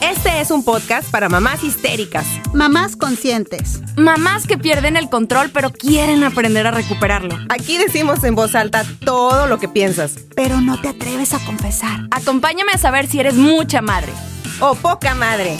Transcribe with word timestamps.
Este 0.00 0.40
es 0.40 0.50
un 0.50 0.64
podcast 0.64 1.10
para 1.10 1.28
mamás 1.28 1.62
histéricas, 1.62 2.26
Mamás 2.54 2.96
conscientes. 2.96 3.80
Mamás 3.96 4.46
que 4.46 4.56
pierden 4.56 4.96
el 4.96 5.10
control 5.10 5.50
pero 5.52 5.70
quieren 5.70 6.24
aprender 6.24 6.66
a 6.66 6.70
recuperarlo. 6.70 7.36
Aquí 7.50 7.76
decimos 7.76 8.24
en 8.24 8.34
voz 8.34 8.54
alta 8.54 8.84
todo 9.04 9.46
lo 9.46 9.58
que 9.58 9.68
piensas. 9.68 10.16
Pero 10.34 10.60
no 10.62 10.80
te 10.80 10.88
atreves 10.88 11.34
a 11.34 11.38
confesar. 11.44 12.08
Acompáñame 12.10 12.72
a 12.72 12.78
saber 12.78 13.08
si 13.08 13.20
eres 13.20 13.34
mucha 13.34 13.82
madre. 13.82 14.12
O 14.60 14.74
poca 14.74 15.14
madre. 15.14 15.58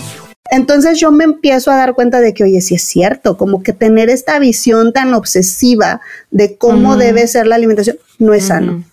Entonces 0.50 0.98
yo 0.98 1.12
me 1.12 1.24
empiezo 1.24 1.70
a 1.70 1.76
dar 1.76 1.94
cuenta 1.94 2.20
de 2.20 2.32
que, 2.32 2.44
oye, 2.44 2.60
sí 2.62 2.74
es 2.74 2.82
cierto, 2.82 3.36
como 3.36 3.62
que 3.62 3.72
tener 3.72 4.08
esta 4.08 4.38
visión 4.38 4.92
tan 4.92 5.12
obsesiva 5.12 6.00
de 6.30 6.56
cómo 6.56 6.96
debe 6.96 7.26
ser 7.26 7.46
la 7.46 7.56
alimentación 7.56 7.98
no 8.18 8.32
es 8.32 8.46
sano. 8.46 8.84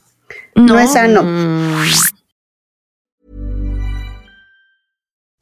No, 0.56 0.80
es 0.80 0.94
sano. 0.94 1.24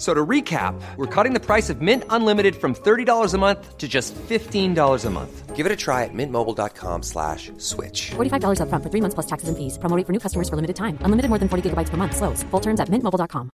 So 0.00 0.14
to 0.14 0.24
recap, 0.24 0.80
we're 0.96 1.04
cutting 1.14 1.34
the 1.34 1.44
price 1.44 1.68
of 1.68 1.82
Mint 1.82 2.04
Unlimited 2.08 2.56
from 2.56 2.74
$30 2.74 3.34
a 3.34 3.38
month 3.38 3.76
to 3.76 3.86
just 3.86 4.14
$15 4.14 5.04
a 5.04 5.10
month. 5.10 5.54
Give 5.54 5.66
it 5.66 5.72
a 5.72 5.76
try 5.76 6.04
at 6.04 6.14
mintmobile.com 6.14 7.02
slash 7.02 7.52
switch. 7.58 8.12
$45 8.16 8.60
upfront 8.64 8.82
for 8.82 8.88
three 8.88 9.02
months 9.02 9.12
plus 9.12 9.26
taxes 9.26 9.50
and 9.50 9.58
fees. 9.58 9.76
Promo 9.76 9.94
rate 9.94 10.06
for 10.06 10.14
new 10.14 10.18
customers 10.18 10.48
for 10.48 10.56
limited 10.56 10.76
time. 10.76 10.96
Unlimited 11.04 11.28
more 11.28 11.38
than 11.38 11.50
40 11.50 11.68
gigabytes 11.68 11.90
per 11.90 11.98
month. 11.98 12.16
Slows. 12.16 12.42
Full 12.50 12.60
terms 12.60 12.80
at 12.80 12.88
mintmobile.com. 12.88 13.50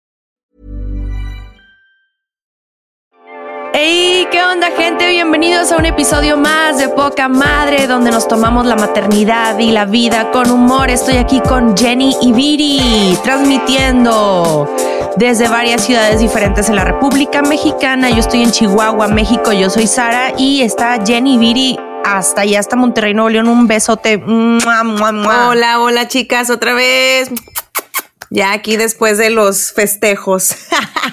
¡Hey! 3.74 4.28
¿Qué 4.32 4.44
onda, 4.44 4.70
gente? 4.78 5.10
Bienvenidos 5.10 5.72
a 5.72 5.78
un 5.78 5.86
episodio 5.86 6.38
más 6.38 6.78
de 6.78 6.90
Poca 6.90 7.28
Madre, 7.28 7.88
donde 7.88 8.12
nos 8.12 8.28
tomamos 8.28 8.68
la 8.68 8.76
maternidad 8.76 9.58
y 9.58 9.72
la 9.72 9.86
vida 9.86 10.30
con 10.32 10.52
humor. 10.52 10.92
Estoy 10.92 11.18
aquí 11.18 11.42
con 11.42 11.76
Jenny 11.76 12.16
y 12.22 12.32
Viri, 12.34 13.18
transmitiendo 13.24 14.68
desde 15.18 15.48
varias 15.48 15.86
ciudades 15.86 16.20
diferentes 16.20 16.70
en 16.70 16.76
la 16.76 16.84
República 16.84 17.42
Mexicana. 17.42 18.10
Yo 18.10 18.18
estoy 18.18 18.44
en 18.44 18.52
Chihuahua, 18.52 19.08
México. 19.08 19.52
Yo 19.54 19.70
soy 19.70 19.88
Sara 19.88 20.34
y 20.38 20.62
está 20.62 20.98
Jenny 21.06 21.38
Viri 21.38 21.78
hasta 22.04 22.42
allá, 22.42 22.60
hasta 22.60 22.76
Monterrey, 22.76 23.14
Nuevo 23.14 23.30
León. 23.30 23.48
Un 23.48 23.68
besote. 23.68 24.18
¡Mua, 24.18 24.84
mua, 24.84 25.12
mua! 25.12 25.50
Hola, 25.50 25.80
hola 25.80 26.08
chicas, 26.08 26.50
otra 26.50 26.74
vez. 26.74 27.30
Ya 28.30 28.52
aquí 28.52 28.76
después 28.76 29.18
de 29.18 29.30
los 29.30 29.72
festejos. 29.72 30.56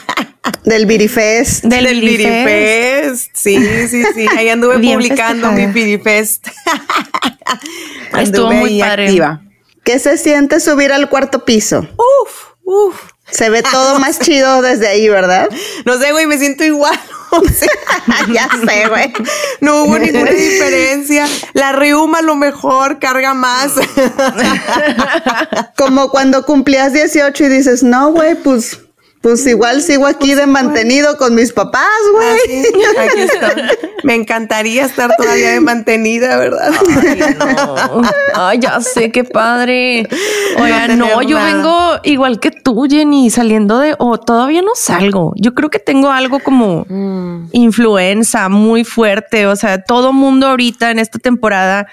Del 0.65 0.87
Birifest. 0.87 1.65
Del, 1.65 1.85
Del 1.85 2.01
Birifest. 2.01 3.31
Sí, 3.35 3.59
sí, 3.89 4.03
sí. 4.15 4.27
Ahí 4.37 4.49
anduve 4.49 4.79
Bien 4.79 4.95
publicando 4.99 5.49
festejada. 5.49 5.69
mi 5.69 5.73
Birifest. 5.73 6.49
Estuvo 8.19 8.53
muy 8.53 8.81
padre. 8.81 9.07
activa. 9.07 9.41
¿Qué 9.85 9.99
se 9.99 10.17
siente 10.19 10.61
subir 10.61 10.93
al 10.93 11.09
cuarto 11.09 11.45
piso? 11.45 11.87
Uf, 11.97 12.55
uf. 12.65 13.12
Se 13.33 13.51
ve 13.51 13.63
todo 13.63 13.99
más 13.99 14.19
chido 14.19 14.63
desde 14.63 14.89
ahí, 14.89 15.09
¿verdad? 15.09 15.49
No 15.85 15.99
sé, 15.99 16.13
güey, 16.13 16.27
me 16.27 16.39
siento 16.39 16.65
igual. 16.65 16.99
O 17.35 17.43
sea, 17.49 18.27
ya 18.35 18.47
sé, 18.47 18.89
güey. 18.89 19.11
no 19.63 19.85
hubo 19.85 19.99
ninguna 19.99 20.31
diferencia. 20.31 21.27
La 21.55 21.73
riuma 21.73 22.19
a 22.19 22.23
lo 22.23 22.35
mejor 22.35 22.99
carga 22.99 23.33
más. 23.33 23.73
Como 25.79 26.11
cuando 26.11 26.45
cumplías 26.45 26.93
18 26.93 27.45
y 27.45 27.49
dices, 27.49 27.83
no, 27.83 28.13
güey, 28.13 28.35
pues, 28.35 28.81
pues 29.23 29.47
igual 29.47 29.81
sigo 29.83 30.07
aquí 30.07 30.35
de 30.35 30.47
mantenido 30.47 31.17
con 31.17 31.35
mis 31.35 31.53
papás, 31.53 31.87
güey. 32.13 32.67
Aquí 33.09 33.21
está. 33.21 33.55
Me 34.03 34.15
encantaría 34.17 34.85
estar 34.85 35.15
todavía 35.17 35.51
de 35.53 35.61
mantenida, 35.61 36.37
¿verdad? 36.37 36.73
Ay, 38.35 38.59
ya 38.61 38.81
sé, 38.81 39.11
qué 39.13 39.25
padre. 39.25 40.09
Oiga, 40.61 40.89
No 40.89 40.97
no, 41.07 41.23
yo 41.23 41.39
nada. 41.39 41.53
vengo 41.55 42.01
igual 42.05 42.41
que 42.41 42.51
tú, 42.51 42.87
Jenny, 42.91 43.31
saliendo 43.31 43.79
de, 43.79 43.95
o 43.99 44.19
todavía 44.19 44.61
no 44.63 44.73
salgo. 44.75 45.33
Yo 45.37 45.55
creo 45.55 45.71
que 45.71 45.79
tengo 45.79 46.11
algo 46.11 46.41
como 46.41 46.85
Mm. 46.89 47.49
influenza 47.53 48.49
muy 48.49 48.85
fuerte. 48.85 49.47
O 49.47 49.57
sea, 49.57 49.83
todo 49.83 50.13
mundo 50.13 50.49
ahorita 50.49 50.91
en 50.91 50.99
esta 50.99 51.19
temporada 51.19 51.87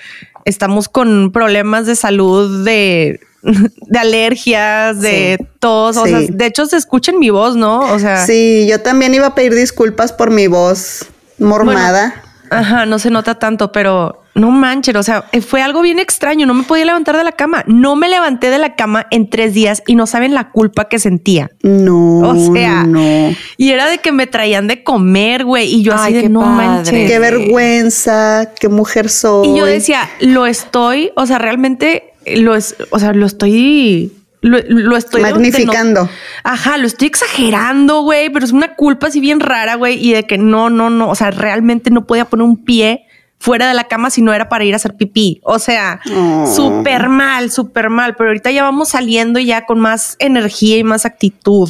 estamos 0.45 0.89
con 0.89 1.31
problemas 1.31 1.85
de 1.85 1.95
salud, 1.95 2.65
de, 2.65 3.19
de 3.41 3.99
alergias, 3.99 4.99
de 5.01 5.45
tos. 5.59 5.97
O 5.97 6.05
sea, 6.05 6.19
Sí. 6.19 6.27
de 6.31 6.45
hecho 6.45 6.65
se 6.65 6.77
escucha 6.77 7.11
en 7.11 7.19
mi 7.19 7.29
voz, 7.29 7.55
¿no? 7.55 7.79
O 7.79 7.99
sea, 7.99 8.25
Sí, 8.25 8.67
yo 8.69 8.81
también 8.81 9.13
iba 9.13 9.27
a 9.27 9.35
pedir 9.35 9.53
disculpas 9.55 10.11
por 10.13 10.31
mi 10.31 10.47
voz 10.47 11.05
mormada. 11.37 12.23
Ajá, 12.51 12.85
no 12.87 12.97
se 12.97 13.11
nota 13.11 13.35
tanto, 13.35 13.71
pero 13.71 14.23
no 14.33 14.49
manches, 14.49 14.95
o 14.95 15.03
sea, 15.03 15.25
eh, 15.33 15.41
fue 15.41 15.61
algo 15.61 15.81
bien 15.83 15.99
extraño. 15.99 16.47
No 16.47 16.55
me 16.55 16.63
podía 16.63 16.83
levantar 16.85 17.15
de 17.15 17.23
la 17.23 17.33
cama. 17.33 17.63
No 17.67 17.95
me 17.95 18.09
levanté 18.09 18.49
de 18.49 18.57
la 18.57 18.75
cama 18.75 19.05
en 19.11 19.29
tres 19.29 19.53
días 19.53 19.83
y 19.85 19.93
no 19.95 20.07
saben 20.07 20.33
la 20.33 20.49
culpa 20.49 20.85
que 20.89 20.97
sentía. 20.97 21.51
No, 21.61 22.21
O 22.21 22.53
sea, 22.53 22.85
no. 22.85 23.35
y 23.57 23.69
era 23.71 23.87
de 23.87 23.99
que 23.99 24.11
me 24.11 24.25
traían 24.25 24.65
de 24.67 24.83
comer, 24.83 25.45
güey, 25.45 25.71
y 25.71 25.83
yo 25.83 25.93
así 25.93 26.07
Ay, 26.07 26.13
de 26.13 26.21
qué 26.23 26.29
no 26.29 26.39
padre. 26.41 26.55
manches. 26.55 27.11
Qué 27.11 27.19
vergüenza, 27.19 28.49
qué 28.59 28.67
mujer 28.69 29.09
soy. 29.09 29.49
Y 29.49 29.57
yo 29.57 29.65
decía, 29.65 30.09
lo 30.21 30.47
estoy, 30.47 31.11
o 31.15 31.25
sea, 31.27 31.37
realmente 31.37 32.08
lo 32.37 32.55
es, 32.55 32.75
o 32.91 32.99
sea, 32.99 33.13
lo 33.13 33.25
estoy, 33.25 34.11
lo, 34.41 34.57
lo 34.67 34.97
estoy 34.97 35.21
no- 35.21 35.29
Magnificando. 35.31 36.09
Ajá, 36.43 36.77
lo 36.77 36.87
estoy 36.87 37.07
exagerando, 37.07 38.01
güey, 38.01 38.29
pero 38.29 38.45
es 38.45 38.51
una 38.51 38.75
culpa 38.75 39.07
así 39.07 39.19
bien 39.19 39.39
rara, 39.39 39.75
güey, 39.75 40.03
y 40.05 40.13
de 40.13 40.23
que 40.25 40.37
no, 40.37 40.69
no, 40.69 40.89
no, 40.89 41.09
o 41.09 41.15
sea, 41.15 41.31
realmente 41.31 41.91
no 41.91 42.05
podía 42.05 42.25
poner 42.25 42.45
un 42.45 42.63
pie 42.63 43.05
fuera 43.41 43.69
de 43.69 43.73
la 43.73 43.85
cama 43.85 44.09
si 44.09 44.21
no 44.21 44.33
era 44.33 44.49
para 44.49 44.65
ir 44.65 44.73
a 44.73 44.75
hacer 44.75 44.97
pipí. 44.97 45.39
O 45.45 45.59
sea, 45.59 46.01
Oh. 46.13 46.45
súper 46.53 47.07
mal, 47.07 47.49
súper 47.51 47.89
mal, 47.89 48.15
pero 48.17 48.31
ahorita 48.31 48.51
ya 48.51 48.63
vamos 48.63 48.89
saliendo 48.89 49.39
ya 49.39 49.65
con 49.65 49.79
más 49.79 50.17
energía 50.19 50.75
y 50.75 50.83
más 50.83 51.05
actitud. 51.05 51.69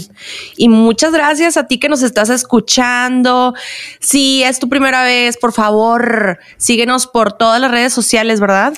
Y 0.57 0.67
muchas 0.67 1.11
gracias 1.13 1.57
a 1.57 1.67
ti 1.67 1.77
que 1.77 1.87
nos 1.87 2.01
estás 2.01 2.31
escuchando. 2.31 3.53
Si 3.99 4.41
es 4.41 4.57
tu 4.57 4.67
primera 4.67 5.03
vez, 5.03 5.37
por 5.37 5.53
favor, 5.53 6.39
síguenos 6.57 7.05
por 7.05 7.33
todas 7.33 7.61
las 7.61 7.69
redes 7.69 7.93
sociales, 7.93 8.39
¿verdad? 8.39 8.73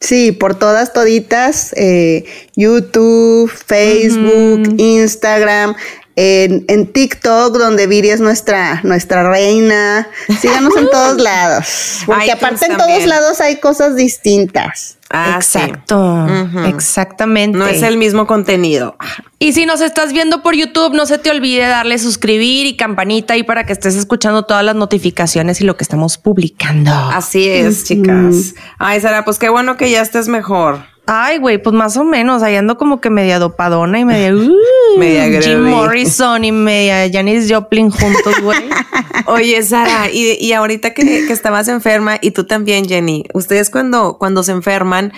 Sí, 0.00 0.32
por 0.32 0.54
todas, 0.54 0.92
toditas, 0.92 1.72
eh, 1.76 2.24
YouTube, 2.54 3.50
Facebook, 3.50 4.74
Instagram, 4.78 5.74
en, 6.20 6.64
en 6.66 6.88
TikTok, 6.88 7.56
donde 7.56 7.86
Viri 7.86 8.10
es 8.10 8.18
nuestra, 8.18 8.80
nuestra 8.82 9.30
reina. 9.30 10.08
Síganos 10.40 10.76
en 10.76 10.90
todos 10.90 11.16
lados. 11.20 12.00
Porque 12.06 12.24
iTunes 12.24 12.42
aparte 12.42 12.66
en 12.66 12.76
también. 12.76 12.98
todos 12.98 13.08
lados 13.08 13.40
hay 13.40 13.60
cosas 13.60 13.94
distintas. 13.94 14.98
Ah, 15.10 15.38
sí. 15.40 15.58
Exacto, 15.58 16.26
exactamente. 16.66 17.56
No 17.56 17.68
es 17.68 17.82
el 17.84 17.98
mismo 17.98 18.26
contenido. 18.26 18.96
Y 19.38 19.52
si 19.52 19.64
nos 19.64 19.80
estás 19.80 20.12
viendo 20.12 20.42
por 20.42 20.56
YouTube, 20.56 20.92
no 20.92 21.06
se 21.06 21.18
te 21.18 21.30
olvide 21.30 21.68
darle 21.68 21.98
suscribir 21.98 22.66
y 22.66 22.76
campanita 22.76 23.34
ahí 23.34 23.44
para 23.44 23.64
que 23.64 23.72
estés 23.72 23.94
escuchando 23.94 24.42
todas 24.44 24.64
las 24.64 24.74
notificaciones 24.74 25.60
y 25.60 25.64
lo 25.64 25.76
que 25.76 25.84
estamos 25.84 26.18
publicando. 26.18 26.90
Así 26.92 27.48
es, 27.48 27.84
chicas. 27.84 28.54
Ay, 28.78 29.00
Sara, 29.00 29.24
pues 29.24 29.38
qué 29.38 29.48
bueno 29.50 29.76
que 29.76 29.88
ya 29.88 30.02
estés 30.02 30.26
mejor. 30.26 30.80
Ay, 31.10 31.38
güey, 31.38 31.56
pues 31.56 31.74
más 31.74 31.96
o 31.96 32.04
menos. 32.04 32.42
Ahí 32.42 32.54
ando 32.54 32.76
como 32.76 33.00
que 33.00 33.08
media 33.08 33.38
dopadona 33.38 33.98
y 33.98 34.04
media. 34.04 34.34
uh, 34.36 34.98
Media 34.98 35.40
Jim. 35.40 35.62
Morrison 35.62 36.44
y 36.44 36.52
media 36.52 37.10
Janis 37.10 37.50
Joplin 37.50 37.90
juntos, 37.90 38.38
güey. 38.42 38.58
Oye, 39.26 39.62
Sara, 39.62 40.10
y, 40.10 40.36
y 40.38 40.52
ahorita 40.52 40.92
que, 40.92 41.26
que 41.26 41.32
estabas 41.32 41.68
enferma, 41.68 42.18
y 42.20 42.32
tú 42.32 42.44
también, 42.44 42.86
Jenny, 42.86 43.24
ustedes 43.32 43.70
cuando, 43.70 44.18
cuando 44.18 44.42
se 44.42 44.52
enferman, 44.52 45.14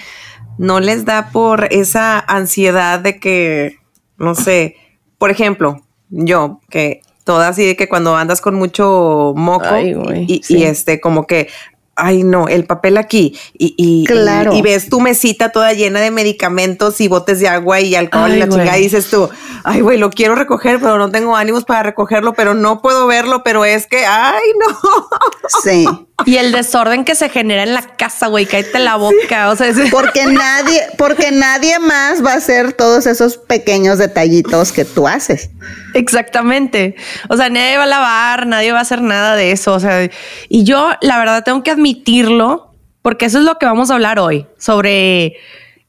¿no 0.58 0.78
les 0.78 1.04
da 1.04 1.30
por 1.32 1.66
esa 1.72 2.20
ansiedad 2.20 3.00
de 3.00 3.18
que, 3.18 3.78
no 4.16 4.36
sé, 4.36 4.76
por 5.18 5.30
ejemplo, 5.30 5.82
yo, 6.08 6.60
que 6.70 7.00
toda 7.24 7.48
así 7.48 7.66
de 7.66 7.74
que 7.76 7.88
cuando 7.88 8.16
andas 8.16 8.40
con 8.40 8.54
mucho 8.54 9.32
moco 9.36 9.66
Ay, 9.68 9.94
güey, 9.94 10.24
y, 10.28 10.40
y 10.48 10.62
este, 10.62 11.00
como 11.00 11.26
que, 11.26 11.48
ay 11.96 12.22
no, 12.24 12.48
el 12.48 12.64
papel 12.64 12.96
aquí 12.96 13.38
y, 13.52 13.74
y, 13.76 14.06
Claro. 14.06 14.54
y, 14.54 14.58
y 14.58 14.62
ves 14.62 14.88
tu 14.88 15.00
mesita 15.00 15.50
toda 15.50 15.72
llena 15.74 16.00
de 16.00 16.10
medicamentos 16.10 17.00
y 17.00 17.08
botes 17.08 17.40
de 17.40 17.48
agua 17.48 17.80
y 17.80 17.94
alcohol 17.94 18.30
Ay, 18.30 18.36
y 18.36 18.40
la 18.40 18.48
chingada 18.48 18.78
y 18.78 18.82
dices 18.82 19.10
tú, 19.10 19.28
ay 19.64 19.80
güey, 19.80 19.98
lo 19.98 20.08
quiero 20.10 20.34
recoger, 20.34 20.80
pero 20.80 20.96
no 20.98 21.10
tengo 21.10 21.36
ánimos 21.36 21.64
para 21.64 21.82
recogerlo, 21.82 22.32
pero 22.32 22.54
no 22.54 22.80
puedo 22.80 23.06
verlo, 23.06 23.42
pero 23.44 23.64
es 23.66 23.86
que, 23.86 24.06
ay 24.06 24.40
no. 24.58 24.78
Sí. 25.62 25.86
Y 26.26 26.36
el 26.36 26.52
desorden 26.52 27.04
que 27.04 27.14
se 27.14 27.28
genera 27.28 27.62
en 27.64 27.74
la 27.74 27.82
casa, 27.96 28.26
güey, 28.28 28.46
cállate 28.46 28.78
la 28.78 28.96
boca. 28.96 29.50
O 29.50 29.56
sea, 29.56 29.68
es- 29.68 29.90
Porque 29.90 30.26
nadie, 30.26 30.82
porque 30.98 31.30
nadie 31.32 31.78
más 31.78 32.24
va 32.24 32.32
a 32.32 32.36
hacer 32.36 32.72
todos 32.74 33.06
esos 33.06 33.36
pequeños 33.38 33.98
detallitos 33.98 34.70
que 34.72 34.84
tú 34.84 35.08
haces. 35.08 35.50
Exactamente. 35.94 36.96
O 37.28 37.36
sea, 37.36 37.48
nadie 37.48 37.76
va 37.76 37.84
a 37.84 37.86
lavar, 37.86 38.46
nadie 38.46 38.72
va 38.72 38.78
a 38.78 38.82
hacer 38.82 39.02
nada 39.02 39.36
de 39.36 39.52
eso. 39.52 39.74
O 39.74 39.80
sea, 39.80 40.08
y 40.48 40.64
yo, 40.64 40.90
la 41.00 41.18
verdad, 41.18 41.44
tengo 41.44 41.62
que 41.62 41.70
admitirlo, 41.70 42.72
porque 43.02 43.26
eso 43.26 43.38
es 43.38 43.44
lo 43.44 43.58
que 43.58 43.66
vamos 43.66 43.90
a 43.90 43.94
hablar 43.94 44.18
hoy, 44.18 44.46
sobre 44.58 45.36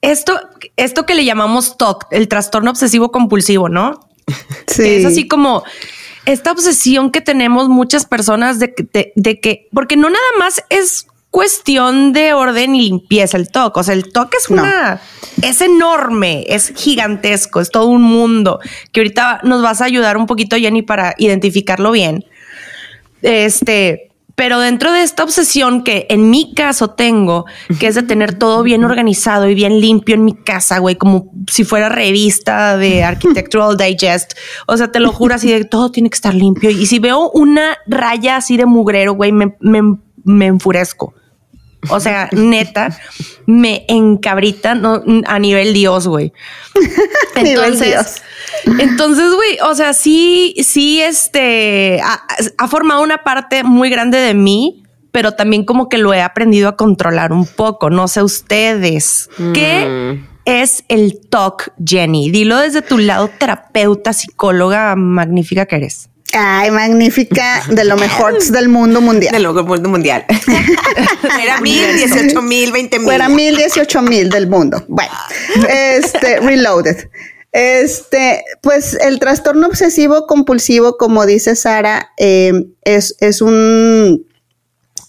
esto, 0.01 0.39
esto 0.77 1.05
que 1.05 1.15
le 1.15 1.25
llamamos 1.25 1.77
TOC, 1.77 2.07
el 2.11 2.27
trastorno 2.27 2.71
obsesivo 2.71 3.11
compulsivo, 3.11 3.69
¿no? 3.69 4.07
Sí. 4.67 4.83
Que 4.83 4.97
es 4.97 5.05
así 5.05 5.27
como 5.27 5.63
esta 6.25 6.51
obsesión 6.51 7.11
que 7.11 7.21
tenemos 7.21 7.67
muchas 7.67 8.05
personas 8.05 8.59
de, 8.59 8.73
de 9.15 9.39
que, 9.39 9.67
porque 9.73 9.97
no 9.97 10.09
nada 10.09 10.25
más 10.39 10.63
es 10.69 11.07
cuestión 11.31 12.11
de 12.13 12.33
orden 12.33 12.75
y 12.75 12.81
limpieza 12.81 13.37
el 13.37 13.49
TOC. 13.49 13.77
O 13.77 13.83
sea, 13.83 13.93
el 13.95 14.11
TOC 14.11 14.35
es 14.35 14.51
No. 14.51 14.61
una, 14.61 15.01
es 15.41 15.61
enorme, 15.61 16.43
es 16.47 16.73
gigantesco, 16.75 17.61
es 17.61 17.71
todo 17.71 17.87
un 17.87 18.03
mundo 18.03 18.59
que 18.91 18.99
ahorita 18.99 19.39
nos 19.43 19.63
vas 19.63 19.81
a 19.81 19.85
ayudar 19.85 20.17
un 20.17 20.27
poquito, 20.27 20.57
Jenny, 20.57 20.81
para 20.81 21.15
identificarlo 21.17 21.91
bien. 21.91 22.25
Este, 23.21 24.09
pero 24.35 24.59
dentro 24.59 24.91
de 24.91 25.03
esta 25.03 25.23
obsesión 25.23 25.83
que 25.83 26.07
en 26.09 26.29
mi 26.29 26.53
caso 26.53 26.89
tengo, 26.89 27.45
que 27.79 27.87
es 27.87 27.95
de 27.95 28.03
tener 28.03 28.33
todo 28.37 28.63
bien 28.63 28.83
organizado 28.83 29.47
y 29.49 29.55
bien 29.55 29.79
limpio 29.79 30.15
en 30.15 30.25
mi 30.25 30.33
casa, 30.33 30.79
güey, 30.79 30.95
como 30.95 31.31
si 31.49 31.63
fuera 31.63 31.89
revista 31.89 32.75
de 32.75 33.03
Architectural 33.05 33.77
Digest. 33.77 34.33
O 34.67 34.75
sea, 34.75 34.91
te 34.91 34.99
lo 34.99 35.11
juro 35.13 35.35
así 35.35 35.49
de 35.49 35.63
todo 35.63 35.91
tiene 35.91 36.09
que 36.09 36.15
estar 36.15 36.33
limpio. 36.33 36.71
Y 36.71 36.87
si 36.87 36.99
veo 36.99 37.29
una 37.31 37.77
raya 37.87 38.35
así 38.35 38.57
de 38.57 38.65
mugrero, 38.65 39.13
güey, 39.13 39.31
me, 39.31 39.55
me, 39.59 39.81
me 40.23 40.47
enfurezco. 40.47 41.13
O 41.89 41.99
sea, 41.99 42.29
neta, 42.31 42.97
me 43.45 43.85
encabrita 43.87 44.75
no, 44.75 45.03
a 45.25 45.39
nivel 45.39 45.73
Dios, 45.73 46.07
güey. 46.07 46.31
Entonces, 47.35 48.21
entonces, 48.79 49.33
güey, 49.33 49.57
o 49.63 49.73
sea, 49.73 49.93
sí, 49.93 50.55
sí, 50.63 51.01
este, 51.01 51.99
ha, 52.03 52.21
ha 52.57 52.67
formado 52.67 53.01
una 53.01 53.23
parte 53.23 53.63
muy 53.63 53.89
grande 53.89 54.19
de 54.19 54.33
mí, 54.33 54.83
pero 55.11 55.33
también 55.33 55.65
como 55.65 55.89
que 55.89 55.97
lo 55.97 56.13
he 56.13 56.21
aprendido 56.21 56.69
a 56.69 56.75
controlar 56.77 57.33
un 57.33 57.45
poco. 57.45 57.89
No 57.89 58.07
sé 58.07 58.23
ustedes, 58.23 59.29
¿qué 59.53 60.21
es 60.45 60.83
el 60.87 61.19
TOC, 61.29 61.73
Jenny? 61.85 62.31
Dilo 62.31 62.57
desde 62.57 62.81
tu 62.81 62.97
lado 62.97 63.29
terapeuta, 63.29 64.13
psicóloga 64.13 64.95
magnífica 64.95 65.65
que 65.65 65.77
eres. 65.77 66.10
Ay, 66.33 66.71
magnífica, 66.71 67.63
de 67.69 67.83
lo 67.83 67.97
mejor 67.97 68.41
del 68.41 68.69
mundo 68.69 69.01
mundial. 69.01 69.33
Del 69.33 69.47
mundo 69.47 69.89
mundial. 69.89 70.25
Era 71.41 71.59
mil, 71.61 71.95
dieciocho 71.95 72.41
mil, 72.41 72.71
veinte 72.71 72.99
mil. 72.99 73.07
Fuera 73.07 73.29
mil, 73.29 73.55
dieciocho 73.55 74.01
mil 74.01 74.29
del 74.29 74.47
mundo. 74.47 74.83
Bueno, 74.87 75.11
este, 75.69 76.39
reloaded. 76.39 77.09
Este, 77.51 78.45
pues 78.61 78.93
el 78.93 79.19
trastorno 79.19 79.67
obsesivo 79.67 80.25
compulsivo, 80.25 80.97
como 80.97 81.25
dice 81.25 81.55
Sara, 81.55 82.11
eh, 82.17 82.53
es, 82.83 83.15
es 83.19 83.41
un 83.41 84.25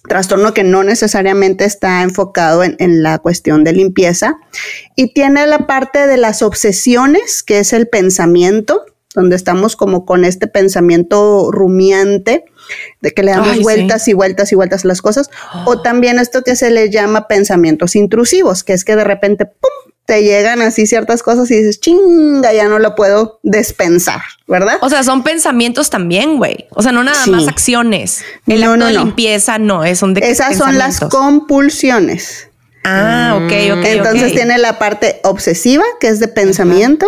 trastorno 0.09 0.53
que 0.53 0.65
no 0.65 0.83
necesariamente 0.83 1.65
está 1.65 2.03
enfocado 2.03 2.65
en, 2.65 2.75
en 2.81 3.05
la 3.05 3.19
cuestión 3.19 3.63
de 3.63 3.73
limpieza 3.73 4.35
y 4.97 5.15
tiene 5.15 5.47
la 5.47 5.69
parte 5.69 6.09
de 6.09 6.17
las 6.17 6.43
obsesiones, 6.43 7.45
que 7.45 7.61
es 7.61 7.73
el 7.73 7.87
pensamiento, 7.87 8.85
donde 9.15 9.37
estamos 9.37 9.77
como 9.77 10.05
con 10.07 10.25
este 10.25 10.47
pensamiento 10.47 11.51
rumiante 11.53 12.45
de 13.01 13.11
que 13.13 13.23
le 13.23 13.33
damos 13.33 13.49
Ay, 13.49 13.57
sí. 13.59 13.63
vueltas 13.63 14.09
y 14.09 14.13
vueltas 14.15 14.53
y 14.53 14.55
vueltas 14.55 14.85
a 14.85 14.89
las 14.89 15.03
cosas, 15.03 15.31
o 15.67 15.83
también 15.83 16.19
esto 16.19 16.43
que 16.43 16.57
se 16.57 16.71
le 16.71 16.91
llama 16.91 17.29
pensamientos 17.29 17.97
intrusivos, 17.97 18.65
que 18.65 18.73
es 18.73 18.85
que 18.85 18.97
de 18.97 19.05
repente 19.05 19.47
¡pum! 19.47 19.93
te 20.05 20.23
llegan 20.25 20.63
así 20.63 20.87
ciertas 20.87 21.23
cosas 21.23 21.49
y 21.51 21.57
dices, 21.59 21.79
chinga, 21.81 22.53
ya 22.53 22.67
no 22.69 22.79
lo 22.81 22.95
puedo 22.97 23.39
despensar, 23.45 24.21
¿verdad? 24.49 24.79
O 24.81 24.89
sea, 24.91 25.05
son 25.05 25.23
pensamientos 25.23 25.91
también, 25.91 26.39
güey. 26.39 26.67
O 26.71 26.83
sea, 26.83 26.91
no 26.91 27.05
nada 27.05 27.23
Sí. 27.23 27.31
más 27.31 27.47
acciones. 27.47 28.25
El 28.49 28.63
No, 28.63 28.73
acto 28.73 28.77
no, 28.79 28.87
de 28.87 28.93
no. 28.95 29.05
limpieza 29.05 29.59
no, 29.59 29.85
es 29.85 29.99
son 30.01 30.13
de 30.15 30.29
Esas 30.29 30.57
son 30.59 30.77
las 30.77 30.99
compulsiones. 31.01 32.49
Ah, 32.85 33.35
ok, 33.37 33.79
ok. 33.79 33.85
Entonces 33.87 34.33
tiene 34.33 34.59
la 34.59 34.79
parte 34.79 35.21
obsesiva, 35.23 35.85
que 36.01 36.09
es 36.09 36.19
de 36.19 36.27
pensamiento, 36.29 37.07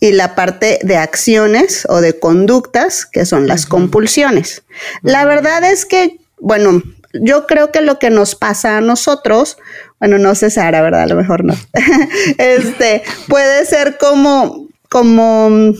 y 0.00 0.12
la 0.12 0.34
parte 0.34 0.78
de 0.82 0.96
acciones 0.96 1.86
o 1.88 2.00
de 2.00 2.18
conductas, 2.18 3.04
que 3.04 3.26
son 3.26 3.46
las 3.46 3.66
compulsiones. 3.66 4.62
La 5.02 5.26
verdad 5.26 5.62
es 5.70 5.84
que, 5.84 6.18
bueno, 6.38 6.82
yo 7.12 7.46
creo 7.46 7.70
que 7.70 7.82
lo 7.82 7.98
que 7.98 8.08
nos 8.08 8.34
pasa 8.34 8.78
a 8.78 8.80
nosotros, 8.80 9.58
bueno, 9.98 10.18
no 10.18 10.34
sé 10.34 10.50
Sara, 10.50 10.80
¿verdad? 10.80 11.02
A 11.02 11.06
lo 11.06 11.16
mejor 11.16 11.44
no. 11.44 11.54
este, 12.38 13.02
puede 13.28 13.66
ser 13.66 13.98
como, 13.98 14.68
como, 14.88 15.74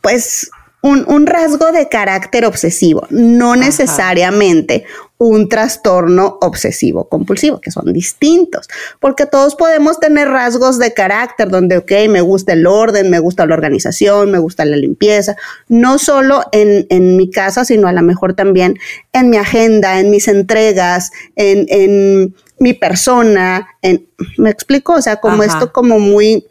pues, 0.00 0.50
un, 0.80 1.04
un 1.08 1.26
rasgo 1.26 1.72
de 1.72 1.88
carácter 1.88 2.44
obsesivo, 2.44 3.06
no 3.10 3.56
necesariamente 3.56 4.84
un 5.18 5.48
trastorno 5.48 6.38
obsesivo 6.40 7.08
compulsivo, 7.08 7.60
que 7.60 7.70
son 7.70 7.92
distintos, 7.92 8.68
porque 9.00 9.26
todos 9.26 9.54
podemos 9.54 10.00
tener 10.00 10.28
rasgos 10.28 10.78
de 10.78 10.92
carácter 10.92 11.48
donde, 11.48 11.78
ok, 11.78 11.92
me 12.08 12.20
gusta 12.20 12.52
el 12.52 12.66
orden, 12.66 13.10
me 13.10 13.20
gusta 13.20 13.46
la 13.46 13.54
organización, 13.54 14.32
me 14.32 14.38
gusta 14.38 14.64
la 14.64 14.76
limpieza, 14.76 15.36
no 15.68 15.98
solo 15.98 16.42
en, 16.50 16.86
en 16.90 17.16
mi 17.16 17.30
casa, 17.30 17.64
sino 17.64 17.86
a 17.86 17.92
lo 17.92 18.02
mejor 18.02 18.34
también 18.34 18.76
en 19.12 19.30
mi 19.30 19.36
agenda, 19.36 20.00
en 20.00 20.10
mis 20.10 20.26
entregas, 20.26 21.12
en, 21.36 21.66
en 21.68 22.34
mi 22.58 22.74
persona, 22.74 23.68
en, 23.82 24.06
¿me 24.36 24.50
explico? 24.50 24.94
O 24.94 25.02
sea, 25.02 25.16
como 25.16 25.42
Ajá. 25.42 25.52
esto 25.52 25.72
como 25.72 25.98
muy 25.98 26.44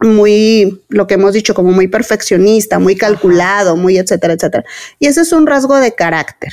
muy, 0.00 0.80
lo 0.88 1.08
que 1.08 1.14
hemos 1.14 1.32
dicho, 1.32 1.54
como 1.54 1.72
muy 1.72 1.88
perfeccionista, 1.88 2.78
muy 2.78 2.94
calculado, 2.94 3.74
muy 3.74 3.98
etcétera, 3.98 4.34
etcétera. 4.34 4.64
Y 5.00 5.08
ese 5.08 5.22
es 5.22 5.32
un 5.32 5.44
rasgo 5.44 5.76
de 5.76 5.92
carácter. 5.92 6.52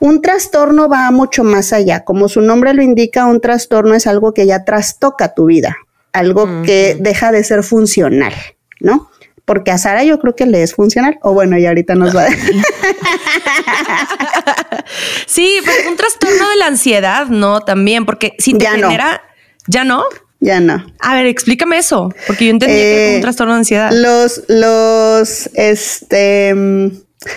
Un 0.00 0.22
trastorno 0.22 0.88
va 0.88 1.10
mucho 1.10 1.44
más 1.44 1.72
allá. 1.72 2.04
Como 2.04 2.28
su 2.28 2.40
nombre 2.40 2.72
lo 2.74 2.82
indica, 2.82 3.26
un 3.26 3.40
trastorno 3.40 3.94
es 3.94 4.06
algo 4.06 4.32
que 4.34 4.46
ya 4.46 4.64
trastoca 4.64 5.34
tu 5.34 5.46
vida, 5.46 5.76
algo 6.12 6.46
que 6.64 6.96
deja 6.98 7.32
de 7.32 7.44
ser 7.44 7.62
funcional, 7.62 8.32
¿no? 8.80 9.10
Porque 9.44 9.70
a 9.72 9.78
Sara 9.78 10.04
yo 10.04 10.18
creo 10.20 10.34
que 10.36 10.46
le 10.46 10.62
es 10.62 10.74
funcional. 10.74 11.18
O 11.22 11.32
bueno, 11.34 11.58
y 11.58 11.66
ahorita 11.66 11.94
nos 11.96 12.16
va 12.16 12.24
a 12.24 12.28
Sí, 15.26 15.58
pero 15.64 15.78
es 15.80 15.86
un 15.86 15.96
trastorno 15.96 16.48
de 16.50 16.56
la 16.56 16.66
ansiedad, 16.66 17.26
¿no? 17.26 17.60
También, 17.60 18.06
porque 18.06 18.34
si 18.38 18.54
te 18.54 18.64
Ya 18.64 18.76
no. 18.76 18.88
genera, 18.88 19.22
¿ya 19.66 19.84
no? 19.84 20.04
ya 20.42 20.58
no. 20.60 20.84
A 21.00 21.14
ver, 21.16 21.26
explícame 21.26 21.76
eso, 21.78 22.12
porque 22.26 22.46
yo 22.46 22.50
entendí 22.52 22.74
que 22.74 23.02
era 23.04 23.12
Eh, 23.12 23.16
un 23.16 23.20
trastorno 23.22 23.52
de 23.54 23.58
ansiedad. 23.58 23.90
Los, 23.92 24.42
los, 24.48 25.50
este, 25.54 26.54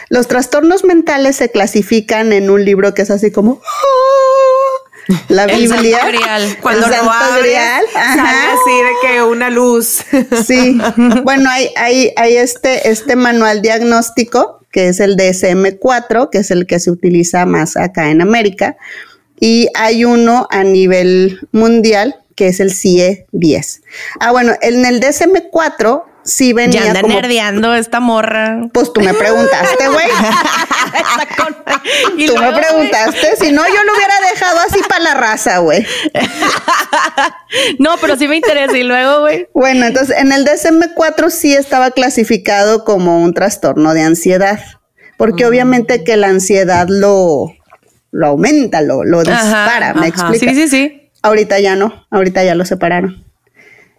los 0.10 0.28
trastornos 0.28 0.84
mentales 0.84 1.36
se 1.36 1.52
clasifican 1.52 2.34
en 2.34 2.50
un 2.50 2.64
libro 2.64 2.94
que 2.94 3.02
es 3.02 3.12
así 3.12 3.32
como 3.32 3.62
¡ah! 3.64 5.14
la 5.28 5.46
El 5.46 5.68
Biblia. 5.68 6.06
Grial. 6.08 6.58
Cuando 6.62 6.86
El 6.86 6.92
lo 6.92 7.12
abres, 7.12 7.44
Grial, 7.44 7.86
sale 7.94 8.48
así 8.48 8.72
de 8.72 8.92
que 9.02 9.24
una 9.24 9.50
luz. 9.50 10.04
Sí, 10.46 10.80
bueno, 11.24 11.50
hay, 11.50 11.70
hay, 11.76 12.14
hay 12.16 12.38
este, 12.38 12.90
este 12.90 13.16
manual 13.16 13.62
diagnóstico 13.62 14.64
que 14.74 14.88
es 14.88 15.00
el 15.00 15.16
DSM-4, 15.16 16.32
que 16.32 16.40
es 16.40 16.50
el 16.50 16.66
que 16.66 16.80
se 16.80 16.90
utiliza 16.90 17.46
más 17.46 17.78
acá 17.78 18.10
en 18.10 18.22
América, 18.22 18.76
y 19.40 19.68
hay 19.76 20.04
uno 20.04 20.48
a 20.50 20.64
nivel 20.64 21.48
mundial 21.52 22.16
que 22.36 22.48
es 22.48 22.60
el 22.60 22.74
CIE 22.74 23.28
10. 23.32 23.84
Ah, 24.20 24.32
bueno, 24.32 24.54
en 24.62 24.84
el 24.86 25.00
DSM-4 25.00 26.04
sí 26.24 26.54
venía 26.54 26.82
ya 26.82 26.88
anda 26.88 27.02
como 27.02 27.16
nerdeando 27.16 27.76
esta 27.76 28.00
morra. 28.00 28.62
pues 28.72 28.94
tú 28.94 29.02
me 29.02 29.14
preguntaste, 29.14 29.90
güey. 29.90 30.08
Tú 32.28 32.38
me 32.38 32.54
preguntaste, 32.54 33.36
si 33.38 33.52
no, 33.52 33.66
yo 33.68 33.84
lo 33.84 33.94
hubiera 33.94 34.14
dejado 34.32 34.60
así 34.60 34.80
para 34.88 35.04
la 35.04 35.14
raza, 35.16 35.58
güey. 35.60 35.86
No, 37.78 37.98
pero 38.02 38.18
sí 38.18 38.28
me 38.28 38.38
interesa. 38.38 38.76
Y 38.78 38.84
luego, 38.84 39.22
güey. 39.22 39.48
Bueno, 39.54 39.86
entonces 39.86 40.18
en 40.18 40.32
el 40.32 40.46
DSM-4 40.46 41.30
sí 41.30 41.54
estaba 41.54 41.92
clasificado 41.92 42.84
como 42.84 43.22
un 43.22 43.34
trastorno 43.34 43.94
de 43.94 44.02
ansiedad, 44.02 44.60
porque 45.18 45.46
obviamente 45.46 46.04
que 46.04 46.18
la 46.18 46.30
ansiedad 46.30 46.88
lo, 46.90 47.54
lo 48.12 48.28
aumenta, 48.28 48.82
lo, 48.82 49.04
lo 49.04 49.20
dispara, 49.20 49.90
Ajá, 49.90 50.00
¿me 50.00 50.08
ajá. 50.08 50.10
explica? 50.30 50.54
Sí, 50.54 50.62
sí, 50.62 50.68
sí. 50.68 51.12
Ahorita 51.22 51.60
ya 51.60 51.76
no, 51.76 52.06
ahorita 52.10 52.44
ya 52.44 52.56
lo 52.56 52.66
separaron. 52.66 53.23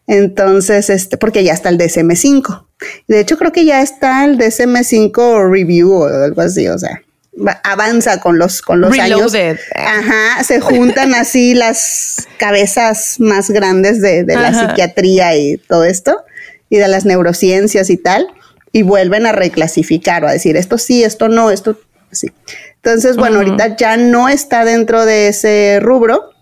Entonces, 0.07 0.91
este, 0.91 1.17
porque 1.17 1.45
ya 1.45 1.53
está 1.55 1.69
el 1.71 1.79
DSM-5. 1.79 2.67
De 3.09 3.21
hecho, 3.21 3.39
creo 3.39 3.53
que 3.53 3.65
ya 3.65 3.81
está 3.83 4.25
el 4.25 4.37
DSM-5 4.39 5.51
review 5.51 5.93
o 5.93 6.07
algo 6.07 6.43
así, 6.43 6.69
o 6.69 6.79
sea, 6.79 7.01
va- 7.35 7.61
avanza 7.65 8.21
con 8.21 8.39
los, 8.39 8.61
con 8.61 8.81
los 8.83 8.95
Reloaded. 8.97 9.59
años. 9.59 9.61
Ajá, 9.75 10.45
se 10.45 10.61
juntan 10.61 11.15
así 11.15 11.55
las 11.55 12.27
cabezas 12.39 13.17
más 13.19 13.51
grandes 13.51 14.03
de, 14.03 14.25
de 14.25 14.35
la 14.37 14.49
Ajá. 14.49 14.69
psiquiatría 14.69 15.37
y 15.37 15.57
todo 15.57 15.85
esto, 15.85 16.23
y 16.69 16.77
de 16.77 16.89
las 16.89 17.07
neurociencias 17.07 17.89
y 17.89 17.97
tal, 17.97 18.27
y 18.73 18.83
vuelven 18.83 19.25
a 19.25 19.33
reclasificar 19.33 20.25
o 20.25 20.29
a 20.29 20.33
decir 20.33 20.57
esto 20.57 20.77
sí, 20.79 21.03
esto 21.05 21.29
no, 21.29 21.51
esto 21.51 21.79
sí. 22.11 22.31
Entonces, 22.77 23.17
bueno, 23.17 23.39
ahorita 23.39 23.77
ya 23.77 23.97
no 23.97 24.29
está 24.29 24.67
dentro 24.67 25.07
de 25.07 25.29
ese 25.29 25.79
rubro, 25.81 26.33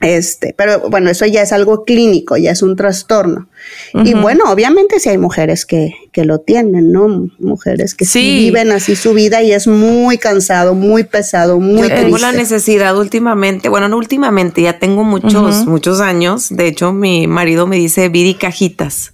este, 0.00 0.54
pero 0.56 0.88
bueno, 0.90 1.10
eso 1.10 1.26
ya 1.26 1.42
es 1.42 1.52
algo 1.52 1.84
clínico, 1.84 2.36
ya 2.36 2.52
es 2.52 2.62
un 2.62 2.76
trastorno. 2.76 3.48
Y 3.92 4.14
bueno, 4.14 4.44
obviamente 4.50 5.00
sí 5.00 5.08
hay 5.08 5.18
mujeres 5.18 5.66
que, 5.66 5.92
que 6.12 6.24
lo 6.24 6.38
tienen, 6.38 6.92
¿no? 6.92 7.28
Mujeres 7.38 7.94
que 7.94 8.04
sí. 8.04 8.20
Sí. 8.20 8.38
viven 8.38 8.70
así 8.70 8.94
su 8.96 9.12
vida 9.12 9.42
y 9.42 9.52
es 9.52 9.66
muy 9.66 10.18
cansado, 10.18 10.74
muy 10.74 11.04
pesado, 11.04 11.58
muy 11.58 11.88
Tengo 11.88 12.02
triste. 12.02 12.20
la 12.20 12.32
necesidad 12.32 12.96
últimamente, 12.96 13.68
bueno, 13.68 13.88
no 13.88 13.96
últimamente, 13.96 14.62
ya 14.62 14.78
tengo 14.78 15.02
muchos, 15.04 15.66
muchos 15.66 16.00
años. 16.00 16.48
De 16.50 16.68
hecho, 16.68 16.92
mi 16.92 17.26
marido 17.26 17.66
me 17.66 17.76
dice, 17.76 18.08
Viri, 18.08 18.34
cajitas. 18.34 19.12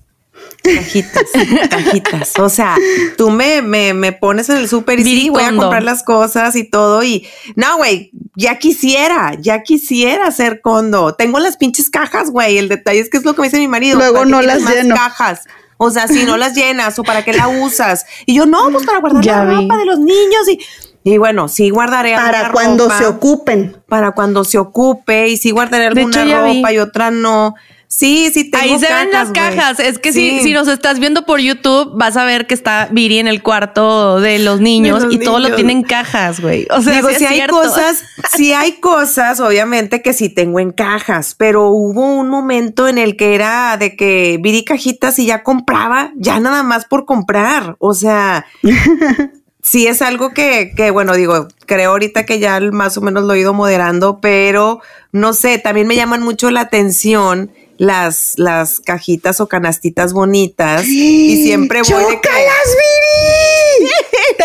Cajitas, 0.64 1.24
cajitas. 1.70 2.32
O 2.38 2.48
sea, 2.48 2.76
tú 3.18 3.30
me, 3.30 3.60
me, 3.62 3.92
me 3.92 4.12
pones 4.12 4.48
en 4.48 4.56
el 4.56 4.68
súper 4.68 5.00
y 5.00 5.04
sí, 5.04 5.28
voy 5.30 5.42
a 5.42 5.54
comprar 5.54 5.82
las 5.82 6.02
cosas 6.02 6.56
y 6.56 6.64
todo. 6.64 7.02
Y 7.02 7.26
no, 7.54 7.76
güey, 7.76 8.10
ya 8.34 8.58
quisiera, 8.58 9.34
ya 9.38 9.62
quisiera 9.62 10.26
hacer 10.26 10.60
condo. 10.62 11.14
Tengo 11.14 11.38
las 11.38 11.56
pinches 11.58 11.90
cajas, 11.90 12.30
güey. 12.30 12.56
El 12.58 12.68
detalle 12.68 13.00
es 13.00 13.10
que 13.10 13.18
es 13.18 13.24
lo 13.24 13.34
que 13.34 13.42
me 13.42 13.48
dice 13.48 13.58
mi 13.58 13.68
marido. 13.68 13.98
Luego 13.98 14.14
¿para 14.14 14.24
qué 14.26 14.30
no 14.30 14.42
las 14.42 14.62
más 14.62 14.74
lleno. 14.74 14.94
cajas. 14.94 15.40
O 15.76 15.90
sea, 15.90 16.08
si 16.08 16.24
no 16.24 16.36
las 16.36 16.54
llenas 16.54 16.98
o 16.98 17.02
para 17.02 17.24
qué 17.24 17.32
la 17.34 17.48
usas. 17.48 18.06
Y 18.24 18.34
yo, 18.36 18.46
no, 18.46 18.70
pues 18.70 18.86
para 18.86 19.00
guardar 19.00 19.22
Ya 19.22 19.44
la 19.44 19.50
vi. 19.50 19.56
ropa 19.62 19.76
de 19.76 19.84
los 19.84 19.98
niños. 19.98 20.48
Y, 20.48 20.60
y 21.02 21.18
bueno, 21.18 21.48
sí 21.48 21.68
guardaré 21.68 22.14
Para 22.14 22.46
alguna 22.46 22.52
cuando 22.52 22.84
ropa 22.84 22.98
se 22.98 23.06
ocupen. 23.06 23.76
para 23.88 24.12
cuando 24.12 24.44
se 24.44 24.56
ocupe 24.56 25.28
y 25.28 25.36
sí 25.36 25.50
guardaré 25.50 25.86
alguna 25.88 26.22
hecho, 26.22 26.24
ya 26.24 26.42
vi. 26.42 26.56
ropa 26.58 26.72
y 26.72 26.78
otra 26.78 27.10
no. 27.10 27.54
Sí, 27.96 28.28
sí 28.34 28.50
tengo 28.50 28.64
Ahí 28.74 28.78
se 28.80 28.92
ven 28.92 29.12
las 29.12 29.30
cajas. 29.30 29.78
Es 29.78 30.00
que 30.00 30.12
Sí. 30.12 30.38
si, 30.38 30.42
si 30.48 30.52
nos 30.52 30.66
estás 30.66 30.98
viendo 30.98 31.24
por 31.26 31.38
YouTube, 31.38 31.92
vas 31.94 32.16
a 32.16 32.24
ver 32.24 32.48
que 32.48 32.54
está 32.54 32.88
Viri 32.90 33.20
en 33.20 33.28
el 33.28 33.40
cuarto 33.40 34.18
de 34.20 34.40
los 34.40 34.60
niños 34.60 34.98
De 35.02 35.06
los 35.06 35.14
y 35.14 35.18
todo 35.18 35.34
lo 35.38 35.44
niños. 35.44 35.56
tiene 35.56 35.72
en 35.74 35.82
cajas, 35.84 36.40
güey. 36.40 36.66
O 36.72 36.82
sea, 36.82 36.94
Digo, 36.94 37.10
sí 37.10 37.14
si 37.18 37.26
hay 37.26 37.36
cierto. 37.36 37.54
cosas, 37.54 38.02
si 38.36 38.52
hay 38.52 38.80
cosas, 38.80 39.38
obviamente 39.38 40.02
que 40.02 40.12
sí 40.12 40.28
tengo 40.28 40.58
en 40.58 40.72
cajas, 40.72 41.36
pero 41.38 41.68
hubo 41.68 42.04
un 42.16 42.28
momento 42.28 42.88
en 42.88 42.98
el 42.98 43.16
que 43.16 43.36
era 43.36 43.76
de 43.76 43.94
que 43.94 44.40
vi 44.42 44.64
cajitas 44.64 45.16
y 45.20 45.26
ya 45.26 45.44
compraba, 45.44 46.10
ya 46.16 46.40
nada 46.40 46.64
más 46.64 46.86
por 46.86 47.04
comprar. 47.04 47.76
O 47.78 47.94
sea, 47.94 48.44
sí 49.62 49.86
es 49.86 50.02
algo 50.02 50.34
que, 50.34 50.72
que, 50.76 50.90
bueno, 50.90 51.14
digo, 51.14 51.46
creo 51.66 51.92
ahorita 51.92 52.26
que 52.26 52.40
ya 52.40 52.58
más 52.60 52.96
o 52.96 53.00
menos 53.02 53.22
lo 53.22 53.34
he 53.34 53.38
ido 53.38 53.54
moderando, 53.54 54.18
pero 54.20 54.80
no 55.12 55.32
sé, 55.32 55.58
también 55.58 55.86
me 55.86 55.94
llaman 55.94 56.22
mucho 56.22 56.50
la 56.50 56.62
atención 56.62 57.52
las, 57.78 58.34
las 58.36 58.80
cajitas 58.80 59.40
o 59.40 59.48
canastitas 59.48 60.12
bonitas 60.12 60.84
y 60.86 61.42
siempre 61.44 61.80
que- 61.82 61.88
¡Chócalas, 61.88 62.08
Viri! 62.10 63.53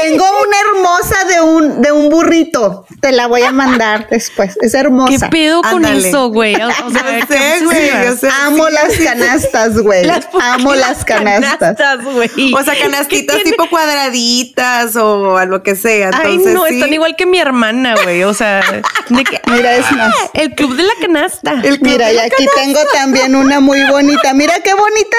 Tengo 0.02 0.26
una 0.26 0.58
hermosa 0.60 1.26
de 1.26 1.42
un, 1.42 1.82
de 1.82 1.92
un 1.92 2.10
burrito. 2.10 2.86
Te 3.02 3.12
la 3.12 3.28
voy 3.28 3.44
a 3.44 3.52
mandar 3.52 4.08
después. 4.10 4.58
Es 4.62 4.72
¿Qué 4.74 4.78
hermosa. 4.78 5.30
pedo 5.30 5.62
con 5.62 5.86
Ándale. 5.86 6.08
eso, 6.10 6.30
güey? 6.30 6.56
O, 6.56 6.70
sea, 6.70 6.86
Yo 7.20 7.28
qué 7.28 7.34
sé, 7.38 7.64
güey, 7.66 7.78
obsesiva. 7.90 8.04
yo 8.06 8.16
sé. 8.18 8.30
Amo 8.46 8.68
Sí, 8.68 8.74
las 8.74 8.98
canastas, 9.10 9.78
güey. 9.80 10.06
Las- 10.06 10.26
¿por 10.28 10.42
qué 10.42 10.48
Amo 10.48 10.76
las 10.76 11.06
canastas. 11.06 12.04
güey. 12.04 12.54
O 12.54 12.64
sea, 12.64 12.74
canastitas 12.80 13.38
¿Qué 13.38 13.44
tipo 13.52 13.70
cuadraditas 13.70 14.96
o 14.96 15.38
a 15.38 15.46
lo 15.46 15.64
que 15.64 15.76
sea. 15.76 16.12
Ay, 16.14 16.32
Entonces, 16.36 16.54
no, 16.54 16.66
sí. 16.66 16.76
están 16.76 16.94
igual 16.94 17.16
que 17.16 17.26
mi 17.26 17.40
hermana, 17.40 17.96
güey. 18.04 18.24
O 18.24 18.34
sea, 18.34 18.62
de 19.10 19.24
que, 19.24 19.42
Mira, 19.52 19.76
es 19.76 19.92
más. 19.92 20.14
¡Ah! 20.18 20.30
el 20.34 20.56
club 20.56 20.76
de 20.76 20.84
la 20.84 20.94
canasta. 21.02 21.52
El 21.64 21.80
club 21.80 21.92
Mira, 21.92 22.12
y 22.12 22.18
aquí 22.18 22.46
tengo 22.56 22.80
también 22.94 23.36
una 23.36 23.60
muy 23.60 23.84
bonita. 23.86 24.34
Mira 24.34 24.54
qué 24.64 24.74
bonita 24.74 25.18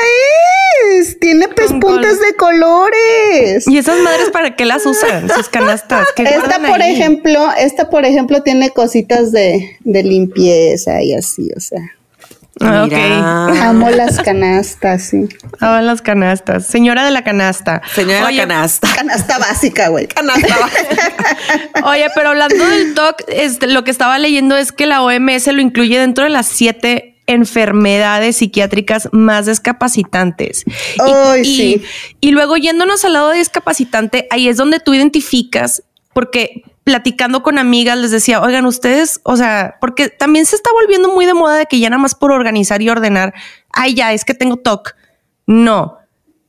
es. 0.99 1.19
Tiene 1.21 1.49
pespuntas 1.49 2.19
de 2.21 2.35
colores. 2.37 3.67
¿Y 3.67 3.79
esas 3.79 3.99
madres 4.01 4.31
para 4.31 4.55
qué 4.57 4.65
las 4.71 4.87
usan? 4.87 5.29
Sus 5.29 5.49
canastas. 5.49 6.09
¿Qué 6.15 6.23
Esta, 6.23 6.59
por 6.61 6.81
ahí? 6.81 6.93
ejemplo, 6.93 7.51
esta, 7.59 7.91
por 7.91 8.05
ejemplo, 8.05 8.43
tiene 8.43 8.71
cositas 8.71 9.33
de, 9.33 9.77
de 9.81 10.03
limpieza 10.03 11.03
y 11.03 11.15
así, 11.15 11.51
o 11.57 11.61
sea. 11.61 11.81
Ah. 12.63 13.69
Amo 13.69 13.89
las 13.91 14.21
canastas, 14.21 15.05
sí. 15.05 15.29
Ah, 15.61 15.81
las 15.81 16.03
canastas. 16.03 16.67
Señora 16.67 17.05
de 17.05 17.11
la 17.11 17.25
canasta. 17.25 17.81
Señora 17.95 18.27
Oye, 18.27 18.39
canasta. 18.39 18.89
Canasta 18.95 19.39
básica, 19.39 19.89
güey. 19.89 20.07
Canasta. 20.09 20.55
Oye, 21.85 22.09
pero 22.15 22.31
hablando 22.31 22.69
del 22.69 22.95
TOC, 22.95 23.23
este, 23.29 23.67
lo 23.67 23.83
que 23.83 23.91
estaba 23.91 24.19
leyendo 24.19 24.57
es 24.57 24.73
que 24.73 24.87
la 24.87 25.03
OMS 25.03 25.47
lo 25.47 25.63
incluye 25.63 25.99
dentro 25.99 26.25
de 26.25 26.31
las 26.31 26.47
siete 26.47 27.20
enfermedades 27.27 28.37
psiquiátricas 28.37 29.09
más 29.13 29.47
discapacitantes. 29.47 30.65
Y- 30.67 31.01
Ay, 31.01 31.41
y, 31.43 31.45
sí. 31.45 31.83
y 32.21 32.31
luego 32.33 32.57
yéndonos 32.57 33.05
al 33.05 33.13
lado 33.15 33.31
de 33.31 33.39
discapacitante, 33.39 34.27
ahí 34.31 34.49
es 34.49 34.57
donde 34.57 34.81
tú 34.81 34.95
identificas, 34.95 35.83
porque 36.13 36.65
platicando 36.83 37.43
con 37.43 37.59
amigas 37.59 37.99
les 37.99 38.11
decía, 38.11 38.41
oigan, 38.43 38.67
ustedes, 38.67 39.21
o 39.23 39.37
sea, 39.37 39.77
porque 39.81 40.09
también 40.09 40.47
se 40.47 40.57
está 40.57 40.71
volviendo 40.73 41.15
muy 41.15 41.27
de 41.27 41.35
moda 41.35 41.57
de 41.57 41.67
que 41.67 41.79
ya 41.79 41.89
nada 41.91 42.03
más 42.03 42.15
por 42.15 42.33
organizar 42.33 42.83
y 42.83 42.89
ordenar, 42.91 43.33
ay, 43.73 43.95
ya, 43.95 44.13
es 44.13 44.25
que 44.25 44.35
tengo 44.35 44.57
TOC. 44.57 44.95
No, 45.47 45.99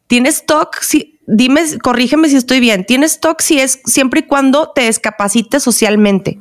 tienes 0.08 0.46
TOC, 0.46 0.82
si, 0.82 1.20
dime, 1.28 1.62
corrígeme 1.84 2.28
si 2.30 2.38
estoy 2.38 2.60
bien, 2.60 2.86
tienes 2.86 3.20
TOC 3.20 3.42
si 3.42 3.60
es 3.60 3.82
siempre 3.86 4.22
y 4.22 4.24
cuando 4.24 4.72
te 4.74 4.88
discapacites 4.88 5.62
socialmente. 5.64 6.40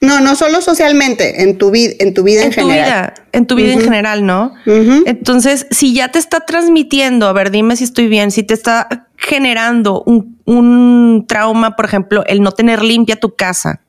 No, 0.00 0.20
no 0.20 0.36
solo 0.36 0.60
socialmente, 0.60 1.42
en 1.42 1.56
tu, 1.56 1.70
vida 1.70 1.94
en 2.00 2.12
tu 2.12 2.22
vida 2.22 2.40
en, 2.42 2.48
en 2.48 2.50
tu 2.54 2.60
general. 2.60 2.84
vida, 2.84 3.14
en 3.32 3.46
tu 3.46 3.54
vida 3.56 3.72
en 3.72 3.80
general, 3.80 4.26
¿no? 4.26 4.52
Entonces, 4.66 5.66
si 5.70 5.94
ya 5.94 6.08
te 6.12 6.18
está 6.18 6.40
transmitiendo, 6.40 7.26
a 7.28 7.32
ver, 7.32 7.50
dime 7.50 7.76
si 7.76 7.84
estoy 7.84 8.06
bien, 8.08 8.30
si 8.30 8.42
te 8.42 8.52
está 8.52 9.06
generando 9.16 10.02
un, 10.04 10.38
un 10.44 11.24
trauma, 11.26 11.76
por 11.76 11.86
ejemplo, 11.86 12.24
el 12.26 12.42
no 12.42 12.52
tener 12.52 12.82
limpia 12.82 13.16
tu 13.16 13.34
casa 13.34 13.80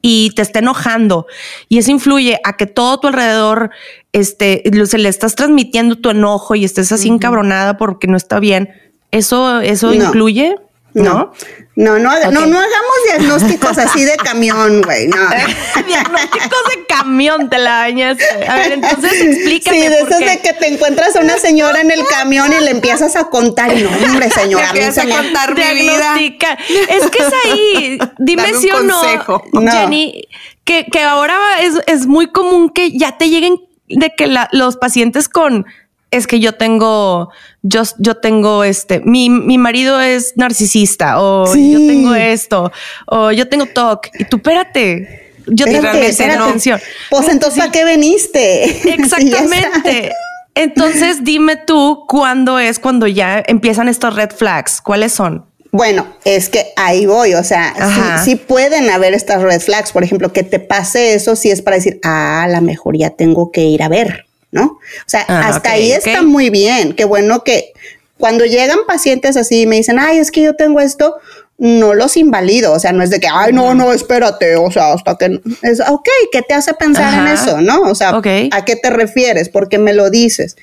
y 0.00 0.30
te 0.36 0.42
está 0.42 0.60
enojando 0.60 1.26
y 1.68 1.78
eso 1.78 1.90
influye 1.90 2.38
a 2.44 2.56
que 2.56 2.66
todo 2.66 2.98
tu 3.00 3.08
alrededor 3.08 3.70
este 4.12 4.62
se 4.86 4.98
le 4.98 5.08
estás 5.08 5.34
transmitiendo 5.36 5.96
tu 5.96 6.10
enojo 6.10 6.54
y 6.54 6.64
estés 6.64 6.90
así 6.92 7.08
encabronada 7.08 7.76
porque 7.76 8.06
no 8.08 8.16
está 8.16 8.38
bien. 8.40 8.70
Eso 9.10 9.60
eso 9.60 9.88
No. 9.88 9.94
incluye, 9.94 10.56
¿no? 10.94 11.32
No, 11.74 11.98
no, 11.98 12.10
no, 12.30 12.46
no 12.46 12.58
hagamos 12.58 12.96
diagnósticos 13.06 13.78
así 13.78 14.04
de 14.04 14.16
camión, 14.24 14.82
güey. 14.82 15.08
No. 15.08 15.16
Diagnósticos 15.86 16.62
de 16.76 16.86
camión 16.86 17.48
te 17.48 17.58
la 17.58 17.78
bañaste. 17.78 18.24
A 18.46 18.56
ver, 18.56 18.72
entonces 18.72 19.12
explícame 19.22 19.80
Sí, 19.82 19.88
de 19.88 19.96
por 20.04 20.18
qué. 20.18 20.24
de 20.26 20.38
que 20.40 20.52
te 20.52 20.66
encuentras 20.68 21.16
a 21.16 21.20
una 21.20 21.38
señora 21.38 21.80
en 21.80 21.90
el 21.90 22.04
camión 22.06 22.52
y 22.52 22.62
le 22.64 22.70
empiezas 22.72 23.16
a 23.16 23.24
contar. 23.30 23.76
Y 23.76 23.82
no, 23.84 23.90
hombre, 23.90 24.30
señora, 24.30 24.68
a 24.70 24.72
mí 24.74 24.80
me- 24.80 24.86
a 24.86 25.16
contar 25.16 25.54
mi 25.54 25.80
vida. 25.80 26.16
Es 26.18 27.10
que 27.10 27.18
es 27.18 27.32
ahí. 27.46 27.98
Dime 28.18 28.42
Dame 28.42 28.54
un 28.54 28.60
sí 28.60 28.70
o 28.70 28.82
no, 28.82 29.00
consejo. 29.00 29.42
No. 29.52 29.72
Jenny, 29.72 30.28
que, 30.64 30.86
que 30.92 31.00
ahora 31.00 31.36
es, 31.62 31.74
es 31.86 32.06
muy 32.06 32.30
común 32.30 32.68
que 32.70 32.90
ya 32.96 33.16
te 33.16 33.30
lleguen 33.30 33.56
de 33.88 34.12
que 34.16 34.26
la- 34.26 34.48
los 34.52 34.76
pacientes 34.76 35.28
con 35.28 35.64
es 36.12 36.28
que 36.28 36.38
yo 36.38 36.52
tengo, 36.52 37.30
yo, 37.62 37.82
yo 37.98 38.16
tengo 38.18 38.62
este, 38.62 39.00
mi, 39.00 39.28
mi 39.30 39.58
marido 39.58 40.00
es 40.00 40.34
narcisista, 40.36 41.20
o 41.20 41.46
Sí. 41.46 41.72
yo 41.72 41.78
tengo 41.78 42.14
esto, 42.14 42.70
o 43.06 43.32
yo 43.32 43.48
tengo 43.48 43.66
TOC, 43.66 44.08
y 44.18 44.24
tú 44.26 44.36
espérate, 44.36 45.32
yo 45.48 45.64
tengo 45.64 45.90
que 45.90 46.06
hacer 46.06 46.30
atención. 46.30 46.80
Pues 47.10 47.28
entonces, 47.28 47.58
¿para 47.58 47.72
qué 47.72 47.84
veniste? 47.84 48.64
Exactamente. 48.94 50.12
Entonces, 50.54 51.24
dime 51.24 51.56
tú 51.56 52.04
cuándo 52.06 52.58
es 52.58 52.78
cuando 52.78 53.06
ya 53.06 53.42
empiezan 53.46 53.88
estos 53.88 54.14
red 54.14 54.30
flags. 54.30 54.82
¿Cuáles 54.82 55.12
son? 55.12 55.46
Bueno, 55.70 56.06
es 56.26 56.50
que 56.50 56.66
ahí 56.76 57.06
voy, 57.06 57.32
o 57.32 57.42
sea, 57.42 57.72
sí, 57.74 58.30
sí 58.30 58.36
pueden 58.36 58.90
haber 58.90 59.14
estas 59.14 59.40
red 59.40 59.62
flags, 59.62 59.90
por 59.92 60.04
ejemplo, 60.04 60.30
que 60.30 60.42
te 60.42 60.58
pase 60.60 61.14
eso 61.14 61.34
si 61.34 61.50
es 61.50 61.62
para 61.62 61.76
decir, 61.76 61.98
ah, 62.04 62.42
a 62.42 62.48
lo 62.48 62.60
mejor 62.60 62.98
ya 62.98 63.08
tengo 63.08 63.50
que 63.50 63.62
ir 63.62 63.82
a 63.82 63.88
ver, 63.88 64.26
¿no? 64.52 64.64
O 64.64 65.08
sea, 65.08 65.24
Ah, 65.28 65.48
hasta 65.48 65.72
ahí 65.72 65.90
está 65.90 66.22
muy 66.22 66.50
bien, 66.50 66.92
qué 66.92 67.04
bueno 67.04 67.42
que 67.42 67.72
cuando 68.18 68.44
llegan 68.44 68.78
pacientes 68.86 69.36
así 69.36 69.62
y 69.62 69.66
me 69.66 69.76
dicen, 69.76 69.98
ay, 69.98 70.18
es 70.18 70.30
que 70.30 70.42
yo 70.42 70.54
tengo 70.54 70.78
esto, 70.78 71.16
no 71.58 71.94
los 71.94 72.16
invalido, 72.16 72.72
o 72.72 72.78
sea, 72.78 72.92
no 72.92 73.02
es 73.02 73.10
de 73.10 73.18
que, 73.18 73.28
ay, 73.32 73.52
no, 73.52 73.74
no, 73.74 73.92
espérate, 73.92 74.56
o 74.56 74.70
sea, 74.70 74.92
hasta 74.92 75.16
que, 75.16 75.40
es, 75.62 75.80
ok, 75.80 76.08
¿qué 76.30 76.42
te 76.42 76.54
hace 76.54 76.74
pensar 76.74 77.14
en 77.14 77.32
eso, 77.32 77.60
no? 77.60 77.82
O 77.82 77.94
sea. 77.94 78.10
¿a 78.10 78.64
qué 78.64 78.76
te 78.76 78.90
refieres? 78.90 79.48
Porque 79.48 79.78
me 79.78 79.92
lo 79.92 80.10
dices. 80.10 80.56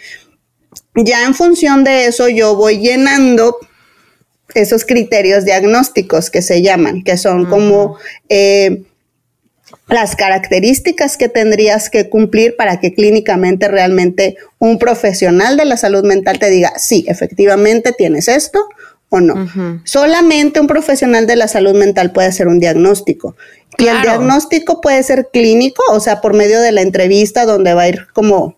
Ya 0.95 1.25
en 1.25 1.33
función 1.33 1.83
de 1.83 2.05
eso, 2.05 2.29
yo 2.29 2.55
voy 2.55 2.79
llenando 2.79 3.57
esos 4.53 4.85
criterios 4.85 5.45
diagnósticos 5.45 6.29
que 6.29 6.41
se 6.41 6.61
llaman, 6.61 7.03
que 7.03 7.17
son 7.17 7.45
como 7.45 7.97
eh, 8.29 8.83
las 9.87 10.15
características 10.15 11.17
que 11.17 11.29
tendrías 11.29 11.89
que 11.89 12.09
cumplir 12.09 12.55
para 12.55 12.79
que 12.79 12.93
clínicamente 12.93 13.67
realmente 13.67 14.37
un 14.59 14.79
profesional 14.79 15.57
de 15.57 15.65
la 15.65 15.77
salud 15.77 16.03
mental 16.03 16.39
te 16.39 16.49
diga, 16.49 16.73
sí, 16.77 17.05
efectivamente 17.07 17.91
tienes 17.91 18.27
esto 18.27 18.67
o 19.09 19.19
no. 19.19 19.49
Solamente 19.83 20.59
un 20.59 20.67
profesional 20.67 21.25
de 21.25 21.35
la 21.35 21.47
salud 21.47 21.75
mental 21.75 22.11
puede 22.11 22.27
hacer 22.27 22.47
un 22.47 22.59
diagnóstico. 22.59 23.35
Y 23.77 23.87
el 23.87 24.01
diagnóstico 24.01 24.81
puede 24.81 25.01
ser 25.03 25.29
clínico, 25.31 25.81
o 25.91 25.99
sea, 25.99 26.21
por 26.21 26.33
medio 26.33 26.59
de 26.59 26.71
la 26.71 26.81
entrevista 26.81 27.45
donde 27.45 27.73
va 27.73 27.83
a 27.83 27.89
ir 27.89 28.07
como 28.13 28.57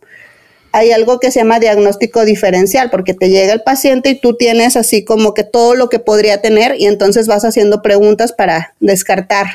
hay 0.73 0.91
algo 0.91 1.19
que 1.19 1.31
se 1.31 1.39
llama 1.39 1.59
diagnóstico 1.59 2.23
diferencial, 2.23 2.89
porque 2.89 3.13
te 3.13 3.29
llega 3.29 3.53
el 3.53 3.61
paciente 3.61 4.09
y 4.09 4.19
tú 4.19 4.35
tienes 4.35 4.77
así 4.77 5.03
como 5.03 5.33
que 5.33 5.43
todo 5.43 5.75
lo 5.75 5.89
que 5.89 5.99
podría 5.99 6.41
tener 6.41 6.75
y 6.79 6.87
entonces 6.87 7.27
vas 7.27 7.43
haciendo 7.43 7.81
preguntas 7.81 8.31
para 8.31 8.73
descartar 8.79 9.47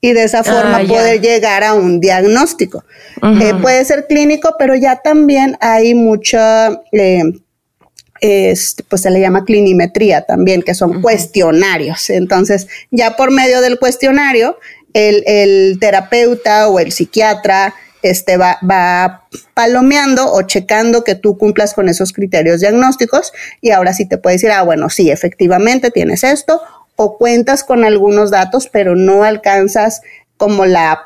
y 0.00 0.12
de 0.12 0.24
esa 0.24 0.42
forma 0.42 0.78
Ah, 0.78 0.84
poder 0.88 1.20
llegar 1.20 1.62
a 1.62 1.74
un 1.74 2.00
diagnóstico. 2.00 2.84
Eh, 3.22 3.52
puede 3.60 3.84
ser 3.84 4.06
clínico, 4.06 4.56
pero 4.58 4.74
ya 4.74 4.96
también 4.96 5.56
hay 5.60 5.94
mucha, 5.94 6.80
eh, 6.92 7.22
este, 8.20 8.82
pues 8.84 9.02
se 9.02 9.10
le 9.10 9.20
llama 9.20 9.44
clinimetría 9.44 10.22
también, 10.22 10.62
que 10.62 10.74
son 10.74 11.02
cuestionarios. 11.02 12.08
Entonces, 12.10 12.66
ya 12.90 13.16
por 13.16 13.30
medio 13.30 13.60
del 13.60 13.78
cuestionario, 13.78 14.58
el, 14.94 15.22
el 15.26 15.78
terapeuta 15.78 16.68
o 16.68 16.80
el 16.80 16.92
psiquiatra 16.92 17.74
este, 18.02 18.38
va, 18.38 18.58
va 18.68 19.26
palomeando 19.52 20.32
o 20.32 20.42
checando 20.42 21.04
que 21.04 21.14
tú 21.14 21.36
cumplas 21.36 21.74
con 21.74 21.88
esos 21.88 22.14
criterios 22.14 22.60
diagnósticos 22.60 23.32
y 23.60 23.70
ahora 23.70 23.92
sí 23.92 24.08
te 24.08 24.16
puede 24.16 24.36
decir, 24.36 24.50
ah, 24.50 24.62
bueno, 24.62 24.88
sí, 24.88 25.10
efectivamente 25.10 25.90
tienes 25.90 26.24
esto 26.24 26.62
o 27.02 27.16
cuentas 27.16 27.64
con 27.64 27.82
algunos 27.84 28.30
datos, 28.30 28.68
pero 28.70 28.94
no 28.94 29.24
alcanzas 29.24 30.02
como 30.36 30.66
la 30.66 31.00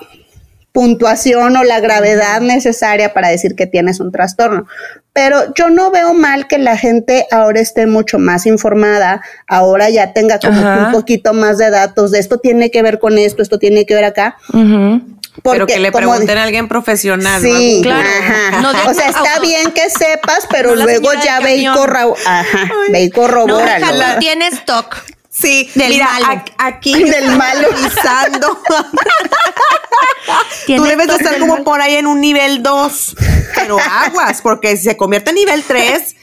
puntuación 0.73 1.57
o 1.57 1.63
la 1.63 1.79
gravedad 1.79 2.41
necesaria 2.41 3.15
para 3.15 3.29
decir 3.29 3.55
que 3.55 3.67
tienes 3.69 4.01
un 4.01 4.11
trastorno. 4.11 4.67
Pero 5.13 5.55
yo 5.55 5.71
no 5.71 5.93
veo 5.93 6.13
mal 6.15 6.49
que 6.49 6.59
la 6.59 6.77
gente 6.77 7.27
ahora 7.31 7.61
esté 7.61 7.87
mucho 7.87 8.19
más 8.19 8.45
informada, 8.47 9.21
ahora 9.47 9.89
ya 9.91 10.13
tenga 10.13 10.41
como 10.41 10.59
Ajá. 10.59 10.87
un 10.87 10.93
poquito 10.93 11.33
más 11.33 11.59
de 11.59 11.71
datos 11.71 12.11
de 12.11 12.19
esto 12.19 12.39
tiene 12.39 12.73
que 12.73 12.83
ver 12.83 12.99
con 12.99 13.17
esto, 13.19 13.41
esto 13.41 13.61
tiene 13.61 13.87
que 13.87 13.95
ver 13.95 14.05
acá. 14.05 14.37
Ujú. 14.49 15.01
Pero 15.43 15.59
porque 15.61 15.75
que 15.75 15.81
le 15.81 15.93
pregunten 15.93 16.39
a 16.39 16.43
alguien 16.45 16.67
profesional. 16.69 17.41
¿no? 17.41 17.49
Sí, 17.49 17.81
Claro. 17.83 18.09
ajá. 18.09 18.61
No, 18.61 18.73
de- 18.73 18.79
o 18.91 18.95
sea, 18.95 19.09
está 19.11 19.35
auto- 19.35 19.43
bien 19.43 19.71
que 19.71 19.91
sepas, 19.91 20.47
pero 20.51 20.75
No 20.75 20.83
luego 20.85 21.11
ya 21.25 21.39
ve 21.41 21.57
y, 21.57 21.67
corro- 21.67 22.17
ajá, 22.27 22.71
ve 22.91 23.03
y 23.03 23.11
No, 23.11 24.19
tienes 24.19 24.65
TOC. 24.65 24.97
Sí, 25.37 25.69
Del 25.75 25.89
mira, 25.91 26.09
malo. 26.21 26.45
aquí 26.59 27.03
Del 27.03 27.37
malo. 27.37 27.69
revisando. 27.71 28.63
Tú 30.67 30.83
debes 30.85 31.07
de 31.09 31.15
estar 31.15 31.39
como 31.39 31.55
mal. 31.55 31.65
por 31.65 31.81
ahí 31.81 31.97
en 31.97 32.07
un 32.07 32.21
nivel 32.21 32.63
2, 32.63 33.17
pero 33.55 33.79
aguas, 33.79 34.41
porque 34.43 34.77
si 34.77 34.85
se 34.85 34.97
convierte 34.97 35.31
en 35.31 35.37
nivel 35.37 35.63
3, 35.65 36.17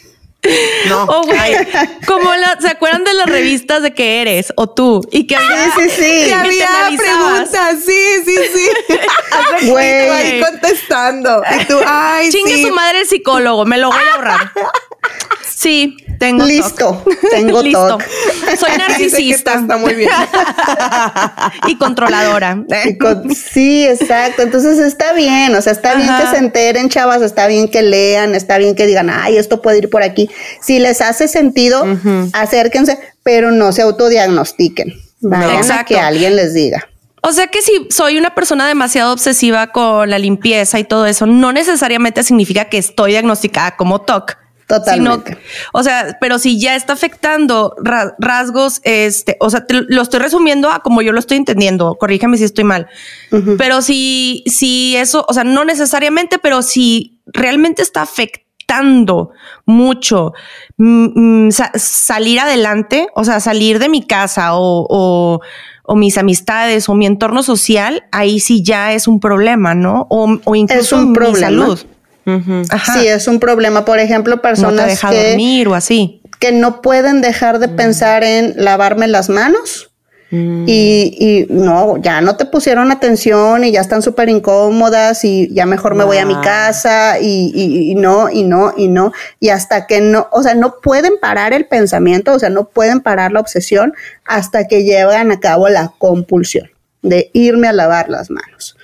no. 0.90 1.04
Oh, 1.04 1.22
güey. 1.24 1.56
Como 2.08 2.34
la, 2.34 2.58
¿se 2.60 2.70
acuerdan 2.70 3.04
de 3.04 3.14
las 3.14 3.28
revistas 3.28 3.84
de 3.84 3.94
que 3.94 4.22
eres 4.22 4.52
o 4.56 4.68
tú? 4.68 5.02
Y 5.12 5.28
que 5.28 5.36
había, 5.36 5.66
Sí, 5.76 5.82
sí, 5.84 5.90
sí. 6.02 6.22
Y 6.24 6.28
que 6.30 6.34
había 6.34 6.68
preguntas, 6.98 7.76
sí, 7.86 8.24
sí, 8.26 8.36
sí. 8.54 8.70
Y 9.62 9.66
tú 9.68 9.72
Güey. 9.72 10.10
ahí 10.10 10.42
contestando. 10.42 11.44
Y 11.60 11.66
tú, 11.66 11.78
ay, 11.86 12.30
Chingue 12.32 12.56
sí. 12.56 12.64
su 12.66 12.74
madre 12.74 13.02
el 13.02 13.08
psicólogo, 13.08 13.66
me 13.66 13.78
lo 13.78 13.90
voy 13.90 14.00
a 14.04 14.16
ahorrar. 14.16 14.52
Sí, 15.62 15.98
tengo 16.18 16.44
Listo, 16.46 17.04
tengo 17.30 17.62
Listo. 17.64 17.88
TOC. 17.88 18.04
Soy 18.58 18.72
narcisista 18.78 19.54
está, 19.56 19.78
muy 19.78 19.94
bien. 19.94 20.10
y 21.68 21.78
controladora. 21.78 22.64
Sí, 23.36 23.86
exacto. 23.86 24.42
Entonces 24.42 24.80
está 24.80 25.14
bien, 25.14 25.54
o 25.54 25.62
sea, 25.62 25.74
está 25.74 25.96
bien 25.96 26.10
que 26.20 26.28
se 26.28 26.38
enteren, 26.38 26.90
chavas, 26.90 27.22
está 27.22 27.48
bien 27.48 27.68
que 27.68 27.84
lean, 27.84 28.34
está 28.34 28.58
bien 28.58 28.76
que 28.76 28.88
digan, 28.88 29.10
ay, 29.12 29.38
esto 29.38 29.62
puede 29.62 29.80
ir 29.80 29.90
por 29.90 30.02
aquí. 30.02 30.30
Si 30.62 30.80
les 30.80 31.02
hace 31.02 31.28
sentido, 31.28 31.86
acérquense, 32.34 32.98
pero 33.24 33.52
no 33.52 33.72
se 33.72 33.84
autodiagnostiquen. 33.84 34.94
Vayan 35.20 35.50
a 35.50 35.56
Exacto. 35.58 35.94
que 35.94 36.00
alguien 36.00 36.36
les 36.36 36.56
diga. 36.56 36.88
O 37.24 37.32
sea 37.34 37.48
que 37.48 37.62
si 37.62 37.88
soy 37.92 38.18
una 38.18 38.34
persona 38.34 38.68
demasiado 38.68 39.14
obsesiva 39.14 39.68
con 39.68 40.10
la 40.10 40.18
limpieza 40.18 40.80
y 40.80 40.84
todo 40.84 41.06
eso, 41.06 41.28
no 41.28 41.54
necesariamente 41.54 42.24
significa 42.24 42.66
que 42.66 42.80
estoy 42.80 43.12
diagnosticada 43.12 43.76
como 43.76 44.02
TOC. 44.02 44.41
Totalmente. 44.80 45.32
Sino- 45.34 45.42
o 45.74 45.84
sea, 45.84 46.18
pero 46.22 46.40
si 46.40 46.60
ya 46.60 46.76
está 46.76 46.94
afectando 46.94 47.76
ra- 47.84 48.16
rasgos, 48.20 48.80
este, 48.84 49.38
o 49.40 49.50
sea, 49.50 49.66
te 49.66 49.82
lo 49.88 50.02
estoy 50.02 50.20
resumiendo 50.20 50.70
a 50.70 50.80
como 50.80 51.02
yo 51.02 51.12
lo 51.12 51.20
estoy 51.20 51.38
entendiendo. 51.38 51.96
Corrígeme 51.96 52.38
si 52.38 52.44
estoy 52.46 52.64
mal. 52.64 52.88
Pero 53.58 53.82
si, 53.82 54.44
si 54.48 54.96
eso, 54.96 55.26
o 55.28 55.34
sea, 55.34 55.44
no 55.44 55.66
necesariamente, 55.66 56.40
pero 56.40 56.62
si 56.62 57.20
realmente 57.26 57.82
está 57.82 58.02
afectando 58.04 59.32
mucho 59.66 60.34
mm, 60.78 61.46
mm, 61.48 61.52
sa- 61.52 61.72
salir 61.76 62.40
adelante, 62.40 63.08
o 63.16 63.24
sea, 63.24 63.40
salir 63.40 63.80
de 63.80 63.90
mi 63.90 64.02
casa 64.06 64.56
o, 64.56 64.86
o- 64.90 65.42
o 65.84 65.96
mis 65.96 66.18
amistades 66.18 66.88
o 66.88 66.94
mi 66.96 67.06
entorno 67.06 67.44
social, 67.44 68.04
ahí 68.14 68.40
sí 68.40 68.64
ya 68.64 68.94
es 68.94 69.08
un 69.08 69.20
problema, 69.20 69.76
¿no? 69.76 70.08
O, 70.10 70.38
o 70.46 70.56
incluso 70.56 70.96
un 70.98 71.10
mi 71.10 71.16
problema. 71.16 71.40
salud. 71.40 71.80
Ajá. 72.70 72.94
Sí, 73.00 73.08
es 73.08 73.28
un 73.28 73.40
problema. 73.40 73.86
Por 73.86 74.00
ejemplo, 74.00 74.36
no 74.38 74.42
personas 74.42 74.86
te 74.86 74.90
deja 74.92 75.10
que, 75.10 75.28
dormir 75.30 75.68
o 75.68 75.76
así. 75.76 76.22
que 76.40 76.52
no 76.52 76.82
pueden 76.82 77.22
dejar 77.22 77.60
de 77.60 77.68
pensar 77.68 78.24
en 78.24 78.54
lavarme 78.58 79.08
las 79.08 79.30
manos. 79.30 79.88
Y, 80.34 81.18
y 81.20 81.54
no, 81.54 81.98
ya 81.98 82.22
no 82.22 82.38
te 82.38 82.46
pusieron 82.46 82.90
atención 82.90 83.66
y 83.66 83.72
ya 83.74 83.82
están 83.82 84.02
súper 84.02 84.30
incómodas 84.30 85.26
y 85.26 85.54
ya 85.54 85.66
mejor 85.66 85.94
me 85.94 86.06
voy 86.06 86.20
a 86.20 86.26
mi 86.26 86.36
casa 86.42 87.20
y, 87.20 87.52
y- 87.54 87.92
y 87.92 87.96
no, 87.96 88.30
y 88.30 88.44
no, 88.44 88.74
y 88.78 88.88
no. 88.88 89.12
Y 89.42 89.50
hasta 89.50 89.88
que 89.88 90.00
no, 90.00 90.30
o 90.32 90.42
sea, 90.42 90.56
no 90.56 90.76
pueden 90.82 91.16
parar 91.20 91.52
el 91.52 91.66
pensamiento, 91.66 92.32
o 92.34 92.40
sea, 92.40 92.50
no 92.50 92.64
pueden 92.70 93.02
parar 93.02 93.34
la 93.34 93.42
obsesión 93.42 93.94
hasta 94.24 94.68
que 94.70 94.86
llevan 94.86 95.32
a 95.34 95.42
cabo 95.42 95.68
la 95.68 95.92
compulsión 95.98 96.70
de 97.02 97.30
irme 97.34 97.68
a 97.68 97.74
lavar 97.74 98.08
las 98.08 98.30
manos. 98.30 98.78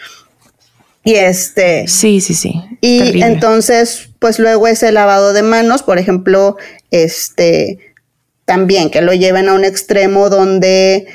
Y 1.08 1.16
este, 1.16 1.88
Sí, 1.88 2.20
sí, 2.20 2.34
sí. 2.34 2.54
y 2.82 3.00
Terrible. 3.00 3.26
entonces, 3.28 4.10
pues 4.20 4.40
luego 4.40 4.68
ese 4.68 4.92
lavado 4.92 5.32
de 5.32 5.42
manos, 5.42 5.82
por 5.82 6.00
ejemplo, 6.00 6.58
este, 6.92 7.80
también 8.44 8.90
que 8.90 9.02
lo 9.02 9.14
lleven 9.14 9.48
a 9.48 9.54
un 9.54 9.64
extremo 9.64 10.30
donde 10.30 11.08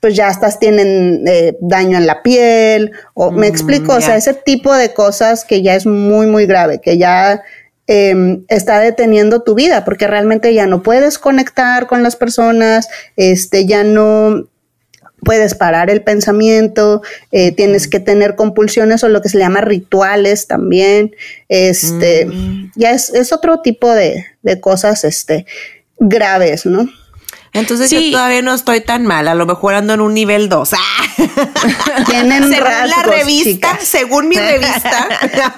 pues 0.00 0.16
ya 0.16 0.28
estas 0.28 0.58
tienen 0.58 1.22
eh, 1.28 1.56
daño 1.60 1.96
en 1.96 2.06
la 2.06 2.24
piel, 2.24 2.90
o 3.14 3.30
me 3.30 3.46
explico, 3.46 3.94
o 3.94 4.00
sea, 4.00 4.16
ese 4.16 4.34
tipo 4.34 4.74
de 4.74 4.92
cosas 4.92 5.44
que 5.44 5.62
ya 5.62 5.76
es 5.76 5.86
muy, 5.86 6.26
muy 6.26 6.44
grave, 6.44 6.80
que 6.80 6.98
ya 6.98 7.42
em, 7.86 8.44
está 8.48 8.80
deteniendo 8.80 9.42
tu 9.42 9.54
vida, 9.54 9.84
porque 9.84 10.08
realmente 10.08 10.52
ya 10.52 10.66
no 10.66 10.82
puedes 10.82 11.18
conectar 11.18 11.86
con 11.86 12.02
las 12.02 12.16
personas, 12.16 12.88
este, 13.16 13.64
ya 13.64 13.84
no 13.84 14.48
puedes 15.24 15.54
parar 15.54 15.90
el 15.90 16.02
pensamiento, 16.02 17.02
eh, 17.32 17.52
tienes 17.52 17.88
que 17.88 18.00
tener 18.00 18.34
compulsiones 18.34 19.02
o 19.04 19.08
lo 19.08 19.22
que 19.22 19.28
se 19.28 19.38
llama 19.38 19.60
rituales 19.60 20.46
también, 20.46 21.14
este, 21.48 22.28
ya 22.74 22.92
es, 22.92 23.10
es 23.10 23.32
otro 23.32 23.60
tipo 23.60 23.90
de, 23.92 24.26
de 24.42 24.60
cosas, 24.60 25.04
este, 25.04 25.46
graves, 25.98 26.66
¿no? 26.66 26.88
Entonces 27.54 27.88
Sí. 27.88 28.10
yo 28.10 28.18
todavía 28.18 28.42
no 28.42 28.52
estoy 28.52 28.80
tan 28.80 29.06
mal, 29.06 29.26
a 29.28 29.34
lo 29.34 29.46
mejor 29.46 29.74
ando 29.74 29.94
en 29.94 30.00
un 30.00 30.12
nivel 30.12 30.48
2. 30.48 30.70
Tienen 32.06 32.42
según 32.50 32.64
rasgos, 32.64 32.90
la 32.96 33.02
revista, 33.04 33.50
chicas. 33.72 33.84
según 33.88 34.28
mi 34.28 34.36
revista, 34.38 35.08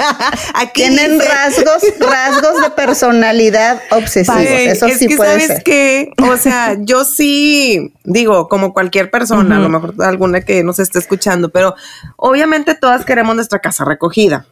aquí 0.55 0.83
Tienen 0.83 1.19
dice- 1.19 1.29
rasgos, 1.29 1.83
rasgos 1.99 2.63
de 2.63 2.71
personalidad 2.71 3.81
obsesivos. 3.91 4.41
Sí, 4.43 4.47
Eso 4.47 4.87
es 4.87 4.99
sí 4.99 5.09
que 5.09 5.17
puede 5.17 5.31
sabes 5.33 5.47
ser. 5.47 5.63
que, 5.63 6.11
o 6.23 6.37
sea, 6.37 6.77
yo 6.81 7.05
sí 7.05 7.93
digo, 8.05 8.49
como 8.49 8.73
cualquier 8.73 9.11
persona, 9.11 9.57
a 9.57 9.61
lo 9.61 9.69
mejor 9.69 9.95
alguna 10.01 10.43
que 10.43 10.63
nos 10.65 10.79
esté 10.79 10.99
escuchando, 10.99 11.49
pero 11.51 11.75
obviamente 12.17 12.75
todas 12.75 13.05
queremos 13.05 13.35
nuestra 13.37 13.61
casa 13.61 13.85
recogida. 13.85 14.47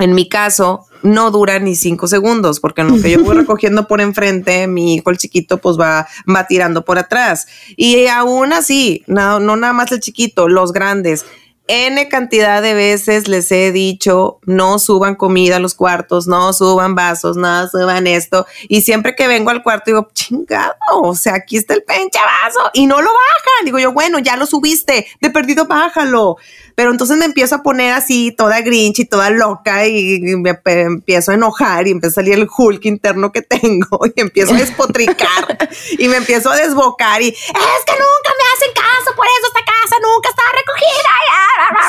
En 0.00 0.14
mi 0.14 0.28
caso, 0.28 0.86
no 1.02 1.30
dura 1.30 1.58
ni 1.58 1.76
cinco 1.76 2.08
segundos, 2.08 2.58
porque 2.58 2.80
en 2.80 2.88
lo 2.88 3.02
que 3.02 3.10
yo 3.12 3.22
voy 3.22 3.36
recogiendo 3.36 3.86
por 3.86 4.00
enfrente, 4.00 4.66
mi 4.66 4.94
hijo 4.94 5.10
el 5.10 5.18
chiquito 5.18 5.58
pues 5.58 5.78
va, 5.78 6.08
va 6.28 6.46
tirando 6.46 6.84
por 6.84 6.98
atrás. 6.98 7.46
Y 7.76 8.06
aún 8.06 8.52
así, 8.52 9.04
no, 9.06 9.38
no 9.40 9.56
nada 9.56 9.72
más 9.72 9.92
el 9.92 10.00
chiquito, 10.00 10.48
los 10.48 10.72
grandes, 10.72 11.24
N 11.72 12.08
cantidad 12.08 12.62
de 12.62 12.74
veces 12.74 13.28
les 13.28 13.52
he 13.52 13.70
dicho, 13.70 14.40
no 14.44 14.80
suban 14.80 15.14
comida 15.14 15.56
a 15.56 15.60
los 15.60 15.76
cuartos, 15.76 16.26
no 16.26 16.52
suban 16.52 16.96
vasos, 16.96 17.36
no 17.36 17.68
suban 17.68 18.08
esto. 18.08 18.44
Y 18.68 18.80
siempre 18.80 19.14
que 19.14 19.28
vengo 19.28 19.50
al 19.50 19.62
cuarto 19.62 19.84
digo, 19.86 20.08
chingado, 20.12 20.74
o 20.94 21.14
sea, 21.14 21.34
aquí 21.34 21.56
está 21.56 21.74
el 21.74 21.84
pinche 21.84 22.18
vaso 22.18 22.70
y 22.72 22.86
no 22.86 23.00
lo 23.00 23.08
bajan. 23.08 23.64
Digo 23.64 23.78
yo, 23.78 23.92
bueno, 23.92 24.18
ya 24.18 24.36
lo 24.36 24.46
subiste, 24.46 25.06
de 25.20 25.30
perdido 25.30 25.66
bájalo. 25.66 26.38
Pero 26.74 26.90
entonces 26.90 27.16
me 27.16 27.24
empiezo 27.24 27.56
a 27.56 27.62
poner 27.62 27.92
así 27.92 28.32
toda 28.36 28.60
grinch 28.60 29.00
y 29.00 29.04
toda 29.04 29.30
loca 29.30 29.86
y 29.86 30.20
me 30.36 30.58
empiezo 30.64 31.30
a 31.30 31.34
enojar 31.34 31.86
y 31.86 31.90
empieza 31.90 32.20
a 32.20 32.22
salir 32.22 32.34
el 32.34 32.48
Hulk 32.54 32.84
interno 32.84 33.32
que 33.32 33.42
tengo 33.42 34.00
y 34.14 34.20
empiezo 34.20 34.54
a 34.54 34.58
despotricar 34.58 35.58
y 35.98 36.08
me 36.08 36.16
empiezo 36.16 36.50
a 36.50 36.56
desbocar 36.56 37.22
y 37.22 37.28
es 37.28 37.34
que 37.34 37.92
nunca 37.92 38.30
me 38.38 38.44
hacen 38.54 38.74
caso, 38.74 39.16
por 39.16 39.26
eso 39.26 39.46
esta 39.48 39.60
casa 39.64 39.96
nunca 40.02 40.28
está 40.28 40.42
recogida. 40.56 41.10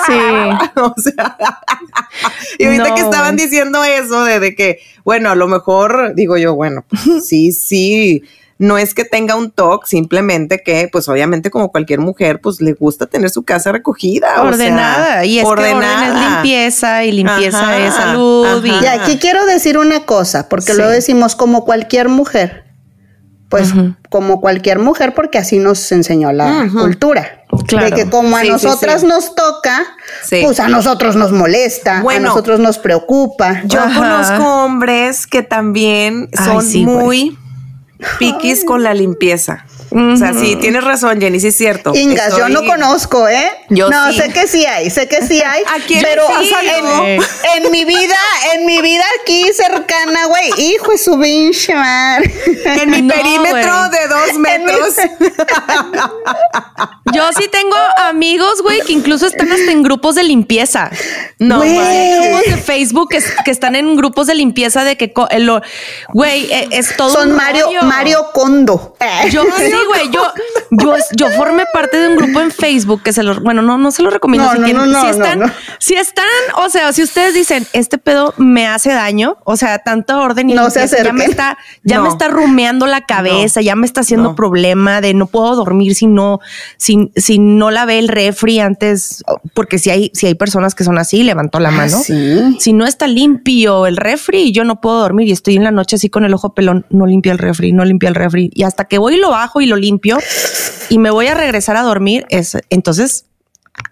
Sí. 0.06 0.80
O 0.82 0.94
sea, 0.98 1.38
y 2.60 2.66
ahorita 2.66 2.90
No, 2.90 2.96
que 2.96 3.02
estaban 3.02 3.36
diciendo 3.36 3.84
eso 3.84 4.24
de, 4.24 4.40
de 4.40 4.56
que, 4.56 4.80
bueno, 5.04 5.30
a 5.30 5.36
lo 5.36 5.48
mejor 5.48 6.14
digo 6.16 6.38
yo, 6.38 6.56
bueno, 6.56 6.84
pues, 6.88 7.26
sí, 7.26 7.52
sí, 7.52 8.24
no 8.62 8.78
es 8.78 8.94
que 8.94 9.04
tenga 9.06 9.36
un 9.36 9.52
TOC, 9.52 9.86
simplemente 9.86 10.62
que, 10.64 10.88
pues 10.92 11.10
obviamente 11.10 11.50
como 11.50 11.72
cualquier 11.72 12.00
mujer, 12.00 12.40
pues 12.42 12.62
le 12.62 12.74
gusta 12.74 13.08
tener 13.08 13.30
su 13.32 13.44
casa 13.44 13.72
recogida. 13.72 14.30
o 14.34 14.44
sea, 14.44 14.46
ordenada. 14.52 15.26
y 15.26 15.40
es 15.40 15.44
que 15.44 15.50
orden 15.50 15.78
es 15.82 16.14
limpieza 16.30 17.04
y 17.04 17.12
limpieza 17.12 17.62
Ajá, 17.62 17.78
es 17.80 17.94
salud. 17.96 18.64
y- 18.64 18.70
Y 18.84 18.86
aquí 18.88 19.18
quiero 19.18 19.46
decir 19.46 19.78
una 19.78 20.06
cosa, 20.06 20.48
porque 20.48 20.74
Sí. 20.74 20.78
lo 20.78 20.88
decimos 20.90 21.36
como 21.36 21.66
cualquier 21.66 22.08
mujer. 22.10 22.66
Pues 23.50 23.74
como 24.10 24.40
cualquier 24.40 24.80
mujer, 24.80 25.14
porque 25.14 25.38
así 25.38 25.58
nos 25.58 25.92
enseñó 25.92 26.32
la 26.32 26.70
cultura. 26.72 27.44
Claro. 27.68 27.88
De 27.90 27.92
que 28.04 28.10
como 28.10 28.38
a 28.38 28.42
Sí, 28.44 28.48
nosotras 28.50 29.02
sí. 29.02 29.08
nos 29.08 29.36
toca, 29.36 29.84
Sí. 30.24 30.40
pues 30.46 30.62
a 30.62 30.70
nosotros 30.70 31.18
nos 31.18 31.34
molesta, 31.34 32.02
Bueno. 32.02 32.28
a 32.28 32.30
nosotros 32.30 32.62
nos 32.62 32.78
preocupa. 32.80 33.62
Yo 33.66 33.82
Ajá. 33.82 34.00
conozco 34.00 34.64
hombres 34.64 35.28
que 35.28 35.44
también 35.44 36.30
Ay, 36.38 36.46
son 36.46 36.86
muy 36.86 37.38
piquis 38.20 38.64
con 38.66 38.84
la 38.84 38.94
limpieza. 38.94 39.66
O 39.92 40.16
sea, 40.16 40.34
sí, 40.34 40.56
tienes 40.56 40.84
razón, 40.84 41.20
Jenny, 41.20 41.40
sí 41.40 41.48
es 41.48 41.58
cierto. 41.58 41.92
Ingas, 41.94 42.30
yo 42.38 42.48
Estoy- 42.48 42.54
no 42.54 42.66
conozco, 42.66 43.28
¿eh? 43.28 43.52
Yo 43.70 43.90
no, 43.90 44.12
sí. 44.12 44.20
sé 44.20 44.30
que 44.30 44.48
sí 44.48 44.66
hay, 44.66 44.90
sé 44.90 45.08
que 45.08 45.22
sí 45.26 45.42
hay. 45.46 45.64
¿A 45.68 45.86
quién 45.86 46.02
pero 46.02 46.24
sí, 46.40 46.52
en, 47.06 47.22
en 47.66 47.72
mi 47.72 47.84
vida, 47.86 48.16
en 48.54 48.66
mi 48.66 48.82
vida 48.82 49.04
aquí 49.22 49.46
cercana, 49.54 50.26
güey, 50.28 50.50
hijo 50.58 50.92
de 50.92 50.98
su 50.98 51.20
pinche 51.20 51.76
madre. 51.76 52.34
En 52.82 52.90
mi 52.90 53.02
No, 53.02 53.14
perímetro 53.14 53.90
de 53.90 54.08
dos 54.08 54.34
metros. 54.40 54.96
Yo 57.14 57.24
sí 57.38 57.48
tengo 57.50 57.76
amigos, 58.08 58.62
güey, 58.62 58.82
que 58.82 58.94
incluso 58.94 59.28
están 59.28 59.52
hasta 59.52 59.72
en 59.72 59.84
grupos 59.84 60.16
de 60.16 60.24
limpieza. 60.24 60.90
No, 61.40 61.58
Güey. 61.58 61.74
güey. 61.74 62.16
Grupos 62.30 62.42
de 62.46 62.58
Facebook 62.58 63.10
que, 63.10 63.20
que 63.44 63.52
están 63.52 63.76
en 63.76 63.96
grupos 63.96 64.28
de 64.28 64.36
limpieza 64.36 64.84
de 64.84 64.96
que, 64.98 65.14
güey, 66.14 66.52
eh, 66.52 66.68
es 66.72 66.96
todo 66.96 67.10
Son 67.14 67.32
un 67.32 67.36
Mario, 67.36 67.66
rollo. 67.66 67.82
Mario 67.84 68.32
Kondo. 68.34 68.96
Yo 69.32 69.44
sí, 69.58 69.72
güey, 69.86 70.12
yo, 70.12 70.22
yo, 70.72 70.96
yo 71.18 71.30
formé 71.32 71.66
parte 71.74 71.98
de 71.98 72.08
un 72.10 72.16
grupo 72.16 72.40
en 72.40 72.50
Facebook 72.50 73.04
que 73.04 73.12
se 73.14 73.24
lo, 73.24 73.40
bueno, 73.42 73.62
no, 73.62 73.78
no 73.78 73.92
se 73.92 74.02
lo 74.02 74.10
recomiendo. 74.10 74.48
No, 74.48 74.54
si, 74.54 74.60
no, 74.60 74.66
tienen- 74.66 74.92
no, 74.92 75.02
si 75.02 75.08
están, 75.10 75.40
no, 75.40 75.48
no. 75.48 75.54
si 75.80 75.94
están, 75.96 76.26
o 76.58 76.70
sea, 76.70 76.94
si 76.94 77.04
ustedes 77.04 77.34
dicen, 77.34 77.68
este 77.74 77.98
pedo 77.98 78.34
me 78.38 78.68
hace 78.68 78.92
daño, 78.92 79.38
o 79.44 79.58
sea, 79.58 79.80
tanto 79.80 80.18
orden 80.20 80.50
y 80.50 80.54
No 80.54 80.70
se 80.70 80.88
ya 81.04 81.12
me 81.14 81.26
está, 81.26 81.58
ya 81.84 81.98
No. 81.98 82.04
me 82.04 82.10
está 82.10 82.30
rumeando 82.30 82.88
la 82.88 83.02
cabeza, 83.02 83.62
ya 83.62 83.76
me 83.76 83.86
está 83.86 84.02
haciendo 84.02 84.30
No. 84.30 84.36
problema 84.36 85.02
de 85.02 85.14
no 85.14 85.28
puedo 85.28 85.56
dormir 85.56 85.94
si 85.96 86.08
no, 86.08 86.40
si, 86.78 87.12
si 87.16 87.38
no 87.38 87.70
lavé 87.70 88.00
el 88.00 88.08
refri 88.08 88.60
antes, 88.60 89.24
porque 89.54 89.78
si 89.78 89.90
hay, 89.90 90.12
si 90.14 90.28
hay 90.28 90.36
personas 90.36 90.74
que 90.74 90.84
son 90.84 90.98
así, 90.98 91.24
levantó 91.24 91.60
la 91.60 91.72
mano. 91.72 91.98
Ah, 92.00 92.04
sí. 92.04 92.58
Si 92.60 92.74
no 92.74 92.86
está 92.86 93.08
limpio 93.08 93.88
el 93.88 93.98
refri, 93.98 94.52
yo 94.52 94.64
no 94.64 94.80
puedo 94.80 95.00
dormir 95.02 95.28
y 95.28 95.32
estoy 95.32 95.58
en 95.58 95.64
la 95.66 95.72
noche 95.72 95.98
así 95.98 96.10
con 96.10 96.24
el 96.24 96.34
ojo 96.34 96.54
pelón, 96.54 96.86
no 96.90 97.06
limpia 97.06 97.34
el 97.34 97.38
refri, 97.40 97.74
no 97.74 97.84
limpia 97.84 98.10
el 98.10 98.16
refri. 98.16 98.50
Y 98.54 98.64
hasta 98.64 98.86
que 98.86 98.98
voy 98.98 99.16
y 99.16 99.18
lo 99.18 99.30
bajo 99.32 99.60
y 99.62 99.66
lo 99.66 99.76
limpio 99.76 100.18
y 100.90 100.98
me 100.98 101.10
voy 101.12 101.28
a 101.28 101.34
regresar 101.34 101.78
a 101.78 101.82
dormir, 101.84 102.26
es 102.30 102.58
entonces, 102.70 103.26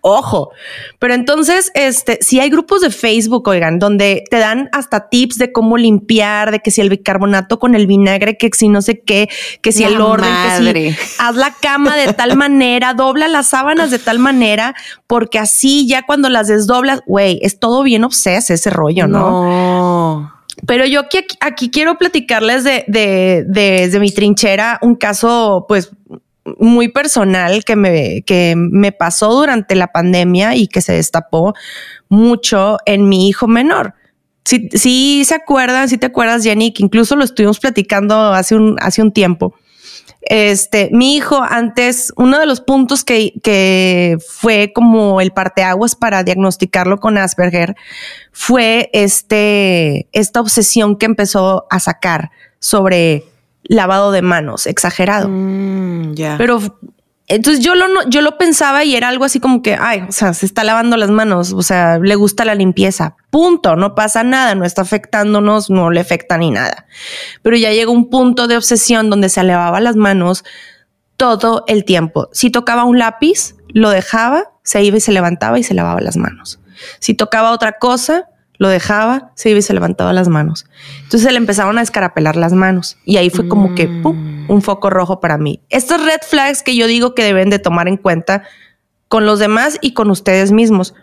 ojo. 0.01 0.51
Pero 0.99 1.13
entonces, 1.13 1.71
este, 1.73 2.19
si 2.21 2.39
hay 2.39 2.49
grupos 2.49 2.81
de 2.81 2.89
Facebook, 2.89 3.47
oigan, 3.47 3.79
donde 3.79 4.23
te 4.29 4.37
dan 4.37 4.69
hasta 4.73 5.09
tips 5.09 5.37
de 5.37 5.51
cómo 5.51 5.77
limpiar, 5.77 6.51
de 6.51 6.59
que 6.59 6.69
si 6.71 6.81
el 6.81 6.89
bicarbonato 6.89 7.59
con 7.59 7.75
el 7.75 7.87
vinagre, 7.87 8.37
que 8.37 8.49
si 8.53 8.67
no 8.69 8.81
sé 8.81 8.99
qué, 9.01 9.29
que 9.61 9.71
si 9.71 9.83
La 9.83 9.89
el 9.89 10.01
orden, 10.01 10.29
madre. 10.31 10.73
que 10.73 10.93
si 10.93 11.15
haz 11.19 11.35
la 11.35 11.53
cama 11.61 11.95
de 11.95 12.13
tal 12.13 12.35
manera, 12.37 12.93
dobla 12.93 13.27
las 13.27 13.47
sábanas 13.47 13.89
de 13.89 13.99
tal 13.99 14.19
manera, 14.19 14.75
porque 15.07 15.39
así 15.39 15.87
ya 15.87 16.03
cuando 16.05 16.29
las 16.29 16.47
desdoblas, 16.47 17.01
güey, 17.07 17.39
es 17.41 17.59
todo 17.59 17.81
bien 17.83 18.03
obses 18.03 18.49
ese 18.49 18.69
rollo, 18.69 19.07
¿no? 19.07 19.19
No. 19.31 20.33
Pero 20.67 20.85
yo 20.85 20.99
aquí, 20.99 21.19
aquí 21.39 21.71
quiero 21.71 21.97
platicarles 21.97 22.65
de, 22.65 22.83
de, 22.87 23.45
de- 23.47 23.61
desde 23.85 23.99
mi 24.01 24.11
trinchera 24.11 24.77
un 24.81 24.95
caso, 24.95 25.63
pues, 25.69 25.89
muy 26.59 26.87
personal 26.89 27.63
que 27.63 27.75
me, 27.75 28.23
que 28.23 28.55
me 28.57 28.91
pasó 28.91 29.33
durante 29.33 29.75
la 29.75 29.87
pandemia 29.87 30.55
y 30.55 30.67
que 30.67 30.81
se 30.81 30.93
destapó 30.93 31.53
mucho 32.07 32.77
en 32.85 33.07
mi 33.07 33.27
hijo 33.27 33.47
menor. 33.47 33.93
Si, 34.45 34.69
si 34.73 35.23
se 35.25 35.35
acuerdan, 35.35 35.89
si 35.89 35.97
te 35.97 36.07
acuerdas, 36.07 36.43
Jenny, 36.43 36.73
que 36.73 36.83
incluso 36.83 37.15
lo 37.15 37.23
estuvimos 37.23 37.59
platicando 37.59 38.15
hace 38.33 38.55
un, 38.55 38.77
hace 38.81 39.01
un 39.01 39.11
tiempo. 39.11 39.53
Este, 40.21 40.89
mi 40.91 41.15
hijo 41.15 41.41
antes, 41.41 42.11
uno 42.17 42.39
de 42.39 42.45
los 42.45 42.59
puntos 42.59 43.03
que, 43.03 43.33
que 43.41 44.17
fue 44.27 44.73
como 44.73 45.21
el 45.21 45.31
parteaguas 45.31 45.95
para 45.95 46.23
diagnosticarlo 46.23 46.97
con 46.97 47.17
Asperger 47.17 47.75
fue 48.31 48.89
este, 48.93 50.09
esta 50.11 50.41
obsesión 50.41 50.97
que 50.97 51.05
empezó 51.05 51.65
a 51.69 51.79
sacar 51.79 52.31
sobre 52.59 53.23
lavado 53.69 54.11
de 54.11 54.21
manos 54.21 54.67
exagerado. 54.67 55.29
Mm. 55.29 56.15
Pero 56.37 56.59
entonces 57.27 57.63
yo 57.63 57.75
lo, 57.75 57.87
no- 57.87 58.09
yo 58.09 58.21
lo 58.21 58.37
pensaba 58.37 58.83
y 58.83 58.95
era 58.95 59.07
algo 59.07 59.23
así 59.23 59.39
como 59.39 59.61
que, 59.61 59.77
ay, 59.79 60.01
o 60.09 60.11
sea, 60.11 60.33
se 60.33 60.45
está 60.47 60.63
lavando 60.63 60.97
las 60.97 61.11
manos, 61.11 61.53
o 61.53 61.61
sea, 61.61 61.99
le 61.99 62.15
gusta 62.15 62.43
la 62.43 62.55
limpieza, 62.55 63.15
punto, 63.29 63.75
no 63.75 63.93
pasa 63.93 64.23
nada, 64.23 64.55
no 64.55 64.65
está 64.65 64.81
afectándonos, 64.81 65.69
no 65.69 65.91
le 65.91 65.99
afecta 66.01 66.37
ni 66.39 66.49
nada. 66.49 66.87
Pero 67.43 67.55
ya 67.55 67.71
llegó 67.71 67.91
un 67.91 68.09
punto 68.09 68.47
de 68.47 68.57
obsesión 68.57 69.09
donde 69.11 69.29
se 69.29 69.43
lavaba 69.43 69.79
las 69.79 69.95
manos 69.95 70.43
todo 71.17 71.63
el 71.67 71.85
tiempo. 71.85 72.29
Si 72.31 72.49
tocaba 72.49 72.83
un 72.85 72.97
lápiz, 72.97 73.55
lo 73.67 73.91
dejaba, 73.91 74.45
se 74.63 74.81
iba 74.83 74.97
y 74.97 75.01
se 75.01 75.11
levantaba 75.11 75.59
y 75.59 75.63
se 75.63 75.75
lavaba 75.75 76.01
las 76.01 76.17
manos. 76.17 76.59
Si 76.99 77.13
tocaba 77.13 77.51
otra 77.51 77.73
cosa, 77.73 78.29
lo 78.59 78.67
dejaba, 78.67 79.31
se 79.35 79.49
iba 79.49 79.59
y 79.59 79.61
se 79.61 79.73
levantaba 79.73 80.11
las 80.11 80.27
manos. 80.27 80.65
Entonces 80.97 81.21
se 81.21 81.31
le 81.31 81.37
empezaron 81.37 81.77
a 81.77 81.81
escarapelar 81.81 82.35
las 82.35 82.51
manos 82.51 82.97
y 83.05 83.15
ahí 83.15 83.29
fue 83.29 83.47
como 83.47 83.73
que 83.73 83.87
¡pum! 83.87 84.45
un 84.49 84.61
foco 84.61 84.89
rojo 84.89 85.21
para 85.21 85.37
mí. 85.37 85.61
Estas 85.69 86.03
red 86.03 86.19
flags 86.27 86.61
que 86.61 86.75
yo 86.75 86.85
digo 86.85 87.15
que 87.15 87.23
deben 87.23 87.49
de 87.49 87.57
tomar 87.57 87.87
en 87.87 87.95
cuenta 87.95 88.43
con 89.07 89.25
los 89.25 89.39
demás 89.39 89.79
y 89.81 89.93
con 89.93 90.11
ustedes 90.11 90.51
mismos. 90.51 90.93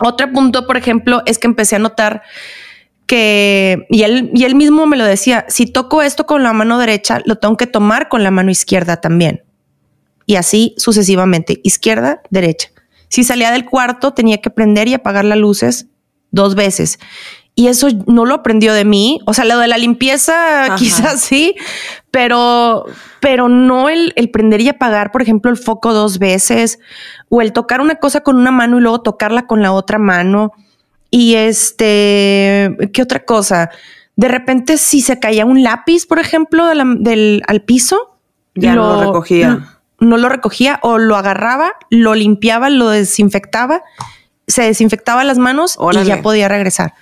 Otro 0.00 0.32
punto, 0.32 0.66
por 0.66 0.78
ejemplo, 0.78 1.22
es 1.26 1.38
que 1.38 1.46
empecé 1.46 1.76
a 1.76 1.78
notar 1.78 2.22
que, 3.06 3.86
y 3.90 4.02
él, 4.02 4.30
y 4.32 4.44
él 4.44 4.54
mismo 4.54 4.86
me 4.86 4.96
lo 4.96 5.04
decía, 5.04 5.44
si 5.48 5.66
toco 5.66 6.00
esto 6.00 6.24
con 6.24 6.42
la 6.42 6.54
mano 6.54 6.78
derecha, 6.78 7.20
lo 7.26 7.36
tengo 7.36 7.58
que 7.58 7.66
tomar 7.66 8.08
con 8.08 8.22
la 8.22 8.30
mano 8.30 8.50
izquierda 8.50 8.96
también. 8.96 9.44
Y 10.24 10.36
así 10.36 10.74
sucesivamente, 10.78 11.60
izquierda, 11.62 12.22
derecha. 12.30 12.70
Si 13.08 13.24
salía 13.24 13.50
del 13.50 13.66
cuarto, 13.66 14.14
tenía 14.14 14.38
que 14.38 14.50
prender 14.50 14.88
y 14.88 14.94
apagar 14.94 15.26
las 15.26 15.38
luces 15.38 15.86
dos 16.30 16.54
veces. 16.54 16.98
Y 17.54 17.68
eso 17.68 17.88
no 18.06 18.26
lo 18.26 18.34
aprendió 18.34 18.74
de 18.74 18.84
mí. 18.84 19.20
O 19.26 19.32
sea, 19.32 19.44
lo 19.46 19.58
de 19.58 19.66
la 19.68 19.78
limpieza 19.78 20.74
quizás 20.78 21.20
sí, 21.22 21.54
pero, 22.10 22.84
pero 23.20 23.48
no 23.48 23.88
el, 23.88 24.12
el 24.16 24.30
prender 24.30 24.60
y 24.60 24.68
apagar, 24.68 25.10
por 25.10 25.22
ejemplo, 25.22 25.50
el 25.50 25.56
foco 25.56 25.92
dos 25.94 26.18
veces 26.18 26.78
o 27.30 27.40
el 27.40 27.52
tocar 27.52 27.80
una 27.80 27.94
cosa 27.96 28.20
con 28.20 28.36
una 28.36 28.50
mano 28.50 28.76
y 28.76 28.80
luego 28.82 29.00
tocarla 29.00 29.46
con 29.46 29.62
la 29.62 29.72
otra 29.72 29.98
mano. 29.98 30.52
Y 31.10 31.34
este, 31.90 32.76
¿qué 32.92 33.02
otra 33.02 33.24
cosa? 33.24 33.70
De 34.16 34.28
repente, 34.28 34.76
si 34.76 35.00
se 35.00 35.18
caía 35.18 35.44
un 35.46 35.62
lápiz, 35.62 36.06
por 36.06 36.18
ejemplo, 36.18 36.66
de 36.66 36.74
la- 36.74 36.94
del, 36.98 37.42
al 37.46 37.62
piso, 37.62 38.18
Ya 38.54 38.74
no 38.74 38.96
lo 38.96 39.00
recogía. 39.06 39.78
no 40.00 40.16
lo 40.18 40.28
recogía 40.28 40.78
o 40.82 40.98
lo 40.98 41.16
agarraba, 41.16 41.72
lo 41.90 42.14
limpiaba, 42.14 42.70
lo 42.70 42.88
desinfectaba, 42.88 43.82
se 44.46 44.62
desinfectaba 44.62 45.24
las 45.24 45.38
manos 45.38 45.74
Órale. 45.78 46.04
y 46.04 46.08
ya 46.08 46.22
podía 46.22 46.48
regresar. 46.48 46.94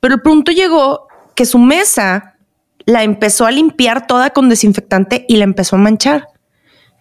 Pero 0.00 0.14
el 0.14 0.20
punto 0.22 0.52
llegó 0.52 1.08
que 1.34 1.44
su 1.46 1.58
mesa 1.58 2.34
la 2.84 3.02
empezó 3.02 3.46
a 3.46 3.50
limpiar 3.50 4.06
toda 4.06 4.30
con 4.30 4.48
desinfectante 4.48 5.24
y 5.28 5.36
la 5.36 5.44
empezó 5.44 5.76
a 5.76 5.78
manchar. 5.80 6.28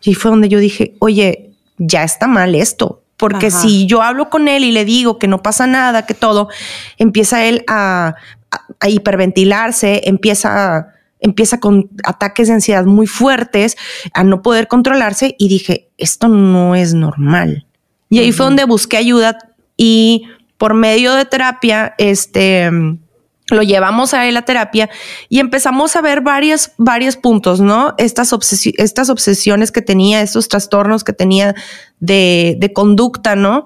Y 0.03 0.13
fue 0.15 0.31
donde 0.31 0.49
yo 0.49 0.59
dije, 0.59 0.95
oye, 0.99 1.51
ya 1.77 2.03
está 2.03 2.27
mal 2.27 2.55
esto. 2.55 3.03
Porque 3.17 3.47
Ajá. 3.47 3.59
si 3.61 3.85
yo 3.85 4.01
hablo 4.01 4.29
con 4.31 4.47
él 4.47 4.63
y 4.63 4.71
le 4.71 4.83
digo 4.85 5.19
que 5.19 5.27
no 5.27 5.43
pasa 5.43 5.67
nada, 5.67 6.05
que 6.07 6.15
todo, 6.15 6.49
empieza 6.97 7.43
él 7.45 7.63
a, 7.67 8.15
a- 8.51 8.65
a 8.79 8.89
hiperventilarse, 8.89 10.01
empieza, 10.05 10.87
empieza 11.19 11.59
con 11.59 11.89
ataques 12.03 12.47
de 12.47 12.55
ansiedad 12.55 12.85
muy 12.85 13.05
fuertes, 13.07 13.77
a 14.13 14.23
no 14.23 14.41
poder 14.41 14.67
controlarse 14.67 15.35
y 15.37 15.47
dije, 15.49 15.89
esto 15.97 16.27
no 16.27 16.73
es 16.75 16.93
normal. 16.95 17.67
Y 18.09 18.19
ahí 18.19 18.31
fue 18.31 18.45
donde 18.45 18.65
busqué 18.65 18.97
ayuda 18.97 19.37
y 19.83 20.27
por 20.59 20.75
medio 20.75 21.15
de 21.15 21.25
terapia, 21.25 21.95
este, 21.97 22.69
lo 23.49 23.63
llevamos 23.63 24.13
a 24.13 24.27
él 24.27 24.37
a 24.37 24.43
terapia 24.43 24.91
y 25.27 25.39
empezamos 25.39 25.95
a 25.95 26.01
ver 26.01 26.21
varios, 26.21 26.73
varios 26.77 27.17
puntos, 27.17 27.61
¿no? 27.61 27.95
Estas, 27.97 28.31
estas 28.77 29.09
obsesiones 29.09 29.71
que 29.71 29.81
tenía, 29.81 30.21
estos 30.21 30.49
trastornos 30.49 31.03
que 31.03 31.13
tenía 31.13 31.55
de, 31.99 32.57
de, 32.59 32.73
conducta, 32.73 33.35
¿no? 33.35 33.65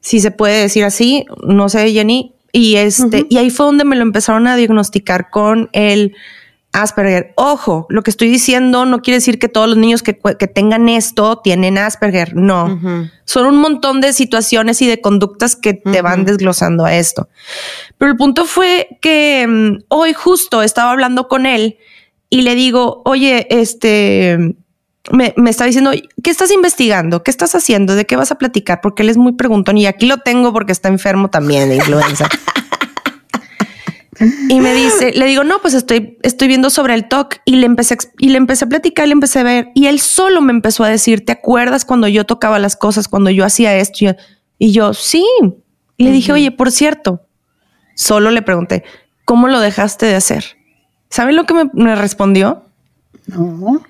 Si 0.00 0.20
se 0.20 0.30
puede 0.30 0.62
decir 0.62 0.84
así, 0.84 1.26
no 1.44 1.68
sé, 1.68 1.90
Jenny. 1.90 2.34
Y 2.52 2.76
este, 2.76 3.26
y 3.28 3.38
ahí 3.38 3.50
fue 3.50 3.66
donde 3.66 3.84
me 3.84 3.96
lo 3.96 4.02
empezaron 4.02 4.46
a 4.46 4.54
diagnosticar 4.54 5.30
con 5.30 5.70
el 5.72 6.14
Asperger. 6.72 7.32
Ojo, 7.36 7.86
lo 7.88 8.02
que 8.02 8.10
estoy 8.10 8.28
diciendo 8.28 8.84
no 8.84 9.00
quiere 9.00 9.16
decir 9.16 9.38
que 9.38 9.48
todos 9.48 9.68
los 9.68 9.78
niños 9.78 10.02
que, 10.02 10.12
tengan 10.12 10.88
esto 10.88 11.38
tienen 11.38 11.78
Asperger. 11.78 12.36
No, 12.36 12.78
son 13.24 13.46
un 13.46 13.58
montón 13.58 14.00
de 14.00 14.12
situaciones 14.12 14.82
y 14.82 14.86
de 14.86 15.00
conductas 15.00 15.56
que 15.56 15.74
te 15.74 16.02
van 16.02 16.24
desglosando 16.24 16.84
a 16.84 16.94
esto. 16.94 17.28
Pero 17.96 18.10
el 18.10 18.16
punto 18.16 18.44
fue 18.44 18.98
que 19.00 19.46
mm, 19.48 19.84
hoy 19.88 20.12
justo 20.12 20.62
estaba 20.62 20.92
hablando 20.92 21.26
con 21.26 21.46
él 21.46 21.78
y 22.30 22.42
le 22.42 22.54
digo, 22.54 23.02
oye, 23.04 23.46
este, 23.50 24.54
me, 25.10 25.34
me, 25.36 25.50
está 25.50 25.64
diciendo, 25.64 25.92
¿qué 26.22 26.30
estás 26.30 26.50
investigando? 26.50 27.22
¿Qué 27.22 27.30
estás 27.30 27.54
haciendo? 27.54 27.94
¿De 27.94 28.04
qué 28.04 28.16
vas 28.16 28.30
a 28.30 28.38
platicar? 28.38 28.80
Porque 28.82 29.02
él 29.02 29.08
es 29.08 29.16
muy 29.16 29.32
preguntón 29.32 29.78
y 29.78 29.86
aquí 29.86 30.06
lo 30.06 30.18
tengo 30.18 30.52
porque 30.52 30.72
está 30.72 30.88
enfermo 30.88 31.30
también 31.30 31.68
de 31.70 31.76
influenza. 31.76 32.28
Y 34.20 34.60
me 34.60 34.74
dice, 34.74 35.12
le 35.12 35.26
digo, 35.26 35.44
no, 35.44 35.60
pues 35.60 35.74
estoy, 35.74 36.18
estoy 36.22 36.48
viendo 36.48 36.70
sobre 36.70 36.94
el 36.94 37.08
TOC 37.08 37.36
y 37.44 37.56
le 37.56 37.66
empecé, 37.66 37.96
y 38.18 38.30
le 38.30 38.38
empecé 38.38 38.64
a 38.64 38.68
platicar, 38.68 39.06
le 39.06 39.12
empecé 39.12 39.38
a 39.38 39.42
ver 39.44 39.68
y 39.74 39.86
él 39.86 40.00
solo 40.00 40.40
me 40.40 40.52
empezó 40.52 40.82
a 40.82 40.88
decir, 40.88 41.24
¿te 41.24 41.32
acuerdas 41.32 41.84
cuando 41.84 42.08
yo 42.08 42.24
tocaba 42.24 42.58
las 42.58 42.74
cosas, 42.74 43.06
cuando 43.06 43.30
yo 43.30 43.44
hacía 43.44 43.76
esto? 43.76 44.16
Y 44.58 44.72
yo, 44.72 44.92
sí. 44.92 45.24
Y 45.96 46.04
le 46.04 46.10
dije, 46.10 46.32
oye, 46.32 46.50
por 46.50 46.72
cierto, 46.72 47.26
solo 47.94 48.30
le 48.30 48.42
pregunté, 48.42 48.84
¿cómo 49.24 49.48
lo 49.48 49.60
dejaste 49.60 50.06
de 50.06 50.16
hacer? 50.16 50.44
¿Saben 51.10 51.36
lo 51.36 51.44
que 51.44 51.54
me, 51.54 51.70
me 51.72 51.94
respondió? 51.94 52.64
No. 53.26 53.80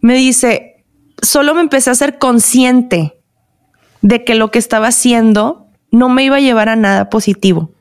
Me 0.00 0.14
dice, 0.14 0.84
solo 1.22 1.54
me 1.54 1.62
empecé 1.62 1.90
a 1.90 1.94
ser 1.94 2.18
consciente 2.18 3.18
de 4.02 4.24
que 4.24 4.34
lo 4.34 4.50
que 4.50 4.58
estaba 4.58 4.88
haciendo 4.88 5.68
no 5.90 6.08
me 6.08 6.24
iba 6.24 6.36
a 6.36 6.40
llevar 6.40 6.68
a 6.68 6.76
nada 6.76 7.08
positivo. 7.08 7.73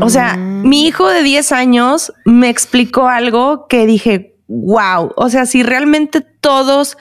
O 0.00 0.10
sea, 0.10 0.36
mm. 0.36 0.68
mi 0.68 0.86
hijo 0.86 1.08
de 1.08 1.22
10 1.22 1.52
años 1.52 2.12
me 2.24 2.48
explicó 2.48 3.08
algo 3.08 3.66
que 3.68 3.86
dije, 3.86 4.36
wow, 4.48 5.12
o 5.16 5.28
sea, 5.28 5.46
si 5.46 5.62
realmente 5.62 6.20
todos 6.20 6.96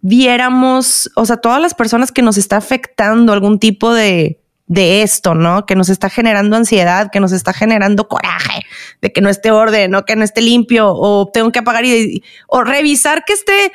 viéramos, 0.00 1.10
o 1.16 1.26
sea, 1.26 1.38
todas 1.38 1.60
las 1.60 1.74
personas 1.74 2.12
que 2.12 2.22
nos 2.22 2.36
está 2.36 2.56
afectando 2.56 3.32
algún 3.32 3.58
tipo 3.58 3.92
de, 3.92 4.40
de 4.66 5.02
esto, 5.02 5.34
¿no? 5.34 5.66
Que 5.66 5.74
nos 5.74 5.88
está 5.88 6.10
generando 6.10 6.56
ansiedad, 6.56 7.10
que 7.10 7.20
nos 7.20 7.32
está 7.32 7.52
generando 7.52 8.08
coraje, 8.08 8.62
de 9.00 9.12
que 9.12 9.20
no 9.20 9.28
esté 9.28 9.50
orden, 9.50 9.94
o 9.94 10.04
que 10.04 10.16
no 10.16 10.24
esté 10.24 10.42
limpio, 10.42 10.92
o 10.92 11.28
tengo 11.32 11.52
que 11.52 11.60
apagar 11.60 11.84
y, 11.84 12.22
o 12.48 12.62
revisar 12.62 13.24
que 13.24 13.32
esté 13.32 13.72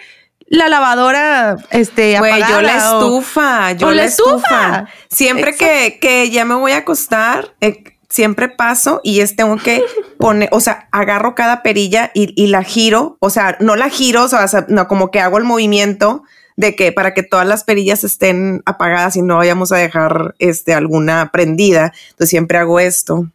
la 0.48 0.68
lavadora, 0.68 1.56
este, 1.70 2.18
apagada. 2.18 2.50
yo 2.50 2.62
la 2.62 2.78
estufa, 2.78 3.72
yo 3.72 3.92
la, 3.92 4.04
estufa. 4.04 4.86
Siempre 5.10 5.56
que, 5.56 5.98
que, 6.02 6.30
ya 6.30 6.44
me 6.44 6.56
voy 6.56 6.74
a 6.74 6.80
acostar, 6.80 7.56
eh, 7.62 7.84
siempre 8.12 8.50
paso 8.50 9.00
y 9.04 9.22
es 9.22 9.36
tengo 9.36 9.58
que 9.58 9.82
poner, 10.20 10.50
o 10.52 10.60
sea, 10.60 10.88
agarro 10.92 11.34
cada 11.34 11.64
perilla 11.64 12.12
y, 12.14 12.48
la 12.48 12.64
giro, 12.64 13.18
o 13.20 13.30
sea, 13.30 13.58
no 13.60 13.76
la 13.76 13.90
giro, 13.90 14.26
o 14.26 14.28
sea, 14.28 14.46
no, 14.68 14.88
como 14.88 15.10
que 15.10 15.20
hago 15.20 15.38
el 15.38 15.46
movimiento 15.46 16.24
de 16.58 16.76
que 16.76 16.92
para 16.92 17.14
que 17.14 17.24
todas 17.24 17.48
las 17.48 17.64
perillas 17.64 18.04
estén 18.04 18.62
apagadas 18.66 19.16
y 19.16 19.22
no 19.22 19.38
vayamos 19.38 19.72
a 19.72 19.78
dejar 19.78 20.36
este 20.38 20.74
alguna 20.74 21.32
prendida. 21.32 21.94
Entonces 22.10 22.30
siempre 22.30 22.58
hago 22.58 22.80
esto. 22.80 23.32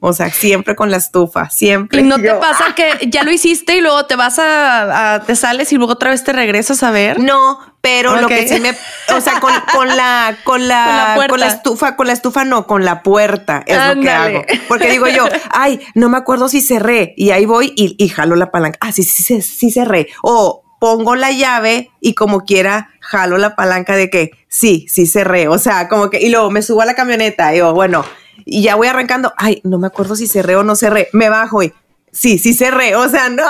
O 0.00 0.12
sea, 0.12 0.30
siempre 0.30 0.76
con 0.76 0.90
la 0.90 0.96
estufa, 0.96 1.50
siempre. 1.50 2.00
Y 2.00 2.04
no 2.04 2.18
te 2.18 2.32
pasa 2.34 2.74
que 2.76 3.08
ya 3.08 3.24
lo 3.24 3.32
hiciste 3.32 3.76
y 3.76 3.80
luego 3.80 4.06
te 4.06 4.14
vas 4.14 4.38
a, 4.38 5.22
te 5.26 5.34
sales 5.34 5.72
y 5.72 5.76
luego 5.76 5.94
otra 5.94 6.10
vez 6.10 6.22
te 6.22 6.32
regresas 6.32 6.82
a 6.82 6.90
ver. 6.90 7.18
No, 7.18 7.58
pero 7.80 8.20
lo 8.20 8.28
que 8.28 8.46
sí 8.46 8.60
me, 8.60 8.70
o 9.14 9.20
sea, 9.20 9.40
con, 9.40 9.52
la, 9.52 10.36
con 10.44 10.68
la, 10.68 11.16
con 11.28 11.40
la, 11.40 11.46
estufa, 11.46 11.96
con 11.96 12.06
la 12.06 12.12
estufa 12.12 12.44
no, 12.44 12.66
con 12.66 12.84
la 12.84 13.02
puerta 13.02 13.64
es 13.66 13.76
lo 13.76 14.00
que 14.00 14.10
hago. 14.10 14.44
Porque 14.68 14.90
digo 14.90 15.08
yo, 15.08 15.26
ay, 15.50 15.80
no 15.94 16.08
me 16.08 16.18
acuerdo 16.18 16.48
si 16.48 16.60
cerré 16.60 17.14
y 17.16 17.30
ahí 17.30 17.44
voy 17.46 17.72
y, 17.76 17.96
y 17.98 18.08
jalo 18.08 18.36
la 18.36 18.50
palanca. 18.50 18.78
Ah, 18.80 18.92
sí, 18.92 19.02
sí, 19.02 19.22
sí, 19.22 19.42
sí 19.42 19.70
cerré. 19.70 20.08
O 20.22 20.62
pongo 20.78 21.16
la 21.16 21.32
llave 21.32 21.90
y 22.00 22.14
como 22.14 22.44
quiera 22.44 22.90
jalo 23.00 23.38
la 23.38 23.56
palanca 23.56 23.96
de 23.96 24.10
que 24.10 24.30
sí, 24.48 24.86
sí 24.88 25.06
cerré. 25.06 25.48
O 25.48 25.58
sea, 25.58 25.88
como 25.88 26.10
que, 26.10 26.20
y 26.20 26.30
luego 26.30 26.50
me 26.50 26.62
subo 26.62 26.82
a 26.82 26.86
la 26.86 26.94
camioneta 26.94 27.50
y 27.50 27.56
digo, 27.56 27.72
bueno, 27.74 28.04
y 28.50 28.62
ya 28.62 28.76
voy 28.76 28.88
arrancando, 28.88 29.34
ay, 29.36 29.60
no 29.62 29.78
me 29.78 29.86
acuerdo 29.86 30.16
si 30.16 30.26
cerré 30.26 30.56
o 30.56 30.62
no 30.64 30.74
cerré, 30.74 31.08
me 31.12 31.28
bajo 31.28 31.62
y 31.62 31.72
sí, 32.10 32.38
sí 32.38 32.54
cerré, 32.54 32.96
o 32.96 33.08
sea, 33.08 33.28
no. 33.28 33.44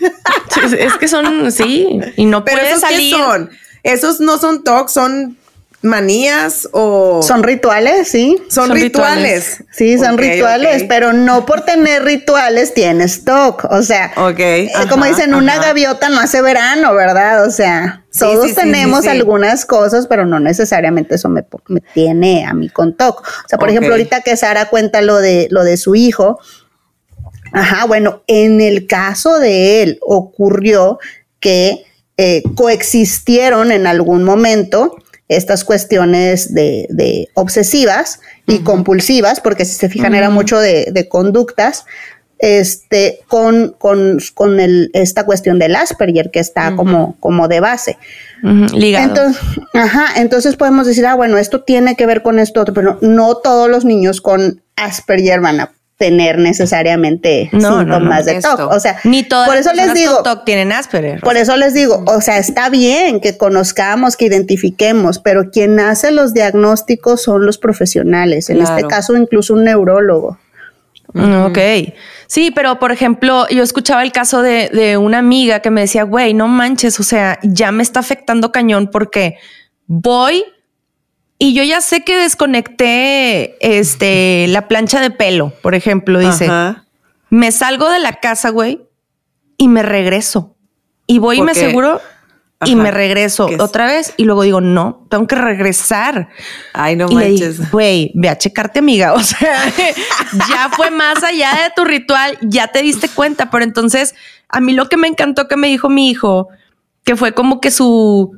es 0.78 0.94
que 0.94 1.06
son, 1.06 1.52
sí, 1.52 2.00
y 2.16 2.24
no 2.24 2.44
Pero 2.44 2.62
esos 2.62 2.80
salir. 2.80 3.14
son? 3.14 3.50
Esos 3.82 4.20
no 4.20 4.38
son 4.38 4.64
talks, 4.64 4.92
son 4.92 5.36
manías 5.82 6.68
o 6.72 7.22
son 7.22 7.42
rituales, 7.42 8.08
sí. 8.08 8.36
Son, 8.50 8.70
rituales. 8.70 9.62
Sí, 9.70 9.96
son 9.96 10.18
rituales, 10.18 10.84
pero 10.88 11.12
no 11.12 11.46
por 11.46 11.60
tener 11.62 12.04
rituales 12.04 12.74
tienes 12.74 13.24
TOC. 13.24 13.64
O 13.70 13.82
sea, 13.82 14.12
okay, 14.16 14.68
como 14.88 15.04
dicen, 15.04 15.34
una 15.34 15.58
gaviota 15.58 16.08
no 16.08 16.18
hace 16.18 16.42
verano, 16.42 16.94
¿verdad? 16.94 17.46
O 17.46 17.50
sea, 17.50 18.04
todos 18.18 18.54
tenemos 18.54 19.06
algunas 19.06 19.64
cosas, 19.64 20.06
pero 20.08 20.26
no 20.26 20.40
necesariamente 20.40 21.14
eso 21.14 21.28
me, 21.28 21.44
tiene 21.94 22.44
a 22.44 22.54
mí 22.54 22.68
con 22.68 22.96
TOC. 22.96 23.20
O 23.20 23.48
sea, 23.48 23.58
por 23.58 23.68
ejemplo, 23.68 23.92
ahorita 23.92 24.22
que 24.22 24.36
Sara 24.36 24.68
cuenta 24.68 25.00
lo 25.00 25.18
de 25.18 25.46
lo 25.50 25.62
de 25.62 25.76
su 25.76 25.94
hijo. 25.94 26.40
Ajá, 27.52 27.86
bueno, 27.86 28.22
en 28.26 28.60
el 28.60 28.86
caso 28.86 29.38
de 29.38 29.82
él 29.82 29.98
ocurrió 30.02 30.98
que 31.40 31.84
eh, 32.18 32.42
coexistieron 32.56 33.72
en 33.72 33.86
algún 33.86 34.22
momento 34.24 34.96
estas 35.28 35.64
cuestiones 35.64 36.54
de, 36.54 37.28
obsesivas 37.34 38.20
y 38.46 38.60
compulsivas, 38.60 39.40
porque 39.40 39.64
si 39.64 39.74
se 39.74 39.88
fijan 39.88 40.14
era 40.14 40.30
mucho 40.30 40.58
de, 40.58 41.06
conductas, 41.08 41.84
este, 42.38 43.20
con, 43.26 43.74
con, 43.78 44.18
con 44.34 44.60
el, 44.60 44.90
esta 44.92 45.26
cuestión 45.26 45.58
del 45.58 45.74
Asperger 45.74 46.30
que 46.30 46.38
está 46.38 46.76
como, 46.76 47.16
como 47.20 47.48
de 47.48 47.60
base. 47.60 47.98
Entonces, 48.42 49.42
ajá, 49.74 50.20
entonces 50.20 50.56
podemos 50.56 50.86
decir, 50.86 51.04
ah, 51.06 51.14
bueno, 51.14 51.36
esto 51.36 51.62
tiene 51.62 51.96
que 51.96 52.06
ver 52.06 52.22
con 52.22 52.38
esto, 52.38 52.64
pero 52.72 52.98
no 53.02 53.36
todos 53.36 53.68
los 53.68 53.84
niños 53.84 54.20
con 54.20 54.62
Asperger 54.76 55.40
van 55.40 55.60
a 55.60 55.72
tener 55.98 56.38
necesariamente 56.38 57.50
síntomas 57.50 58.24
de 58.24 58.40
TOC. 58.40 58.60
O 58.72 58.80
sea, 58.80 58.98
ni 59.02 59.24
todas 59.24 59.48
por 59.48 59.58
eso 59.58 59.72
les 59.72 59.92
digo, 59.94 60.22
TOC 60.22 60.44
tienen 60.44 60.72
Asperger. 60.72 61.20
Por 61.20 61.36
eso 61.36 61.56
les 61.56 61.74
digo, 61.74 62.04
o 62.06 62.20
sea, 62.20 62.38
está 62.38 62.70
bien 62.70 63.20
que 63.20 63.36
conozcamos, 63.36 64.16
que 64.16 64.26
identifiquemos, 64.26 65.18
pero 65.18 65.50
quien 65.50 65.80
hace 65.80 66.12
los 66.12 66.32
diagnósticos 66.32 67.22
son 67.22 67.44
los 67.44 67.58
profesionales, 67.58 68.48
en 68.48 68.62
este 68.62 68.84
caso 68.84 69.16
incluso 69.16 69.54
un 69.54 69.64
neurólogo. 69.64 70.38
Ok. 71.14 71.58
Sí, 72.28 72.52
pero 72.54 72.78
por 72.78 72.92
ejemplo, 72.92 73.48
yo 73.48 73.64
escuchaba 73.64 74.02
el 74.02 74.12
caso 74.12 74.42
de, 74.42 74.68
de 74.68 74.98
una 74.98 75.18
amiga 75.18 75.60
que 75.60 75.70
me 75.70 75.80
decía, 75.80 76.04
güey, 76.04 76.32
no 76.32 76.46
manches, 76.46 77.00
o 77.00 77.02
sea, 77.02 77.40
ya 77.42 77.72
me 77.72 77.82
está 77.82 78.00
afectando 78.00 78.52
cañón 78.52 78.88
porque 78.92 79.36
voy 79.86 80.44
y 81.38 81.54
yo 81.54 81.62
ya 81.62 81.80
sé 81.80 82.02
que 82.02 82.16
desconecté 82.16 83.56
este, 83.60 84.46
la 84.48 84.66
plancha 84.66 85.00
de 85.00 85.10
pelo, 85.10 85.52
por 85.62 85.74
ejemplo, 85.74 86.18
dice. 86.18 86.48
Me 87.30 87.52
salgo 87.52 87.90
de 87.90 88.00
la 88.00 88.14
casa, 88.14 88.50
güey, 88.50 88.80
y 89.56 89.68
me 89.68 89.82
regreso. 89.82 90.56
Y 91.06 91.18
voy 91.18 91.38
y 91.38 91.42
me 91.42 91.52
aseguro 91.52 92.00
y 92.64 92.74
me 92.74 92.90
regreso 92.90 93.48
otra 93.60 93.86
vez. 93.86 94.14
Y 94.16 94.24
luego 94.24 94.42
digo, 94.42 94.60
no, 94.60 95.06
tengo 95.10 95.26
que 95.26 95.36
regresar. 95.36 96.28
Ay, 96.72 96.96
no 96.96 97.08
manches. 97.08 97.70
Güey, 97.70 98.10
ve 98.14 98.28
a 98.28 98.38
checarte, 98.38 98.80
amiga. 98.80 99.12
O 99.18 99.22
sea, 99.22 99.72
ya 100.48 100.70
fue 100.74 100.90
más 100.90 101.22
allá 101.22 101.52
de 101.54 101.72
tu 101.76 101.84
ritual, 101.84 102.36
ya 102.42 102.68
te 102.68 102.82
diste 102.82 103.08
cuenta. 103.08 103.50
Pero 103.50 103.64
entonces, 103.64 104.14
a 104.48 104.60
mí 104.60 104.72
lo 104.72 104.88
que 104.88 104.96
me 104.96 105.06
encantó 105.08 105.46
que 105.46 105.56
me 105.56 105.68
dijo 105.68 105.88
mi 105.88 106.10
hijo, 106.10 106.48
que 107.04 107.14
fue 107.14 107.32
como 107.32 107.60
que 107.60 107.70
su, 107.70 108.36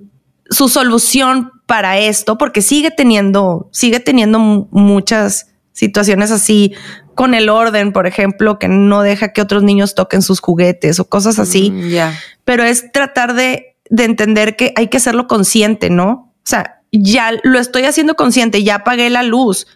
su 0.50 0.68
solución 0.68 1.50
para 1.70 2.00
esto, 2.00 2.36
porque 2.36 2.62
sigue 2.62 2.90
teniendo, 2.90 3.68
sigue 3.70 4.00
teniendo 4.00 4.40
muchas 4.72 5.52
situaciones 5.70 6.32
así 6.32 6.74
con 7.14 7.32
el 7.32 7.48
orden, 7.48 7.92
por 7.92 8.08
ejemplo, 8.08 8.58
que 8.58 8.66
no 8.66 9.02
deja 9.02 9.32
que 9.32 9.40
otros 9.40 9.62
niños 9.62 9.94
toquen 9.94 10.20
sus 10.20 10.40
juguetes 10.40 10.98
o 10.98 11.08
cosas 11.08 11.38
así. 11.38 11.70
Mm, 11.70 11.88
ya. 11.90 12.18
Pero 12.42 12.64
es 12.64 12.90
tratar 12.90 13.34
de, 13.34 13.76
de 13.88 14.02
entender 14.02 14.56
que 14.56 14.72
hay 14.74 14.88
que 14.88 14.96
hacerlo 14.96 15.28
consciente, 15.28 15.90
¿no? 15.90 16.32
O 16.38 16.42
sea, 16.42 16.80
ya 16.90 17.34
lo 17.44 17.60
estoy 17.60 17.84
haciendo 17.84 18.16
consciente, 18.16 18.64
ya 18.64 18.74
apagué 18.74 19.08
la 19.08 19.22
luz. 19.22 19.68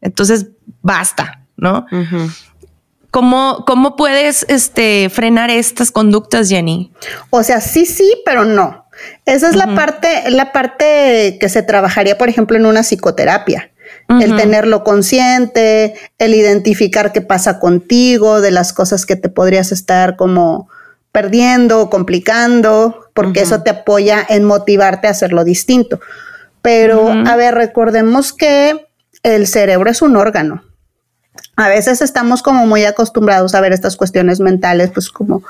Entonces, 0.00 0.46
basta, 0.80 1.44
¿no? 1.58 1.84
¿Cómo, 3.10 3.64
¿Cómo, 3.66 3.94
puedes 3.94 4.46
este, 4.48 5.10
frenar 5.10 5.50
estas 5.50 5.90
conductas, 5.90 6.48
Jenny? 6.48 6.94
O 7.28 7.42
sea, 7.42 7.60
sí, 7.60 7.84
sí, 7.84 8.22
pero 8.24 8.46
no. 8.46 8.81
Esa 9.26 9.48
es 9.48 9.56
la 9.56 9.74
parte, 9.74 10.30
la 10.30 10.52
parte 10.52 11.38
que 11.40 11.48
se 11.48 11.62
trabajaría, 11.62 12.18
por 12.18 12.28
ejemplo, 12.28 12.56
en 12.56 12.66
una 12.66 12.82
psicoterapia. 12.82 13.70
El 14.20 14.36
tenerlo 14.36 14.84
consciente, 14.84 15.94
el 16.18 16.34
identificar 16.34 17.12
qué 17.12 17.22
pasa 17.22 17.58
contigo, 17.58 18.42
de 18.42 18.50
las 18.50 18.72
cosas 18.74 19.06
que 19.06 19.16
te 19.16 19.30
podrías 19.30 19.72
estar 19.72 20.16
como 20.16 20.68
perdiendo, 21.12 21.88
complicando, 21.88 23.06
porque 23.14 23.40
eso 23.40 23.62
te 23.62 23.70
apoya 23.70 24.24
en 24.28 24.44
motivarte 24.44 25.06
a 25.06 25.12
hacerlo 25.12 25.44
distinto. 25.44 26.00
Pero, 26.62 27.08
a 27.10 27.36
ver, 27.36 27.54
recordemos 27.54 28.32
que 28.32 28.86
el 29.22 29.46
cerebro 29.46 29.90
es 29.90 30.02
un 30.02 30.16
órgano. 30.16 30.62
A 31.56 31.68
veces 31.68 32.02
estamos 32.02 32.42
como 32.42 32.66
muy 32.66 32.84
acostumbrados 32.84 33.54
a 33.54 33.60
ver 33.60 33.72
estas 33.72 33.96
cuestiones 33.96 34.40
mentales, 34.40 34.90
pues 34.90 35.10
como 35.10 35.42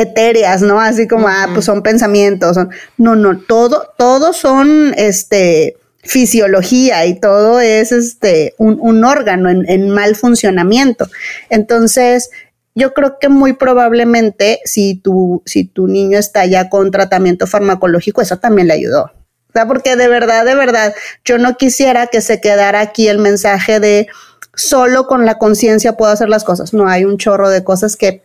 etéreas, 0.00 0.62
¿no? 0.62 0.80
Así 0.80 1.06
como, 1.06 1.28
ah, 1.28 1.48
pues 1.52 1.64
son 1.64 1.82
pensamientos. 1.82 2.56
No, 2.96 3.16
no, 3.16 3.38
todo, 3.38 3.92
todo 3.96 4.32
son, 4.32 4.94
este, 4.96 5.76
fisiología 6.02 7.04
y 7.06 7.20
todo 7.20 7.60
es, 7.60 7.92
este, 7.92 8.54
un, 8.58 9.04
órgano 9.04 9.50
en, 9.50 9.68
en 9.68 9.90
mal 9.90 10.16
funcionamiento. 10.16 11.06
Entonces, 11.50 12.30
yo 12.74 12.94
creo 12.94 13.18
que 13.18 13.28
muy 13.28 13.52
probablemente 13.52 14.60
si 14.64 14.94
tu, 14.94 15.42
si 15.44 15.64
tu 15.64 15.86
niño 15.86 16.18
está 16.18 16.46
ya 16.46 16.68
con 16.68 16.90
tratamiento 16.90 17.46
farmacológico, 17.46 18.22
eso 18.22 18.38
también 18.38 18.68
le 18.68 18.74
ayudó. 18.74 19.04
O 19.04 19.52
sea, 19.52 19.66
porque 19.66 19.96
de 19.96 20.08
verdad, 20.08 20.44
de 20.44 20.54
verdad, 20.54 20.94
yo 21.24 21.38
no 21.38 21.56
quisiera 21.56 22.06
que 22.06 22.20
se 22.20 22.40
quedara 22.40 22.80
aquí 22.80 23.08
el 23.08 23.18
mensaje 23.18 23.80
de 23.80 24.08
solo 24.54 25.06
con 25.06 25.26
la 25.26 25.38
conciencia 25.38 25.96
puedo 25.96 26.12
hacer 26.12 26.28
las 26.28 26.44
cosas. 26.44 26.72
No, 26.72 26.88
hay 26.88 27.04
un 27.04 27.18
chorro 27.18 27.50
de 27.50 27.64
cosas 27.64 27.96
que 27.96 28.22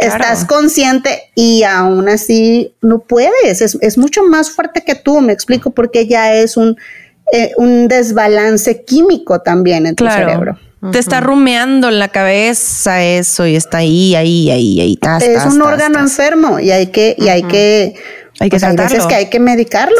estás 0.00 0.44
consciente 0.44 1.30
y 1.34 1.62
aún 1.62 2.08
así 2.08 2.74
no 2.80 3.00
puedes. 3.00 3.60
Es, 3.60 3.98
mucho 3.98 4.22
más 4.24 4.50
fuerte 4.50 4.82
que 4.84 4.94
tú, 4.94 5.20
me 5.20 5.32
explico, 5.32 5.70
porque 5.70 6.06
ya 6.06 6.34
es 6.34 6.56
un, 6.56 6.76
eh, 7.32 7.52
un 7.56 7.88
desbalance 7.88 8.84
químico 8.84 9.40
también 9.40 9.86
en 9.86 9.94
tu 9.94 10.06
cerebro. 10.06 10.58
Te 10.90 10.98
está 10.98 11.20
rumeando 11.20 11.88
en 11.88 12.00
la 12.00 12.08
cabeza 12.08 13.04
eso 13.04 13.46
y 13.46 13.54
está 13.54 13.78
ahí, 13.78 14.16
ahí, 14.16 14.50
ahí, 14.50 14.80
ahí. 14.80 14.98
es 15.20 15.44
un 15.46 15.62
órgano 15.62 16.00
enfermo 16.00 16.58
y 16.58 16.72
hay 16.72 16.88
que, 16.88 17.14
y 17.16 17.28
hay 17.28 17.44
que 17.44 17.94
hay 18.40 18.50
que 18.50 18.58
pues 18.58 18.76
veces 18.76 19.06
que 19.06 19.14
hay 19.14 19.26
que 19.26 19.38
medicarlo, 19.38 19.98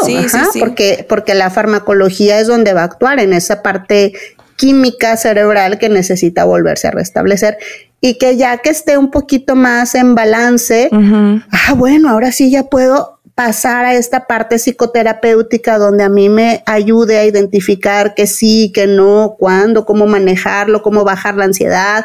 porque 0.59 1.05
porque 1.07 1.33
la 1.33 1.49
farmacología 1.49 2.39
es 2.39 2.47
donde 2.47 2.73
va 2.73 2.81
a 2.81 2.85
actuar 2.85 3.19
en 3.19 3.31
esa 3.31 3.61
parte 3.61 4.11
química 4.57 5.15
cerebral 5.15 5.77
que 5.77 5.87
necesita 5.87 6.43
volverse 6.43 6.87
a 6.87 6.91
restablecer 6.91 7.57
y 8.05 8.17
que 8.17 8.35
ya 8.35 8.57
que 8.57 8.69
esté 8.69 8.97
un 8.97 9.09
poquito 9.11 9.55
más 9.55 9.95
en 9.95 10.13
balance, 10.13 10.89
ah, 10.91 11.73
bueno, 11.73 12.09
ahora 12.09 12.33
sí 12.33 12.51
ya 12.51 12.63
puedo 12.63 13.21
pasar 13.33 13.85
a 13.85 13.93
esta 13.93 14.27
parte 14.27 14.59
psicoterapéutica 14.59 15.77
donde 15.77 16.03
a 16.03 16.09
mí 16.09 16.27
me 16.27 16.63
ayude 16.65 17.17
a 17.17 17.23
identificar 17.23 18.13
que 18.13 18.27
sí, 18.27 18.73
que 18.75 18.87
no, 18.87 19.37
cuándo, 19.39 19.85
cómo 19.85 20.05
manejarlo, 20.05 20.81
cómo 20.81 21.05
bajar 21.05 21.35
la 21.35 21.45
ansiedad. 21.45 22.03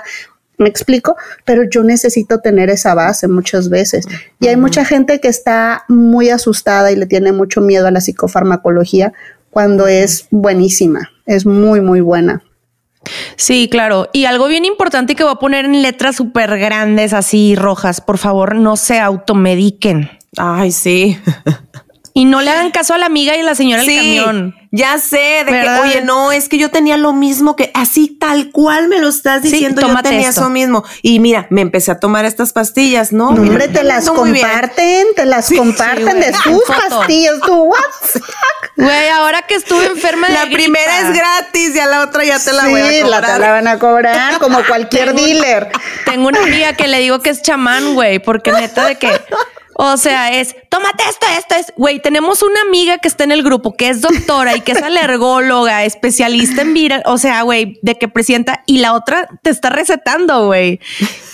Me 0.56 0.68
explico, 0.68 1.16
pero 1.44 1.64
yo 1.68 1.82
necesito 1.82 2.38
tener 2.38 2.70
esa 2.70 2.94
base 2.94 3.26
muchas 3.26 3.68
veces. 3.68 4.06
Y 4.38 4.46
hay 4.46 4.56
mucha 4.56 4.84
gente 4.84 5.18
que 5.18 5.26
está 5.26 5.82
muy 5.88 6.30
asustada 6.30 6.92
y 6.92 6.96
le 6.96 7.06
tiene 7.06 7.32
mucho 7.32 7.60
miedo 7.60 7.88
a 7.88 7.90
la 7.90 8.00
psicofarmacología 8.00 9.12
cuando 9.50 9.88
es 9.88 10.28
buenísima, 10.30 11.10
es 11.26 11.44
muy, 11.44 11.80
muy 11.80 12.00
buena. 12.02 12.44
Sí, 13.36 13.68
claro. 13.70 14.08
Y 14.12 14.24
algo 14.24 14.46
bien 14.48 14.64
importante 14.64 15.14
que 15.14 15.24
voy 15.24 15.32
a 15.32 15.36
poner 15.36 15.64
en 15.64 15.82
letras 15.82 16.16
súper 16.16 16.58
grandes, 16.58 17.12
así 17.12 17.54
rojas, 17.54 18.00
por 18.00 18.18
favor, 18.18 18.54
no 18.54 18.76
se 18.76 19.00
automediquen. 19.00 20.10
Ay, 20.36 20.72
sí. 20.72 21.18
Y 22.14 22.24
no 22.24 22.40
le 22.40 22.50
hagan 22.50 22.70
caso 22.70 22.94
a 22.94 22.98
la 22.98 23.06
amiga 23.06 23.36
y 23.36 23.40
a 23.40 23.44
la 23.44 23.54
señora 23.54 23.82
del 23.82 23.96
camión. 23.96 24.54
Ya 24.70 24.98
sé, 24.98 25.44
de 25.46 25.52
que, 25.52 25.68
oye, 25.82 26.02
no, 26.02 26.30
es 26.30 26.48
que 26.48 26.58
yo 26.58 26.70
tenía 26.70 26.96
lo 26.98 27.12
mismo 27.12 27.56
que 27.56 27.70
así 27.74 28.08
tal 28.08 28.50
cual 28.50 28.88
me 28.88 28.98
lo 28.98 29.08
estás 29.08 29.42
diciendo, 29.42 29.80
yo 29.80 30.02
tenía 30.02 30.28
eso 30.28 30.50
mismo. 30.50 30.84
Y 31.02 31.20
mira, 31.20 31.46
me 31.48 31.62
empecé 31.62 31.90
a 31.90 32.00
tomar 32.00 32.24
estas 32.24 32.52
pastillas, 32.52 33.12
¿no? 33.12 33.28
hombre, 33.28 33.68
te 33.68 33.82
las 33.82 34.10
comparten, 34.10 35.06
te 35.16 35.24
las 35.24 35.48
comparten 35.48 36.20
de 36.20 36.34
sus 36.34 36.62
pastillas, 36.64 37.40
tú, 37.44 37.64
what? 37.64 38.22
Güey, 38.76 39.08
ahora 39.08 39.42
que 39.42 39.54
estuve 39.54 39.86
enferma 39.86 40.28
de 40.28 40.34
La 40.34 40.46
primera 40.46 41.00
es 41.00 41.12
gratis 41.12 41.74
y 41.74 41.78
a 41.80 41.86
la 41.86 42.02
otra 42.02 42.24
ya 42.24 42.38
te 42.38 42.52
la 42.52 42.68
voy 42.68 42.80
a 42.80 43.02
cobrar. 43.02 43.22
La, 43.22 43.34
te 43.34 43.38
la 43.40 43.50
van 43.50 43.68
a 43.68 43.78
cobrar 43.78 44.38
como 44.38 44.64
cualquier 44.64 45.14
dealer. 45.14 45.68
Tengo 46.04 46.28
una 46.28 46.42
amiga 46.42 46.74
que 46.74 46.86
le 46.86 47.00
digo 47.00 47.18
que 47.18 47.30
es 47.30 47.42
chamán, 47.42 47.94
güey, 47.94 48.20
porque 48.20 48.52
neta 48.52 48.86
de 48.86 48.96
que 48.96 49.10
o 49.80 49.96
sea, 49.96 50.32
es, 50.32 50.56
tómate 50.70 51.04
esto, 51.08 51.24
esto 51.38 51.54
es, 51.54 51.72
güey, 51.76 52.02
tenemos 52.02 52.42
una 52.42 52.62
amiga 52.62 52.98
que 52.98 53.06
está 53.06 53.22
en 53.22 53.30
el 53.30 53.44
grupo, 53.44 53.76
que 53.76 53.88
es 53.88 54.00
doctora 54.00 54.56
y 54.56 54.60
que 54.60 54.72
es 54.72 54.82
alergóloga, 54.82 55.84
especialista 55.84 56.62
en 56.62 56.74
viral, 56.74 57.02
o 57.06 57.16
sea, 57.16 57.42
güey, 57.42 57.78
de 57.82 57.96
que 57.96 58.08
presenta 58.08 58.64
y 58.66 58.78
la 58.78 58.94
otra 58.94 59.28
te 59.40 59.50
está 59.50 59.70
recetando, 59.70 60.46
güey. 60.46 60.80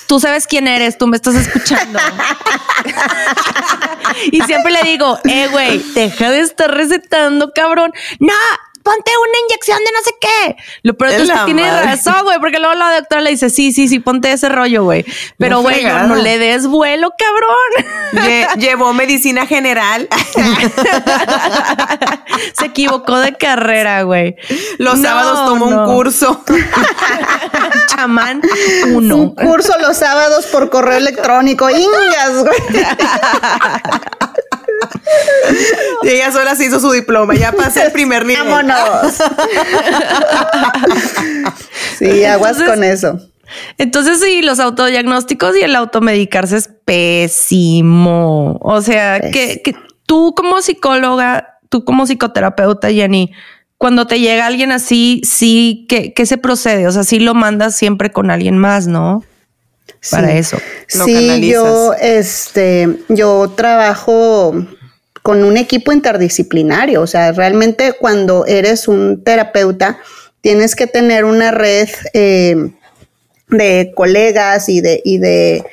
Tú 0.07 0.21
sabes 0.21 0.47
quién 0.47 0.69
eres, 0.69 0.99
tú 0.99 1.07
me 1.07 1.17
estás 1.17 1.37
escuchando. 1.37 1.99
y 4.31 4.43
siempre 4.43 4.73
le 4.73 4.83
digo, 4.83 5.19
eh, 5.25 5.49
güey, 5.51 5.79
deja 5.95 6.31
de 6.31 6.41
estar 6.41 6.71
recetando, 6.71 7.51
cabrón. 7.55 7.95
No, 8.19 8.35
ponte 8.85 9.11
una 9.19 9.39
inyección 9.47 9.79
de 9.79 9.91
no 9.93 10.03
sé 10.05 10.15
qué. 10.21 10.57
Lo 10.83 10.95
peor 10.95 11.13
es 11.13 11.29
que 11.29 11.39
tiene 11.47 11.83
razón, 11.83 12.23
güey, 12.23 12.39
porque 12.39 12.59
luego 12.59 12.75
la 12.75 12.95
doctora 12.95 13.23
le 13.23 13.31
dice, 13.31 13.49
sí, 13.51 13.73
sí, 13.73 13.89
sí, 13.89 13.99
ponte 13.99 14.31
ese 14.31 14.51
rollo, 14.51 14.85
güey. 14.85 15.05
Pero, 15.39 15.63
güey, 15.63 15.85
no, 15.85 16.15
le 16.15 16.39
des 16.39 16.67
vuelo, 16.67 17.13
cabrón. 17.19 17.55
llevó 18.59 18.93
medicina 18.93 19.47
general. 19.47 20.07
Se 22.53 22.67
equivocó 22.67 23.19
de 23.19 23.35
carrera, 23.37 24.03
güey. 24.03 24.37
Los 24.79 25.01
sábados 25.01 25.47
tomó 25.47 25.67
un 25.67 25.87
curso. 25.87 26.45
Chamán 27.89 28.43
uno. 28.89 29.17
Un 29.17 29.35
curso 29.35 29.73
los 29.81 29.97
sábados 29.97 30.45
por 30.47 30.69
correo 30.69 30.99
electrónico. 30.99 31.71
Ingas, 31.71 32.45
güey. 32.45 32.85
Y 36.03 36.09
ella 36.09 36.33
sola 36.33 36.55
se 36.55 36.67
hizo 36.67 36.81
su 36.81 36.91
diploma. 36.91 37.35
Ya 37.35 37.53
pasé 37.53 37.83
el 37.85 37.93
primer 37.93 38.25
nivel. 38.25 38.45
Vámonos. 38.45 39.15
sí, 41.99 42.25
aguas 42.25 42.63
con 42.63 42.85
eso. 42.85 43.19
Entonces, 43.79 44.21
sí, 44.21 44.43
los 44.43 44.61
autodiagnósticos 44.61 45.57
y 45.57 45.61
el 45.61 45.77
automedicarse 45.77 46.57
es 46.57 46.69
pésimo. 46.85 48.59
O 48.61 48.81
sea, 48.83 49.21
que, 49.21 49.63
tú 50.07 50.35
como 50.35 50.61
psicóloga, 50.63 51.59
tú 51.69 51.85
como 51.85 52.07
psicoterapeuta, 52.07 52.91
Jenny, 52.91 53.33
cuando 53.79 54.07
te 54.07 54.21
llega 54.21 54.47
alguien 54.47 54.73
así, 54.73 55.21
sí, 55.25 55.87
¿qué, 55.89 56.27
se 56.27 56.39
procede? 56.39 56.87
O 56.87 56.93
sea, 56.93 57.05
sí 57.05 57.19
lo 57.19 57.35
mandas 57.35 57.77
siempre 57.77 58.11
con 58.11 58.31
alguien 58.31 58.59
más, 58.59 58.87
¿no? 58.87 59.23
Para 60.11 60.33
eso. 60.35 60.59
sí, 60.87 61.49
yo, 61.51 61.95
este, 61.95 62.99
yo 63.09 63.53
trabajo 63.57 64.55
con 65.23 65.43
un 65.43 65.57
equipo 65.57 65.93
interdisciplinario. 65.93 67.01
O 67.01 67.07
sea, 67.07 67.33
realmente 67.33 67.95
cuando 67.99 68.45
eres 68.47 68.89
un 68.89 69.25
terapeuta, 69.25 69.99
tienes 70.43 70.77
que 70.77 70.87
tener 70.87 71.25
una 71.25 71.51
red 71.51 71.89
eh, 72.13 72.73
de 73.49 73.93
colegas 73.97 74.69
y 74.69 74.83
de, 74.83 75.01
y 75.03 75.19
de 75.19 75.65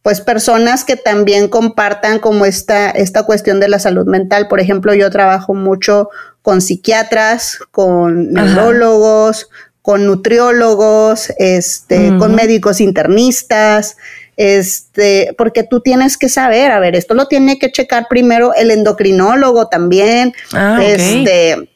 pues 0.00 0.22
personas 0.22 0.84
que 0.84 0.96
también 0.96 1.48
compartan 1.48 2.18
como 2.18 2.46
esta, 2.46 2.88
esta 2.88 3.24
cuestión 3.24 3.60
de 3.60 3.68
la 3.68 3.78
salud 3.78 4.06
mental. 4.06 4.48
Por 4.48 4.60
ejemplo, 4.60 4.94
yo 4.94 5.10
trabajo 5.10 5.52
mucho 5.52 6.08
con 6.40 6.62
psiquiatras, 6.62 7.58
con 7.70 8.32
neurólogos, 8.32 9.50
con 9.88 10.04
nutriólogos, 10.04 11.32
este, 11.38 12.14
con 12.18 12.34
médicos 12.34 12.82
internistas, 12.82 13.96
este, 14.36 15.34
porque 15.38 15.62
tú 15.62 15.80
tienes 15.80 16.18
que 16.18 16.28
saber, 16.28 16.72
a 16.72 16.78
ver, 16.78 16.94
esto 16.94 17.14
lo 17.14 17.26
tiene 17.26 17.58
que 17.58 17.72
checar 17.72 18.06
primero 18.06 18.52
el 18.52 18.70
endocrinólogo 18.70 19.68
también, 19.68 20.34
ah, 20.52 20.78
este, 20.84 21.70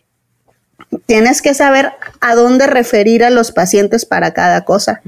tienes 1.07 1.41
que 1.41 1.55
saber 1.55 1.89
a 2.21 2.35
dónde 2.35 2.67
referir 2.67 3.25
a 3.25 3.31
los 3.31 3.51
pacientes 3.51 4.05
para 4.05 4.35
cada 4.35 4.67
cosa. 4.67 5.01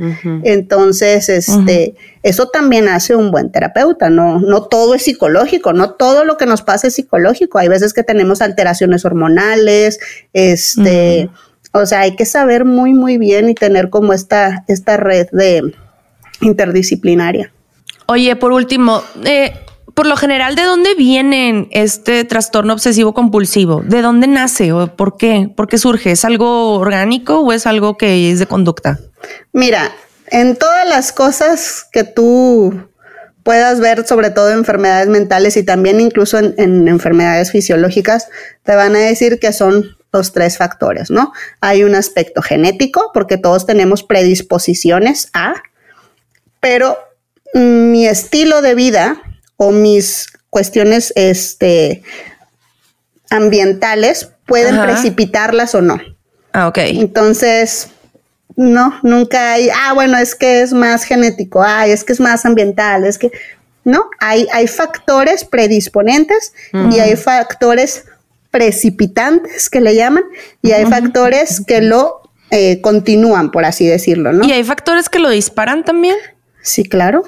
Entonces, 0.43 1.29
este, 1.29 1.97
eso 2.23 2.49
también 2.49 2.89
hace 2.89 3.15
un 3.15 3.31
buen 3.31 3.53
terapeuta, 3.53 4.09
no, 4.09 4.41
no 4.41 4.63
todo 4.63 4.95
es 4.95 5.03
psicológico, 5.03 5.75
no 5.75 5.91
todo 5.91 6.25
lo 6.25 6.39
que 6.39 6.47
nos 6.47 6.63
pasa 6.63 6.87
es 6.87 6.95
psicológico. 6.95 7.59
Hay 7.59 7.69
veces 7.69 7.93
que 7.93 8.03
tenemos 8.03 8.41
alteraciones 8.41 9.05
hormonales, 9.05 10.01
este, 10.33 11.29
o 11.75 11.87
sea, 11.87 12.01
hay 12.01 12.17
que 12.17 12.25
saber 12.25 12.65
muy, 12.65 12.95
muy 12.95 13.19
bien 13.19 13.51
y 13.51 13.55
tener 13.55 13.91
como 13.91 14.13
esta, 14.13 14.65
esta 14.69 14.97
red 14.97 15.27
de, 15.33 15.75
interdisciplinaria. 16.41 17.53
Oye, 18.07 18.37
por 18.37 18.53
último, 18.53 19.03
eh, 19.25 19.53
por 19.95 20.07
lo 20.07 20.17
general, 20.17 20.55
¿de 20.55 20.63
dónde 20.63 20.95
viene 20.95 21.69
este 21.71 22.25
trastorno 22.25 22.73
obsesivo 22.73 23.15
compulsivo? 23.15 23.83
¿De 23.83 24.03
dónde 24.03 24.27
nace 24.27 24.73
o 24.73 24.87
por 24.95 25.17
qué? 25.17 25.51
¿Por 25.55 25.69
qué 25.69 25.79
surge? 25.79 26.13
¿Es 26.13 26.25
algo 26.25 26.75
orgánico 26.75 27.41
o 27.41 27.53
es 27.53 27.67
algo 27.67 27.97
que 27.97 28.31
es 28.31 28.39
de 28.39 28.47
conducta? 28.47 28.99
Mira, 29.53 29.91
en 30.29 30.57
todas 30.57 30.89
las 30.89 31.13
cosas 31.13 31.87
que 31.91 32.05
tú 32.05 32.89
puedas 33.43 33.81
ver 33.81 34.07
sobre 34.07 34.31
todo 34.31 34.51
enfermedades 34.51 35.09
mentales 35.09 35.57
y 35.57 35.63
también 35.65 36.01
incluso 36.01 36.39
en, 36.39 36.55
en 36.57 36.89
enfermedades 36.89 37.51
fisiológicas, 37.51 38.29
te 38.63 38.75
van 38.75 38.97
a 38.97 39.01
decir 39.01 39.39
que 39.39 39.53
son 39.53 39.97
los 40.15 40.33
tres 40.33 40.57
factores, 40.57 41.11
¿no? 41.11 41.33
Hay 41.61 41.85
un 41.85 41.95
aspecto 41.95 42.41
genético, 42.41 43.11
porque 43.13 43.37
todos 43.37 43.67
tenemos 43.67 44.03
predisposiciones 44.03 45.29
a, 45.35 45.55
pero 46.61 46.97
mi 47.53 48.07
estilo 48.07 48.63
de 48.63 48.75
vida 48.75 49.21
o 49.57 49.71
mis 49.71 50.29
cuestiones 50.49 51.13
este, 51.17 52.03
ambientales 53.29 54.31
pueden 54.47 54.75
Ajá. 54.75 54.85
precipitarlas 54.85 55.75
o 55.75 55.83
no. 55.83 55.99
Ah, 56.53 56.69
ok. 56.69 56.79
Entonces, 56.79 57.89
no, 58.57 58.99
nunca 59.03 59.53
hay, 59.53 59.69
ah, 59.71 59.93
bueno, 59.95 60.17
es 60.17 60.35
que 60.35 60.63
es 60.63 60.73
más 60.73 61.05
genético, 61.05 61.63
ay, 61.63 61.91
es 61.91 62.05
que 62.05 62.13
es 62.13 62.21
más 62.21 62.47
ambiental, 62.47 63.05
es 63.05 63.19
que, 63.19 63.33
no, 63.85 64.09
hay, 64.19 64.47
hay 64.53 64.67
factores 64.67 65.45
predisponentes 65.45 66.55
y 66.73 67.01
hay 67.01 67.17
factores 67.17 68.07
precipitantes 68.55 69.69
que 69.69 69.81
le 69.81 69.97
llaman 69.97 70.23
y 70.63 70.71
hay 70.71 70.87
factores 70.87 71.61
que 71.61 71.83
lo 71.83 72.23
eh, 72.53 72.81
continúan, 72.81 73.51
por 73.51 73.65
así 73.65 73.85
decirlo, 73.85 74.33
¿no? 74.33 74.47
¿Y 74.47 74.53
hay 74.53 74.63
factores 74.63 75.09
que 75.09 75.19
lo 75.19 75.29
disparan 75.29 75.83
también? 75.83 76.15
Sí, 76.63 76.85
claro. 76.85 77.25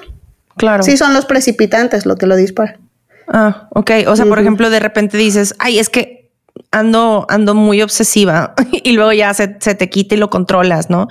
Claro. 0.55 0.83
Sí, 0.83 0.95
son 0.95 1.13
los 1.13 1.25
precipitantes 1.25 2.05
lo 2.05 2.15
que 2.15 2.27
lo 2.27 2.37
dispara. 2.37 2.79
Ah, 3.27 3.67
ok. 3.71 3.91
O 4.07 4.15
sea, 4.15 4.25
por 4.25 4.39
ejemplo, 4.39 4.69
de 4.69 4.79
repente 4.79 5.17
dices, 5.17 5.53
ay, 5.59 5.79
es 5.79 5.89
que 5.89 6.31
ando, 6.71 7.25
ando 7.27 7.55
muy 7.55 7.81
obsesiva 7.81 8.53
y 8.71 8.93
luego 8.93 9.11
ya 9.11 9.33
se, 9.33 9.57
se 9.59 9.75
te 9.75 9.89
quita 9.89 10.15
y 10.15 10.19
lo 10.19 10.29
controlas, 10.29 10.89
¿no? 10.89 11.09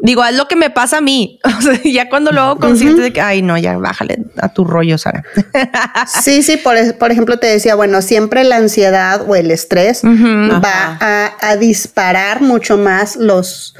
Digo, 0.00 0.24
es 0.24 0.36
lo 0.36 0.46
que 0.46 0.54
me 0.56 0.70
pasa 0.70 0.98
a 0.98 1.00
mí. 1.00 1.40
O 1.58 1.60
sea, 1.60 1.80
ya 1.84 2.08
cuando 2.08 2.30
lo 2.30 2.40
hago 2.40 2.56
consciente 2.60 3.02
de 3.02 3.12
que, 3.12 3.20
ay, 3.20 3.42
no, 3.42 3.58
ya 3.58 3.76
bájale 3.78 4.18
a 4.36 4.52
tu 4.52 4.64
rollo, 4.64 4.96
Sara. 4.98 5.24
Sí, 6.22 6.42
sí, 6.42 6.56
por, 6.56 6.76
por 6.98 7.10
ejemplo, 7.10 7.38
te 7.38 7.48
decía, 7.48 7.74
bueno, 7.74 8.00
siempre 8.02 8.44
la 8.44 8.56
ansiedad 8.56 9.22
o 9.28 9.34
el 9.34 9.50
estrés 9.50 10.02
va 10.04 10.98
a, 11.00 11.32
a 11.40 11.56
disparar 11.56 12.40
mucho 12.42 12.76
más 12.78 13.16
los 13.16 13.74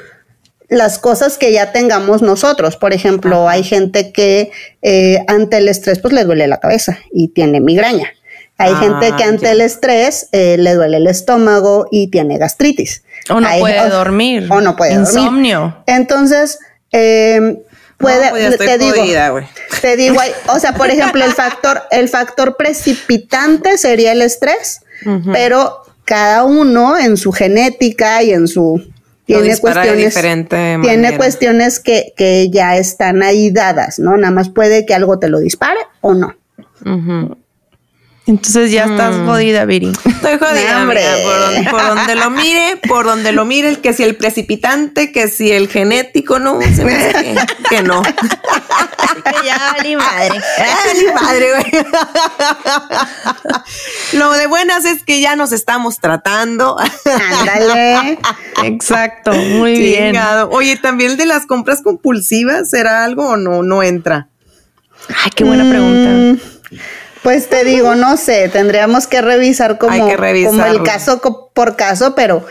las 0.71 0.99
cosas 0.99 1.39
que 1.39 1.51
ya 1.51 1.73
tengamos 1.73 2.21
nosotros. 2.21 2.77
Por 2.77 2.93
ejemplo, 2.93 3.49
hay 3.49 3.62
gente 3.64 4.12
que 4.12 4.51
eh, 4.83 5.25
ante 5.27 5.57
el 5.59 5.69
estrés 5.69 5.99
pues 5.99 6.12
le 6.12 6.25
duele 6.25 6.47
la 6.47 6.59
cabeza 6.61 6.99
y 7.11 7.29
tiene 7.29 7.61
migraña. 7.61 8.09
Hay 8.59 8.73
Ah, 8.75 8.81
gente 8.81 9.12
que 9.16 9.25
ante 9.25 9.45
ya. 9.47 9.53
el 9.53 9.61
estrés 9.62 10.29
eh, 10.33 10.57
le 10.59 10.75
duele 10.75 10.99
el 10.99 11.07
estómago 11.07 11.87
y 11.91 12.09
tiene 12.11 12.37
gastritis. 12.37 13.03
O 13.31 13.41
no 13.41 13.49
puede 13.59 13.89
dormir. 13.89 14.49
O 14.51 14.61
no 14.61 14.76
puede 14.76 14.95
dormir. 14.95 15.09
Insomnio. 15.09 15.76
Entonces, 15.87 16.59
eh, 16.93 17.62
puede, 17.97 18.26
No, 18.26 18.31
pues 18.31 18.45
estoy 18.53 18.66
te 18.66 18.79
digo, 18.79 18.97
jodida, 18.97 19.49
te 19.81 19.97
digo, 19.97 20.16
o 20.49 20.59
sea, 20.59 20.74
por 20.74 20.91
ejemplo, 20.91 21.24
el 21.24 21.33
factor, 21.35 21.83
el 21.91 22.09
factor 22.09 22.57
precipitante 22.57 23.76
sería 23.79 24.12
el 24.12 24.22
estrés, 24.22 24.81
pero 25.33 25.83
cada 26.05 26.45
uno 26.45 26.99
en 26.99 27.16
su 27.16 27.33
genética 27.33 28.22
y 28.22 28.33
en 28.33 28.49
su 28.49 28.83
tiene 29.26 29.57
cuestiones, 29.59 30.07
diferente 30.07 30.57
tiene 30.81 30.97
manera. 30.97 31.16
cuestiones 31.18 31.81
que, 31.81 32.14
que 32.16 32.49
ya 32.51 32.79
están 32.79 33.22
ahí 33.22 33.51
dadas, 33.51 33.99
¿no? 33.99 34.16
Nada 34.16 34.33
más 34.33 34.49
puede 34.49 34.87
que 34.87 34.95
algo 34.95 35.18
te 35.18 35.29
lo 35.29 35.39
dispare 35.39 35.81
o 36.01 36.14
no. 36.14 36.35
Entonces 38.29 38.70
ya 38.70 38.85
estás 38.85 39.14
jodida, 39.24 39.64
Viri. 39.64 39.91
Estoy 40.05 40.39
jodida, 40.39 40.74
No, 40.74 40.83
hombre. 40.83 41.03
por, 41.24 41.41
donde, 41.41 41.70
por 41.70 41.83
donde 41.83 42.14
lo 42.14 42.31
mire, 42.31 42.76
por 42.87 43.07
donde 43.07 43.33
lo 43.33 43.47
mire, 43.47 43.70
el 43.70 43.79
que 43.79 43.95
si 43.95 44.03
el 44.03 44.16
precipitante, 44.16 45.12
que 45.12 45.29
si 45.29 45.51
el 45.51 45.66
genético, 45.68 46.39
no, 46.39 46.61
se 46.61 46.85
me 46.85 46.95
hace 46.95 47.12
que, 47.14 47.37
que 47.70 47.83
no. 47.83 48.03
ya, 49.47 49.76
ni 49.83 49.97
madre. 49.97 50.39
Ay, 50.59 51.07
madre, 51.14 51.53
güey. 51.53 51.85
Lo 54.12 54.33
de 54.33 54.47
buenas 54.47 54.85
es 54.85 55.03
que 55.05 55.22
ya 55.22 55.35
nos 55.35 55.53
estamos 55.53 55.99
tratando. 55.99 56.76
Ándale. 57.39 58.18
Exacto, 58.64 59.33
muy 59.33 59.79
bien. 59.79 60.16
Oye, 60.51 60.76
también 60.76 61.12
el 61.12 61.16
de 61.16 61.24
las 61.24 61.47
compras 61.47 61.81
compulsivas, 61.83 62.68
¿será 62.68 63.05
algo 63.05 63.26
o 63.31 63.37
no? 63.39 63.62
No 63.62 63.83
entra. 63.83 64.29
Ay, 65.24 65.31
qué 65.35 65.45
buena 65.45 65.66
pregunta. 65.68 66.45
Mm, 67.29 67.33
Pues 67.35 67.49
te 67.51 67.64
digo, 67.64 67.95
no 67.95 68.16
sé, 68.16 68.49
tendríamos 68.49 69.07
que 69.07 69.20
revisar 69.20 69.79
como, 69.79 70.09
que 70.09 70.45
como 70.47 70.64
el 70.64 70.83
caso 70.83 71.20
por 71.55 71.76
caso, 71.76 72.14
pero, 72.14 72.47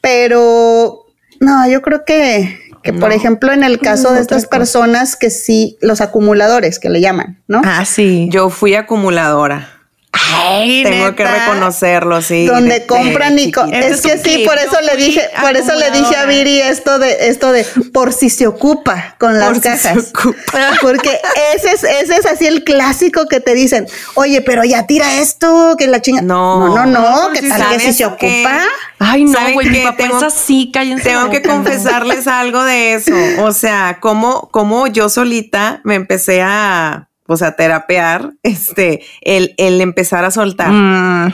pero 0.00 1.04
no, 1.40 1.68
yo 1.68 1.82
creo 1.82 2.04
que, 2.04 2.58
que 2.82 2.92
por 2.92 3.12
ejemplo, 3.12 3.52
en 3.52 3.64
el 3.64 3.80
caso 3.80 4.12
de 4.12 4.20
estas 4.20 4.46
personas 4.46 5.16
que 5.16 5.30
sí, 5.30 5.76
los 5.80 6.00
acumuladores 6.00 6.78
que 6.78 6.90
le 6.90 7.00
llaman, 7.00 7.42
¿no? 7.48 7.60
Ah, 7.64 7.84
sí. 7.84 8.28
Yo 8.30 8.50
fui 8.50 8.74
acumuladora. 8.74 9.79
Ay, 10.12 10.82
Tengo 10.82 11.14
que 11.14 11.24
reconocerlo, 11.24 12.20
sí. 12.22 12.46
donde 12.46 12.80
de- 12.80 12.86
compran 12.86 13.36
de 13.36 13.42
y 13.42 13.52
co- 13.52 13.64
es 13.66 13.86
es 13.96 14.00
que 14.02 14.18
sí, 14.18 14.44
por 14.44 14.58
eso 14.58 14.80
le 14.80 14.96
dije, 14.96 15.22
por 15.40 15.56
eso 15.56 15.74
le 15.74 15.90
dije 15.92 16.16
a. 16.16 16.24
Viri 16.24 16.60
esto 16.60 16.98
de 16.98 17.28
esto 17.28 17.52
de 17.52 17.64
por 17.92 18.12
si 18.12 18.28
se 18.30 18.46
ocupa 18.46 19.14
con 19.18 19.38
las 19.38 19.48
Por 19.58 19.62
si 19.62 19.78
se 19.78 19.98
ocupa. 19.98 20.36
Porque 20.80 21.18
ese 21.54 21.72
es, 21.72 21.84
ese 21.84 22.16
es 22.16 22.26
así 22.26 22.46
el 22.46 22.64
clásico 22.64 23.26
que 23.28 23.40
te 23.40 23.54
dicen, 23.54 23.86
oye, 24.14 24.40
pero 24.42 24.64
ya 24.64 24.86
tira 24.86 25.20
esto, 25.20 25.74
que 25.78 25.86
la 25.86 26.00
chinga. 26.02 26.22
No. 26.22 26.68
no, 26.68 26.74
no, 26.74 26.86
no, 26.86 27.00
No, 27.28 27.32
que 27.32 27.40
si 27.42 27.48
tal 27.48 27.68
que 27.70 27.80
si 27.80 27.92
se 27.92 28.04
ocupa. 28.06 28.60
Ay, 28.98 29.24
no, 29.24 29.32
¿Saben 29.32 29.54
güey, 29.54 29.68
mi 29.70 29.80
papá 29.80 29.96
Tengo- 29.96 30.18
es 30.18 30.22
así, 30.24 30.70
cállense. 30.72 31.04
Tengo 31.04 31.30
que 31.30 31.42
confesarles 31.42 32.26
algo 32.26 32.62
de 32.64 32.94
eso. 32.94 33.12
O 33.40 33.52
sea, 33.52 33.98
cómo, 34.00 34.48
cómo 34.52 34.86
yo 34.88 35.08
solita 35.08 35.80
me 35.84 35.94
empecé 35.94 36.42
a, 36.42 37.08
pues, 37.30 37.42
a 37.42 37.52
terapear, 37.54 38.32
este, 38.42 39.04
el, 39.20 39.54
el 39.56 39.80
empezar 39.80 40.24
a 40.24 40.32
soltar. 40.32 40.70
Mm, 40.72 41.32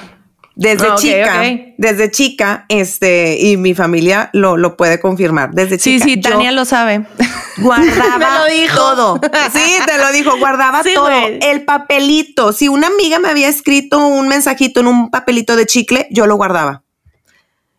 Desde 0.57 0.87
Ah, 0.91 0.95
chica, 0.97 1.43
desde 1.79 2.11
chica, 2.11 2.65
este, 2.69 3.39
y 3.41 3.57
mi 3.57 3.75
familia 3.75 4.29
lo, 4.35 4.57
lo 4.59 4.77
puede 4.77 5.01
confirmar. 5.01 5.53
Desde 5.53 5.79
sí, 5.79 5.95
chica. 6.01 6.05
sí, 6.05 6.17
yo 6.21 6.31
Tania 6.31 6.53
lo 6.53 6.65
sabe. 6.67 7.07
guardaba 7.59 8.19
Me 8.19 8.39
lo 8.39 8.63
dijo. 8.63 8.77
todo. 8.77 9.21
Sí, 9.53 9.73
te 9.87 9.97
lo 9.99 10.13
dijo, 10.13 10.37
guardaba 10.39 10.83
Sí, 10.83 10.91
todo. 10.95 11.11
güey. 11.11 11.39
El 11.43 11.65
papelito. 11.65 12.53
Si 12.53 12.69
una 12.69 12.87
amiga 12.89 13.19
me 13.19 13.29
había 13.29 13.49
escrito 13.49 13.99
un 14.07 14.29
mensajito 14.29 14.81
en 14.81 14.87
un 14.87 15.11
papelito 15.11 15.57
de 15.57 15.67
chicle, 15.67 16.07
yo 16.11 16.27
lo 16.27 16.37
guardaba. 16.37 16.83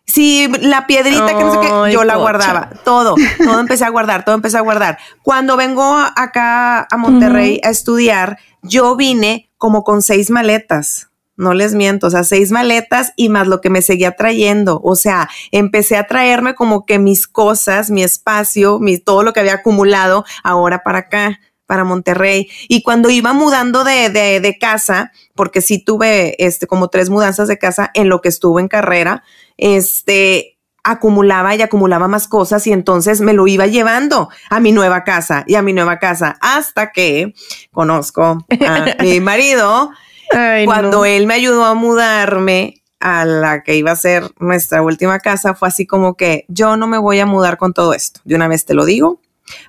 Si 0.07 0.47
la 0.61 0.87
piedrita 0.87 1.27
que 1.27 1.43
no 1.43 1.51
sé 1.51 1.59
qué, 1.59 1.91
yo 1.91 2.05
la 2.05 2.13
pocha. 2.13 2.21
guardaba. 2.21 2.69
Todo, 2.85 3.15
todo 3.37 3.59
empecé 3.59 3.83
a 3.83 3.89
guardar, 3.89 4.23
todo 4.23 4.35
empecé 4.35 4.57
a 4.57 4.61
guardar. 4.61 4.97
Cuando 5.21 5.57
vengo 5.57 5.83
acá 6.15 6.87
a 6.89 6.97
Monterrey 6.97 7.59
a 7.63 7.69
estudiar, 7.69 8.37
yo 8.61 8.95
vine 8.95 9.51
como 9.57 9.83
con 9.83 10.01
seis 10.01 10.29
maletas. 10.29 11.09
No 11.35 11.53
les 11.53 11.75
miento, 11.75 12.07
o 12.07 12.09
sea, 12.09 12.23
seis 12.23 12.51
maletas 12.51 13.13
y 13.15 13.29
más 13.29 13.47
lo 13.47 13.61
que 13.61 13.69
me 13.69 13.83
seguía 13.83 14.15
trayendo. 14.15 14.81
O 14.83 14.95
sea, 14.95 15.29
empecé 15.51 15.97
a 15.97 16.07
traerme 16.07 16.55
como 16.55 16.85
que 16.85 16.97
mis 16.97 17.27
cosas, 17.27 17.91
mi 17.91 18.01
espacio, 18.01 18.79
mi, 18.79 18.97
todo 18.97 19.21
lo 19.21 19.33
que 19.33 19.41
había 19.41 19.53
acumulado 19.55 20.25
ahora 20.43 20.83
para 20.83 20.99
acá, 20.99 21.39
para 21.67 21.83
Monterrey. 21.83 22.49
Y 22.69 22.81
cuando 22.81 23.11
iba 23.11 23.33
mudando 23.33 23.83
de, 23.83 24.09
de, 24.09 24.39
de 24.39 24.57
casa, 24.57 25.11
porque 25.35 25.61
sí 25.61 25.77
tuve 25.77 26.43
este, 26.43 26.65
como 26.65 26.87
tres 26.87 27.11
mudanzas 27.11 27.47
de 27.47 27.59
casa 27.59 27.91
en 27.93 28.09
lo 28.09 28.21
que 28.21 28.29
estuve 28.29 28.61
en 28.61 28.67
carrera, 28.67 29.23
este, 29.57 30.57
acumulaba 30.83 31.55
y 31.55 31.61
acumulaba 31.61 32.07
más 32.07 32.27
cosas 32.27 32.65
y 32.67 32.71
entonces 32.71 33.21
me 33.21 33.33
lo 33.33 33.47
iba 33.47 33.67
llevando 33.67 34.29
a 34.49 34.59
mi 34.59 34.71
nueva 34.71 35.03
casa 35.03 35.43
y 35.47 35.55
a 35.55 35.61
mi 35.61 35.73
nueva 35.73 35.99
casa 35.99 36.37
hasta 36.39 36.91
que 36.91 37.33
conozco 37.71 38.23
a 38.23 38.95
mi 39.03 39.19
marido 39.19 39.91
Ay, 40.31 40.65
cuando 40.65 40.99
no. 40.99 41.05
él 41.05 41.27
me 41.27 41.33
ayudó 41.33 41.65
a 41.65 41.73
mudarme 41.73 42.81
a 42.99 43.25
la 43.25 43.63
que 43.63 43.75
iba 43.75 43.91
a 43.91 43.95
ser 43.95 44.31
nuestra 44.39 44.81
última 44.81 45.19
casa, 45.19 45.53
fue 45.53 45.67
así 45.67 45.85
como 45.85 46.15
que 46.15 46.45
yo 46.47 46.77
no 46.77 46.87
me 46.87 46.97
voy 46.97 47.19
a 47.19 47.25
mudar 47.25 47.57
con 47.57 47.73
todo 47.73 47.93
esto. 47.93 48.21
De 48.23 48.35
una 48.35 48.47
vez 48.47 48.65
te 48.65 48.73
lo 48.73 48.85
digo, 48.85 49.21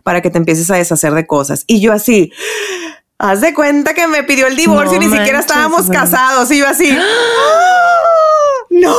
para 0.02 0.22
que 0.22 0.30
te 0.30 0.38
empieces 0.38 0.70
a 0.70 0.76
deshacer 0.76 1.12
de 1.12 1.26
cosas. 1.26 1.64
Y 1.66 1.80
yo 1.80 1.92
así, 1.92 2.32
haz 3.18 3.40
de 3.40 3.52
cuenta 3.54 3.94
que 3.94 4.06
me 4.06 4.22
pidió 4.22 4.46
el 4.46 4.56
divorcio 4.56 4.98
No 4.98 5.04
y 5.04 5.08
ni 5.08 5.16
siquiera 5.16 5.40
estábamos 5.40 5.88
casados. 5.88 6.50
Y 6.50 6.58
yo 6.58 6.66
así, 6.66 6.90
no, 8.70 8.94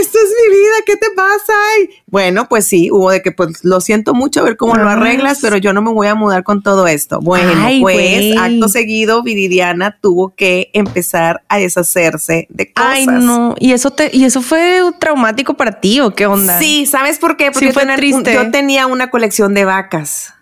esto 0.00 0.18
es 0.18 0.34
mi 0.50 0.56
vida, 0.56 0.74
¿qué 0.84 0.96
te 0.96 1.06
pasa? 1.14 1.52
Y 1.82 1.90
bueno, 2.06 2.48
pues 2.48 2.66
sí, 2.66 2.90
hubo 2.90 3.10
de 3.10 3.22
que 3.22 3.32
pues 3.32 3.64
lo 3.64 3.80
siento 3.80 4.14
mucho, 4.14 4.40
a 4.40 4.42
ver 4.44 4.56
cómo 4.56 4.74
lo 4.74 4.88
Ay, 4.88 4.96
arreglas, 4.96 5.38
pero 5.40 5.56
yo 5.56 5.72
no 5.72 5.82
me 5.82 5.92
voy 5.92 6.06
a 6.08 6.14
mudar 6.14 6.42
con 6.44 6.62
todo 6.62 6.86
esto. 6.86 7.20
Bueno, 7.20 7.52
Ay, 7.56 7.80
pues 7.80 8.36
acto 8.38 8.68
seguido, 8.68 9.22
Viridiana 9.22 9.98
tuvo 10.00 10.34
que 10.34 10.70
empezar 10.72 11.42
a 11.48 11.58
deshacerse 11.58 12.46
de 12.50 12.72
cosas. 12.72 12.90
Ay, 12.90 13.06
no. 13.06 13.54
¿Y 13.58 13.72
eso, 13.72 13.90
te, 13.90 14.10
¿Y 14.12 14.24
eso 14.24 14.42
fue 14.42 14.80
traumático 14.98 15.54
para 15.54 15.80
ti 15.80 16.00
o 16.00 16.14
qué 16.14 16.26
onda? 16.26 16.58
Sí, 16.58 16.86
¿sabes 16.86 17.18
por 17.18 17.36
qué? 17.36 17.50
Porque 17.50 17.68
Sí, 17.68 17.72
fue 17.72 17.82
tener- 17.82 17.98
triste. 17.98 18.34
yo 18.34 18.50
tenía 18.50 18.86
una 18.86 19.10
colección 19.10 19.54
de 19.54 19.64
vacas. 19.64 20.32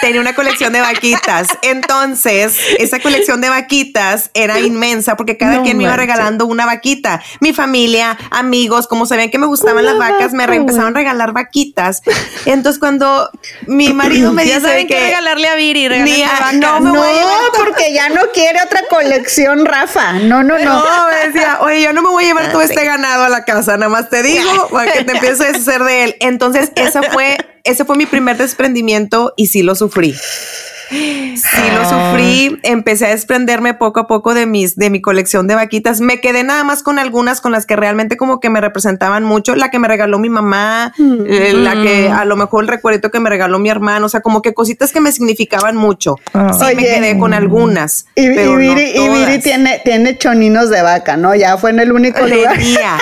Tenía 0.00 0.20
una 0.20 0.34
colección 0.34 0.72
de 0.72 0.80
vaquitas. 0.80 1.48
Entonces, 1.62 2.56
esa 2.78 2.98
colección 3.00 3.40
de 3.40 3.48
vaquitas 3.48 4.30
era 4.34 4.58
inmensa 4.60 5.16
porque 5.16 5.36
cada 5.36 5.56
No 5.56 5.62
quien 5.62 5.76
me 5.78 5.84
iba 5.84 5.96
regalando 5.96 6.46
una 6.46 6.66
vaquita. 6.66 7.22
Mi 7.40 7.52
familia, 7.52 8.16
amigos, 8.30 8.86
como 8.88 9.06
sabían 9.06 9.30
que 9.30 9.38
me 9.38 9.46
gustaban 9.46 9.84
Una 9.84 9.94
las 9.94 9.98
vacas, 9.98 10.32
me 10.32 10.46
re- 10.46 10.56
empezaron 10.56 10.88
a 10.94 10.98
regalar 10.98 11.32
vaquitas. 11.32 12.02
Entonces, 12.46 12.78
cuando 12.78 13.30
mi 13.66 13.92
marido 13.92 14.32
me 14.32 14.44
dice 14.44 14.60
saben 14.60 14.86
que 14.86 14.94
qué 14.94 15.00
regalarle 15.06 15.48
a 15.48 15.54
Viri, 15.54 15.82
Ni 15.82 15.88
regálenle 15.88 16.24
a- 16.24 16.52
no 16.52 16.80
me 16.80 16.92
No, 16.92 16.98
voy 16.98 17.08
a 17.08 17.12
llevar 17.12 17.38
porque 17.56 17.92
ya 17.92 18.08
no 18.08 18.22
quiere 18.34 18.60
otra 18.62 18.82
colección, 18.88 19.64
Rafa. 19.66 20.12
No, 20.14 20.42
no, 20.42 20.58
no. 20.58 20.64
No, 20.64 21.06
me 21.10 21.26
decía, 21.28 21.58
oye, 21.60 21.82
yo 21.82 21.92
no 21.92 22.02
me 22.02 22.08
voy 22.08 22.24
a 22.24 22.26
llevar 22.28 22.50
todo 22.52 22.62
este 22.62 22.84
ganado 22.84 23.24
a 23.24 23.28
la 23.28 23.44
casa, 23.44 23.76
nada 23.76 23.88
más 23.90 24.08
te 24.08 24.22
digo, 24.22 24.68
para 24.70 24.92
que 24.92 25.04
te 25.04 25.12
empieces 25.12 25.40
a 25.40 25.44
deshacer 25.46 25.82
de 25.84 26.04
él. 26.04 26.16
Entonces, 26.20 26.72
esa 26.76 27.02
fue, 27.02 27.36
ese 27.64 27.84
fue 27.84 27.96
mi 27.96 28.06
primer 28.06 28.36
desprendimiento 28.36 29.34
y 29.36 29.46
sí 29.46 29.62
lo 29.62 29.74
sufrí. 29.74 30.14
Sí 30.92 31.58
lo 31.74 31.84
sufrí, 31.88 32.58
empecé 32.62 33.06
a 33.06 33.08
desprenderme 33.10 33.74
poco 33.74 34.00
a 34.00 34.06
poco 34.06 34.34
de 34.34 34.46
mis, 34.46 34.76
de 34.76 34.90
mi 34.90 35.00
colección 35.00 35.46
de 35.46 35.54
vaquitas. 35.54 36.00
Me 36.00 36.20
quedé 36.20 36.44
nada 36.44 36.64
más 36.64 36.82
con 36.82 36.98
algunas 36.98 37.40
con 37.40 37.52
las 37.52 37.66
que 37.66 37.76
realmente 37.76 38.16
como 38.16 38.40
que 38.40 38.50
me 38.50 38.60
representaban 38.60 39.24
mucho. 39.24 39.56
La 39.56 39.70
que 39.70 39.78
me 39.78 39.88
regaló 39.88 40.18
mi 40.18 40.28
mamá, 40.28 40.92
eh, 41.26 41.52
la 41.54 41.72
que 41.82 42.08
a 42.10 42.24
lo 42.24 42.36
mejor 42.36 42.64
el 42.64 42.68
recuerdito 42.68 43.10
que 43.10 43.20
me 43.20 43.30
regaló 43.30 43.58
mi 43.58 43.70
hermano, 43.70 44.06
o 44.06 44.08
sea, 44.08 44.20
como 44.20 44.42
que 44.42 44.54
cositas 44.54 44.92
que 44.92 45.00
me 45.00 45.12
significaban 45.12 45.76
mucho. 45.76 46.16
Ah. 46.34 46.52
Sí, 46.52 46.74
me 46.76 46.82
quedé 46.82 47.18
con 47.18 47.32
algunas. 47.34 48.06
Y, 48.14 48.26
y 48.26 48.34
pero 48.34 48.52
no 48.52 48.58
Viri, 48.58 48.82
y 48.94 49.08
Viri 49.08 49.24
todas. 49.24 49.42
tiene, 49.42 49.80
tiene 49.84 50.18
choninos 50.18 50.68
de 50.70 50.82
vaca, 50.82 51.16
¿no? 51.16 51.34
Ya 51.34 51.56
fue 51.56 51.70
en 51.70 51.80
el 51.80 51.92
único 51.92 52.26
lugar. 52.26 52.56
Tenía, 52.58 52.98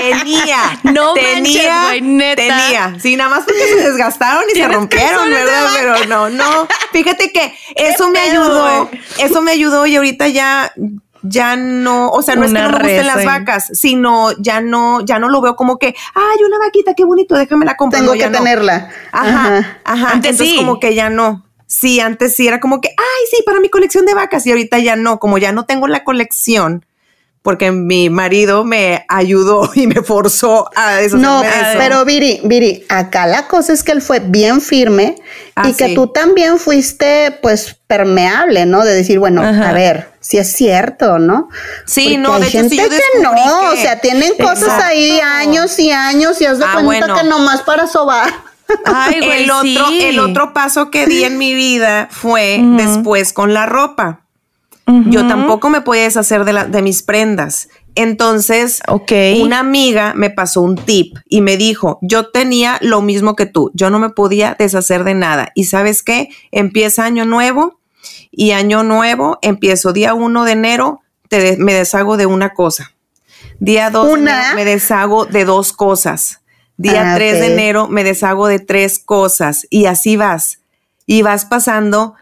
tenía, 0.00 0.80
No 0.84 1.14
manches, 1.14 1.42
tenía, 1.54 2.00
neta. 2.00 2.42
tenía. 2.42 2.96
Sí, 3.00 3.16
nada 3.16 3.30
más 3.30 3.44
porque 3.44 3.60
se 3.66 3.88
desgastaron 3.90 4.42
y 4.52 4.58
se 4.58 4.66
rompieron, 4.68 5.30
¿verdad? 5.30 5.64
Pero 5.78 5.94
no, 6.08 6.30
no. 6.30 6.66
Fíjate 6.92 7.27
que 7.32 7.52
eso 7.76 8.08
me 8.10 8.20
pedo, 8.20 8.42
ayudó, 8.42 8.90
eso 9.18 9.42
me 9.42 9.52
ayudó 9.52 9.86
y 9.86 9.96
ahorita 9.96 10.28
ya, 10.28 10.72
ya 11.22 11.56
no, 11.56 12.10
o 12.10 12.22
sea, 12.22 12.36
no 12.36 12.44
es 12.44 12.52
que 12.52 12.58
no 12.60 12.70
me 12.70 12.78
gusten 12.78 13.06
las 13.06 13.24
vacas, 13.24 13.68
sino 13.72 14.32
ya 14.38 14.60
no, 14.60 15.00
ya 15.04 15.18
no 15.18 15.28
lo 15.28 15.40
veo 15.40 15.56
como 15.56 15.78
que, 15.78 15.94
ay, 16.14 16.44
una 16.46 16.58
vaquita, 16.58 16.94
qué 16.94 17.04
bonito, 17.04 17.34
déjame 17.36 17.66
la 17.66 17.76
comprar. 17.76 18.02
Tengo 18.02 18.14
No, 18.14 18.20
que 18.20 18.30
no. 18.30 18.38
tenerla. 18.38 18.90
Ajá, 19.12 19.80
ajá. 19.84 20.10
Antes 20.12 20.32
Entonces 20.32 20.48
sí. 20.48 20.56
como 20.56 20.80
que 20.80 20.94
ya 20.94 21.10
no. 21.10 21.44
Sí, 21.66 22.00
antes 22.00 22.34
sí 22.34 22.48
era 22.48 22.60
como 22.60 22.80
que, 22.80 22.88
ay, 22.88 23.26
sí, 23.30 23.42
para 23.44 23.60
mi 23.60 23.68
colección 23.68 24.06
de 24.06 24.14
vacas. 24.14 24.46
Y 24.46 24.50
ahorita 24.52 24.78
ya 24.78 24.96
no, 24.96 25.18
como 25.18 25.36
ya 25.36 25.52
no 25.52 25.66
tengo 25.66 25.86
la 25.86 26.02
colección, 26.02 26.86
porque 27.42 27.70
mi 27.72 28.10
marido 28.10 28.64
me 28.64 29.04
ayudó 29.08 29.70
y 29.74 29.86
me 29.86 30.02
forzó 30.02 30.68
a 30.76 30.96
deshacerme 30.96 31.22
No, 31.24 31.40
de 31.42 31.48
eso. 31.48 31.78
pero 31.78 32.04
Viri, 32.04 32.40
Viri, 32.44 32.84
acá 32.88 33.26
la 33.26 33.46
cosa 33.48 33.72
es 33.72 33.82
que 33.82 33.92
él 33.92 34.02
fue 34.02 34.20
bien 34.20 34.60
firme 34.60 35.16
Ah, 35.54 35.68
y 35.68 35.72
que 35.74 35.88
sí. 35.88 35.94
tú 35.94 36.08
también 36.08 36.58
fuiste 36.58 37.36
pues 37.42 37.76
permeable, 37.86 38.64
¿no? 38.66 38.84
De 38.84 38.94
decir, 38.94 39.18
bueno, 39.18 39.42
Ajá. 39.42 39.70
a 39.70 39.72
ver, 39.72 40.10
si 40.20 40.38
es 40.38 40.52
cierto, 40.52 41.18
¿no? 41.18 41.48
Sí, 41.86 42.02
Porque 42.04 42.18
no, 42.18 42.34
hay 42.34 42.40
de 42.42 42.48
hecho, 42.48 42.58
gente 42.58 42.74
sí, 42.76 42.80
yo 42.82 42.88
que 42.88 43.22
no, 43.22 43.32
o 43.72 43.76
sea, 43.76 44.00
tienen 44.00 44.34
cosas 44.36 44.62
Exacto. 44.62 44.84
ahí 44.86 45.18
años 45.20 45.78
y 45.78 45.90
años 45.90 46.40
y 46.40 46.46
has 46.46 46.58
de 46.58 46.64
Ah, 46.64 46.78
cuenta 46.84 47.06
bueno. 47.06 47.14
que 47.16 47.24
nomás 47.28 47.62
para 47.62 47.86
sobar. 47.86 48.32
Ay, 48.84 49.20
güey, 49.24 49.44
el 49.44 49.50
otro, 49.50 49.88
sí. 49.88 50.00
el 50.02 50.18
otro 50.20 50.52
paso 50.52 50.90
que 50.90 51.06
di 51.06 51.24
en 51.24 51.38
mi 51.38 51.54
vida 51.54 52.08
fue 52.10 52.60
después 52.62 53.32
con 53.32 53.54
la 53.54 53.66
ropa. 53.66 54.20
Yo 55.10 55.26
tampoco 55.28 55.68
me 55.68 55.82
podía 55.82 56.04
deshacer 56.04 56.44
de, 56.46 56.52
la, 56.54 56.64
de 56.64 56.80
mis 56.80 57.02
prendas. 57.02 57.68
Entonces, 57.94 58.80
una 59.42 59.58
amiga 59.58 60.14
me 60.14 60.30
pasó 60.30 60.62
un 60.62 60.76
tip 60.76 61.16
y 61.28 61.40
me 61.42 61.56
dijo, 61.58 61.98
yo 62.00 62.30
tenía 62.30 62.78
lo 62.80 63.02
mismo 63.02 63.36
que 63.36 63.44
tú, 63.46 63.70
yo 63.74 63.90
no 63.90 63.98
me 63.98 64.08
podía 64.10 64.56
deshacer 64.58 65.04
de 65.04 65.14
nada. 65.14 65.50
Y 65.54 65.64
sabes 65.64 66.02
qué, 66.02 66.28
empieza 66.52 67.04
año 67.04 67.26
nuevo 67.26 67.78
y 68.30 68.52
año 68.52 68.82
nuevo, 68.82 69.38
empiezo 69.42 69.92
día 69.92 70.14
1 70.14 70.44
de 70.44 70.52
enero, 70.52 71.00
te 71.28 71.38
de- 71.40 71.56
me 71.58 71.74
deshago 71.74 72.16
de 72.16 72.24
una 72.26 72.54
cosa. 72.54 72.92
Día 73.60 73.90
2 73.90 74.06
de 74.06 74.12
¿Una? 74.14 74.40
enero 74.40 74.54
me 74.56 74.64
deshago 74.64 75.26
de 75.26 75.44
dos 75.44 75.72
cosas. 75.74 76.40
Día 76.78 77.12
Ah, 77.12 77.16
3 77.16 77.40
de 77.40 77.52
enero 77.52 77.88
me 77.88 78.04
deshago 78.04 78.46
de 78.46 78.60
tres 78.60 78.98
cosas 79.00 79.66
y 79.68 79.84
así 79.86 80.16
vas. 80.16 80.60
Y 81.04 81.22
vas 81.22 81.44
pasando 81.44 82.14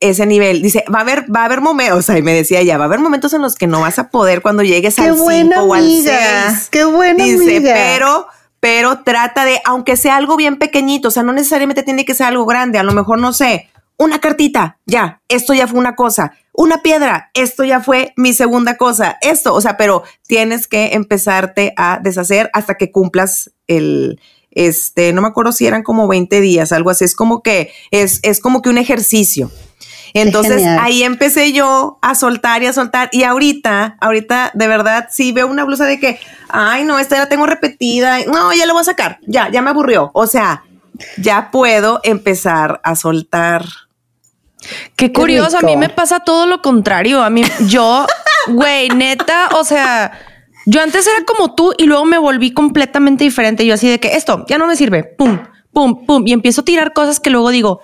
ese 0.00 0.26
nivel. 0.26 0.62
Dice, 0.62 0.84
va 0.92 0.98
a 0.98 1.02
haber, 1.02 1.24
va 1.34 1.42
a 1.42 1.44
haber 1.44 1.60
momentos, 1.60 2.08
y 2.08 2.22
me 2.22 2.34
decía 2.34 2.60
ella, 2.60 2.78
va 2.78 2.84
a 2.84 2.86
haber 2.86 3.00
momentos 3.00 3.32
en 3.32 3.42
los 3.42 3.54
que 3.54 3.66
no 3.66 3.80
vas 3.80 3.98
a 3.98 4.10
poder 4.10 4.42
cuando 4.42 4.62
llegues 4.62 4.96
Qué 4.96 5.02
al 5.02 5.14
buena 5.14 5.56
5 5.56 5.66
o 5.66 5.74
al 5.74 5.84
amiga, 5.84 6.50
6. 6.50 6.68
qué 6.70 6.84
buena 6.84 7.24
Dice, 7.24 7.56
amiga. 7.56 7.72
pero, 7.74 8.26
pero 8.58 9.02
trata 9.02 9.44
de, 9.44 9.60
aunque 9.64 9.96
sea 9.96 10.16
algo 10.16 10.36
bien 10.36 10.58
pequeñito, 10.58 11.08
o 11.08 11.10
sea, 11.10 11.22
no 11.22 11.32
necesariamente 11.32 11.82
tiene 11.82 12.04
que 12.04 12.14
ser 12.14 12.26
algo 12.26 12.46
grande, 12.46 12.78
a 12.78 12.82
lo 12.82 12.92
mejor, 12.92 13.18
no 13.18 13.32
sé, 13.32 13.70
una 13.96 14.18
cartita, 14.18 14.78
ya, 14.86 15.20
esto 15.28 15.54
ya 15.54 15.66
fue 15.68 15.78
una 15.78 15.94
cosa, 15.94 16.32
una 16.52 16.82
piedra, 16.82 17.30
esto 17.34 17.64
ya 17.64 17.80
fue 17.80 18.12
mi 18.16 18.32
segunda 18.32 18.76
cosa, 18.76 19.18
esto, 19.20 19.54
o 19.54 19.60
sea, 19.60 19.76
pero 19.76 20.02
tienes 20.26 20.66
que 20.66 20.94
empezarte 20.94 21.74
a 21.76 22.00
deshacer 22.02 22.50
hasta 22.54 22.74
que 22.74 22.90
cumplas 22.90 23.52
el, 23.66 24.18
este, 24.52 25.12
no 25.12 25.22
me 25.22 25.28
acuerdo 25.28 25.52
si 25.52 25.66
eran 25.66 25.82
como 25.82 26.08
20 26.08 26.40
días, 26.40 26.72
algo 26.72 26.90
así, 26.90 27.04
es 27.04 27.14
como 27.14 27.42
que, 27.42 27.72
es, 27.90 28.20
es 28.22 28.40
como 28.40 28.62
que 28.62 28.70
un 28.70 28.78
ejercicio. 28.78 29.50
Entonces 30.14 30.64
ahí 30.66 31.02
empecé 31.02 31.52
yo 31.52 31.98
a 32.02 32.14
soltar 32.14 32.62
y 32.62 32.66
a 32.66 32.72
soltar. 32.72 33.08
Y 33.12 33.22
ahorita, 33.22 33.96
ahorita 34.00 34.50
de 34.54 34.66
verdad, 34.66 35.08
si 35.10 35.32
veo 35.32 35.46
una 35.46 35.64
blusa 35.64 35.84
de 35.84 36.00
que, 36.00 36.18
ay, 36.48 36.84
no, 36.84 36.98
esta 36.98 37.16
ya 37.16 37.22
la 37.22 37.28
tengo 37.28 37.46
repetida. 37.46 38.18
No, 38.26 38.52
ya 38.52 38.66
la 38.66 38.72
voy 38.72 38.80
a 38.80 38.84
sacar. 38.84 39.18
Ya, 39.26 39.48
ya 39.50 39.62
me 39.62 39.70
aburrió. 39.70 40.10
O 40.14 40.26
sea, 40.26 40.64
ya 41.16 41.50
puedo 41.50 42.00
empezar 42.02 42.80
a 42.82 42.96
soltar. 42.96 43.64
Qué 44.96 45.12
curioso, 45.12 45.58
a 45.58 45.62
mí 45.62 45.76
me 45.76 45.88
pasa 45.88 46.20
todo 46.20 46.46
lo 46.46 46.60
contrario. 46.60 47.22
A 47.22 47.30
mí, 47.30 47.42
yo, 47.66 48.06
güey, 48.48 48.88
neta, 48.90 49.48
o 49.54 49.64
sea, 49.64 50.12
yo 50.70 50.80
antes 50.82 51.06
era 51.06 51.24
como 51.24 51.54
tú 51.54 51.72
y 51.76 51.84
luego 51.86 52.04
me 52.04 52.18
volví 52.18 52.52
completamente 52.52 53.24
diferente. 53.24 53.66
Yo 53.66 53.74
así 53.74 53.88
de 53.88 53.98
que 53.98 54.14
esto 54.16 54.44
ya 54.48 54.56
no 54.56 54.66
me 54.68 54.76
sirve, 54.76 55.02
pum, 55.02 55.38
pum, 55.72 56.06
pum, 56.06 56.22
y 56.26 56.32
empiezo 56.32 56.60
a 56.60 56.64
tirar 56.64 56.92
cosas 56.92 57.18
que 57.18 57.30
luego 57.30 57.50
digo, 57.50 57.80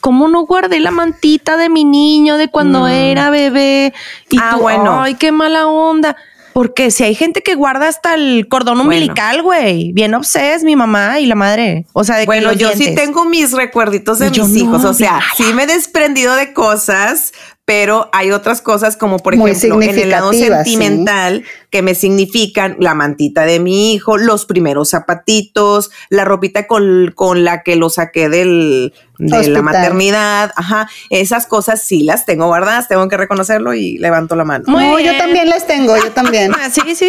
¿cómo 0.00 0.26
no 0.28 0.46
guardé 0.46 0.80
la 0.80 0.90
mantita 0.90 1.56
de 1.56 1.68
mi 1.68 1.84
niño 1.84 2.36
de 2.38 2.48
cuando 2.48 2.88
era 2.88 3.28
bebé? 3.30 3.92
Y 4.30 4.38
Ah, 4.40 4.52
tú, 4.54 4.62
bueno. 4.62 5.02
ay, 5.02 5.14
qué 5.16 5.32
mala 5.32 5.66
onda. 5.66 6.16
Porque 6.52 6.90
si 6.90 7.04
hay 7.04 7.14
gente 7.14 7.42
que 7.42 7.54
guarda 7.54 7.86
hasta 7.86 8.14
el 8.14 8.48
cordón 8.48 8.80
umbilical, 8.80 9.40
güey, 9.42 9.92
bien 9.92 10.14
obses, 10.14 10.64
mi 10.64 10.74
mamá 10.74 11.20
y 11.20 11.26
la 11.26 11.36
madre. 11.36 11.86
O 11.92 12.02
sea, 12.02 12.16
de 12.16 12.22
que 12.22 12.26
Bueno, 12.26 12.48
los 12.48 12.58
yo 12.58 12.70
sí 12.72 12.92
tengo 12.94 13.24
mis 13.24 13.52
recuerditos 13.52 14.18
de 14.18 14.32
Yo 14.32 14.46
mis 14.48 14.64
no, 14.64 14.70
hijos. 14.76 14.84
O 14.84 14.92
sea, 14.92 15.20
sí 15.36 15.44
me 15.54 15.62
he 15.62 15.66
desprendido 15.68 16.34
de 16.34 16.52
cosas, 16.52 17.32
pero 17.70 18.10
hay 18.12 18.32
otras 18.32 18.62
cosas 18.62 18.96
como, 18.96 19.20
por 19.20 19.36
Muy 19.36 19.52
ejemplo, 19.52 19.80
en 19.80 19.96
el 19.96 20.10
lado 20.10 20.32
sí. 20.32 20.40
sentimental 20.44 21.44
que 21.70 21.82
me 21.82 21.94
significan 21.94 22.74
la 22.80 22.94
mantita 22.94 23.44
de 23.44 23.60
mi 23.60 23.94
hijo, 23.94 24.18
los 24.18 24.44
primeros 24.44 24.90
zapatitos, 24.90 25.92
la 26.08 26.24
ropita 26.24 26.66
con, 26.66 27.12
con 27.14 27.44
la 27.44 27.62
que 27.62 27.76
lo 27.76 27.88
saqué 27.88 28.28
del, 28.28 28.92
de 29.18 29.36
Hospital. 29.36 29.52
la 29.52 29.62
maternidad. 29.62 30.52
Ajá, 30.56 30.90
esas 31.10 31.46
cosas 31.46 31.80
sí 31.80 32.02
las 32.02 32.26
tengo 32.26 32.48
guardadas, 32.48 32.88
tengo 32.88 33.06
que 33.06 33.16
reconocerlo 33.16 33.72
y 33.72 33.98
levanto 33.98 34.34
la 34.34 34.44
mano. 34.44 34.64
Muy 34.66 34.82
no, 34.86 34.98
yo 34.98 35.04
bien. 35.04 35.18
también 35.18 35.48
las 35.48 35.68
tengo, 35.68 35.96
yo 35.96 36.10
también. 36.10 36.52
Ah, 36.52 36.70
sí, 36.72 36.96
sí. 36.96 37.06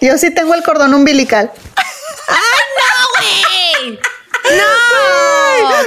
Yo 0.00 0.16
sí 0.16 0.32
tengo 0.32 0.54
el 0.54 0.62
cordón 0.62 0.94
umbilical. 0.94 1.50
¡No! 2.28 4.17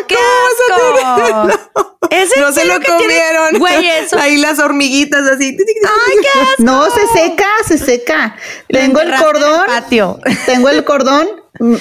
¡Qué 0.08 0.16
asco! 0.16 1.48
¿Es 2.10 2.30
No 2.38 2.52
se 2.52 2.66
lo 2.66 2.80
que 2.80 2.86
tiene- 2.86 3.00
comieron. 3.00 3.60
Güey, 3.60 3.88
eso. 4.04 4.20
Ahí 4.20 4.38
las 4.38 4.60
hormiguitas 4.60 5.22
así. 5.28 5.58
¡Ay, 5.58 6.18
qué 6.22 6.40
asco! 6.42 6.56
No, 6.64 6.86
se 6.90 7.08
seca, 7.08 7.48
se 7.68 7.78
seca. 7.78 8.36
Lo 8.68 8.80
Tengo 8.80 9.00
el 9.02 9.08
en 9.10 9.14
el 9.14 9.20
cordón. 9.22 9.66
patio. 9.68 10.20
Tengo 10.46 10.70
el 10.70 10.84
cordón. 10.84 11.28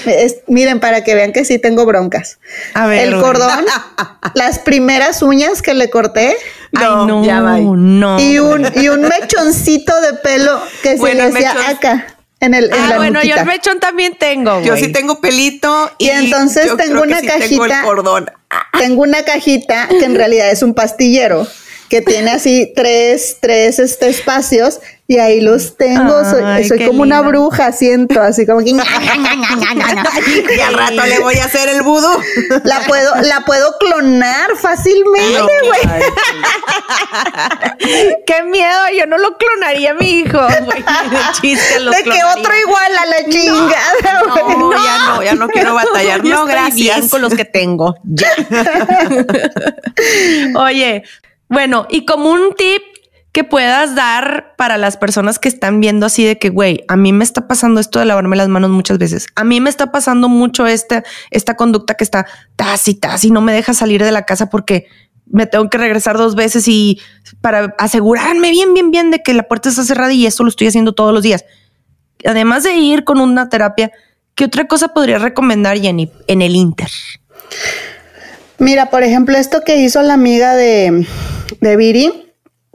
es- 0.06 0.36
miren, 0.46 0.78
para 0.80 1.02
que 1.04 1.14
vean 1.14 1.32
que 1.32 1.44
sí 1.44 1.58
tengo 1.58 1.84
broncas. 1.86 2.38
A 2.74 2.86
ver, 2.86 3.08
el 3.08 3.20
cordón, 3.20 3.64
las 4.34 4.58
primeras 4.60 5.22
uñas 5.22 5.62
que 5.62 5.74
le 5.74 5.90
corté 5.90 6.36
Ay, 6.76 6.86
no, 7.06 7.24
ya 7.24 7.40
va. 7.40 7.56
no. 7.58 8.20
y 8.20 8.38
un, 8.38 8.66
y 8.76 8.88
un 8.88 9.00
mechoncito 9.02 9.98
de 10.02 10.14
pelo 10.14 10.60
que 10.82 10.96
Bueno, 10.96 11.24
se 11.26 11.32
le 11.40 11.46
hacía 11.46 11.68
acá. 11.70 12.16
En, 12.40 12.54
el, 12.54 12.64
en 12.66 12.72
Ah, 12.74 12.86
la 12.88 12.96
bueno, 12.96 13.22
yo 13.22 13.36
el 13.36 13.44
mechón 13.44 13.80
también 13.80 14.14
tengo, 14.18 14.62
Yo 14.62 14.76
sí 14.76 14.88
tengo 14.88 15.20
pelito 15.20 15.90
y, 15.98 16.06
Y 16.06 16.10
entonces 16.10 16.66
yo 16.66 16.76
tengo 16.76 17.02
creo 17.02 17.02
que 17.02 17.08
una 17.08 17.20
sí 17.20 17.26
Tengo 17.26 17.64
el 17.64 17.70
cajita. 17.70 17.82
cordón. 17.84 18.30
Tengo 18.78 19.02
una 19.02 19.22
cajita 19.24 19.88
que 19.88 20.04
en 20.04 20.14
realidad 20.14 20.50
es 20.50 20.62
un 20.62 20.72
pastillero 20.74 21.46
que 21.90 22.00
tiene 22.00 22.30
así 22.30 22.72
tres, 22.74 23.38
tres 23.40 23.80
este, 23.80 24.08
espacios 24.08 24.80
y 25.08 25.18
ahí 25.18 25.40
los 25.40 25.76
tengo. 25.76 26.24
soy 26.24 26.40
Ay, 26.44 26.68
soy 26.68 26.86
como 26.86 27.02
una 27.02 27.20
bruja, 27.20 27.72
siento, 27.72 28.22
así 28.22 28.46
como 28.46 28.60
que 28.60 28.70
Y 30.56 30.60
al 30.60 30.74
rato 30.74 31.04
le 31.04 31.18
voy 31.18 31.34
a 31.34 31.46
hacer 31.46 31.68
el 31.68 31.82
vudú. 31.82 32.08
la 32.62 32.78
puedo, 32.86 33.16
la 33.22 33.40
puedo 33.40 33.76
clonar 33.78 34.56
fácilmente, 34.56 35.52
güey. 35.66 35.80
Qué 38.24 38.44
miedo, 38.44 38.78
yo 38.96 39.06
no 39.06 39.18
lo 39.18 39.36
clonaría 39.36 39.94
mi 39.94 40.20
hijo, 40.20 40.38
güey. 40.38 40.84
Chiste 41.42 41.80
lo 41.80 41.90
De 41.90 42.04
que 42.04 42.22
otro 42.38 42.52
igual 42.60 42.92
a 42.98 43.06
la 43.06 43.24
chingada, 43.28 44.22
güey. 44.32 44.56
No, 44.58 44.72
ya 44.72 44.98
no, 45.06 45.22
ya 45.24 45.34
no 45.34 45.48
quiero 45.48 45.74
batallar. 45.74 46.22
No, 46.22 46.46
bien 46.46 46.56
gracias. 46.56 47.10
con 47.10 47.20
los 47.20 47.34
que 47.34 47.44
tengo. 47.44 47.96
Ya. 48.04 48.28
Oye, 50.54 51.02
bueno, 51.50 51.86
y 51.90 52.04
como 52.06 52.30
un 52.30 52.54
tip 52.54 52.80
que 53.32 53.44
puedas 53.44 53.94
dar 53.94 54.54
para 54.56 54.78
las 54.78 54.96
personas 54.96 55.38
que 55.38 55.48
están 55.48 55.80
viendo 55.80 56.06
así 56.06 56.24
de 56.24 56.38
que, 56.38 56.48
güey, 56.48 56.84
a 56.88 56.96
mí 56.96 57.12
me 57.12 57.24
está 57.24 57.48
pasando 57.48 57.80
esto 57.80 57.98
de 57.98 58.04
lavarme 58.04 58.36
las 58.36 58.48
manos 58.48 58.70
muchas 58.70 58.98
veces. 58.98 59.26
A 59.34 59.42
mí 59.42 59.60
me 59.60 59.68
está 59.68 59.90
pasando 59.90 60.28
mucho 60.28 60.66
esta, 60.66 61.02
esta 61.30 61.56
conducta 61.56 61.94
que 61.94 62.04
está 62.04 62.26
tácita, 62.54 63.16
y 63.20 63.30
no 63.32 63.40
me 63.40 63.52
deja 63.52 63.74
salir 63.74 64.02
de 64.02 64.12
la 64.12 64.24
casa 64.26 64.48
porque 64.48 64.86
me 65.26 65.46
tengo 65.46 65.68
que 65.68 65.78
regresar 65.78 66.16
dos 66.16 66.36
veces 66.36 66.66
y 66.68 67.00
para 67.40 67.74
asegurarme 67.78 68.50
bien, 68.50 68.72
bien, 68.72 68.90
bien 68.92 69.10
de 69.10 69.20
que 69.20 69.34
la 69.34 69.44
puerta 69.44 69.68
está 69.68 69.84
cerrada 69.84 70.12
y 70.12 70.26
eso 70.26 70.44
lo 70.44 70.48
estoy 70.48 70.68
haciendo 70.68 70.92
todos 70.92 71.12
los 71.12 71.22
días. 71.22 71.44
Además 72.24 72.62
de 72.62 72.74
ir 72.74 73.02
con 73.02 73.20
una 73.20 73.48
terapia, 73.48 73.90
¿qué 74.36 74.44
otra 74.44 74.68
cosa 74.68 74.88
podría 74.88 75.18
recomendar, 75.18 75.78
Jenny, 75.78 76.12
en 76.28 76.42
el 76.42 76.54
Inter? 76.54 76.90
Mira, 78.58 78.90
por 78.90 79.02
ejemplo, 79.02 79.36
esto 79.36 79.62
que 79.64 79.76
hizo 79.76 80.02
la 80.02 80.14
amiga 80.14 80.54
de, 80.54 81.06
de 81.60 81.76
Viri, 81.76 82.32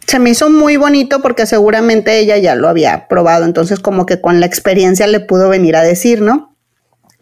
se 0.08 0.20
me 0.20 0.30
hizo 0.30 0.50
muy 0.50 0.78
bonito 0.78 1.22
porque 1.22 1.46
seguramente 1.46 2.20
ella 2.20 2.38
ya 2.38 2.56
lo 2.56 2.68
había 2.68 3.08
probado, 3.08 3.46
entonces 3.46 3.80
como 3.80 4.06
que 4.06 4.22
con 4.22 4.40
la 4.40 4.46
experiencia 4.46 5.08
le 5.08 5.20
pudo 5.20 5.50
venir 5.50 5.76
a 5.76 5.82
decir, 5.82 6.22
¿no? 6.22 6.56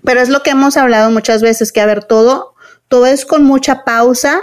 Pero 0.04 0.22
es 0.22 0.30
lo 0.30 0.43
que 0.43 0.51
hemos 0.51 0.76
hablado 0.76 1.10
muchas 1.12 1.41
veces, 1.41 1.72
que 1.72 1.82
a 1.82 1.86
ver, 1.86 2.04
todo, 2.04 2.56
todo 2.88 3.06
es 3.06 3.26
con 3.26 3.43
mucha 3.43 3.84
pausa 3.86 4.41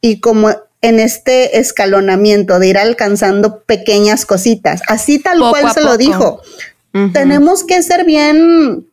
y 0.00 0.20
como 0.20 0.50
en 0.82 1.00
este 1.00 1.58
escalonamiento 1.58 2.58
de 2.58 2.68
ir 2.68 2.78
alcanzando 2.78 3.62
pequeñas 3.62 4.26
cositas, 4.26 4.82
así 4.88 5.18
tal 5.18 5.38
Poco 5.38 5.50
cual 5.52 5.72
se 5.72 5.82
lo 5.82 5.96
dijo. 5.96 6.40
Tenemos 7.12 7.62
que 7.62 7.82
ser 7.82 8.04
bien, 8.06 8.88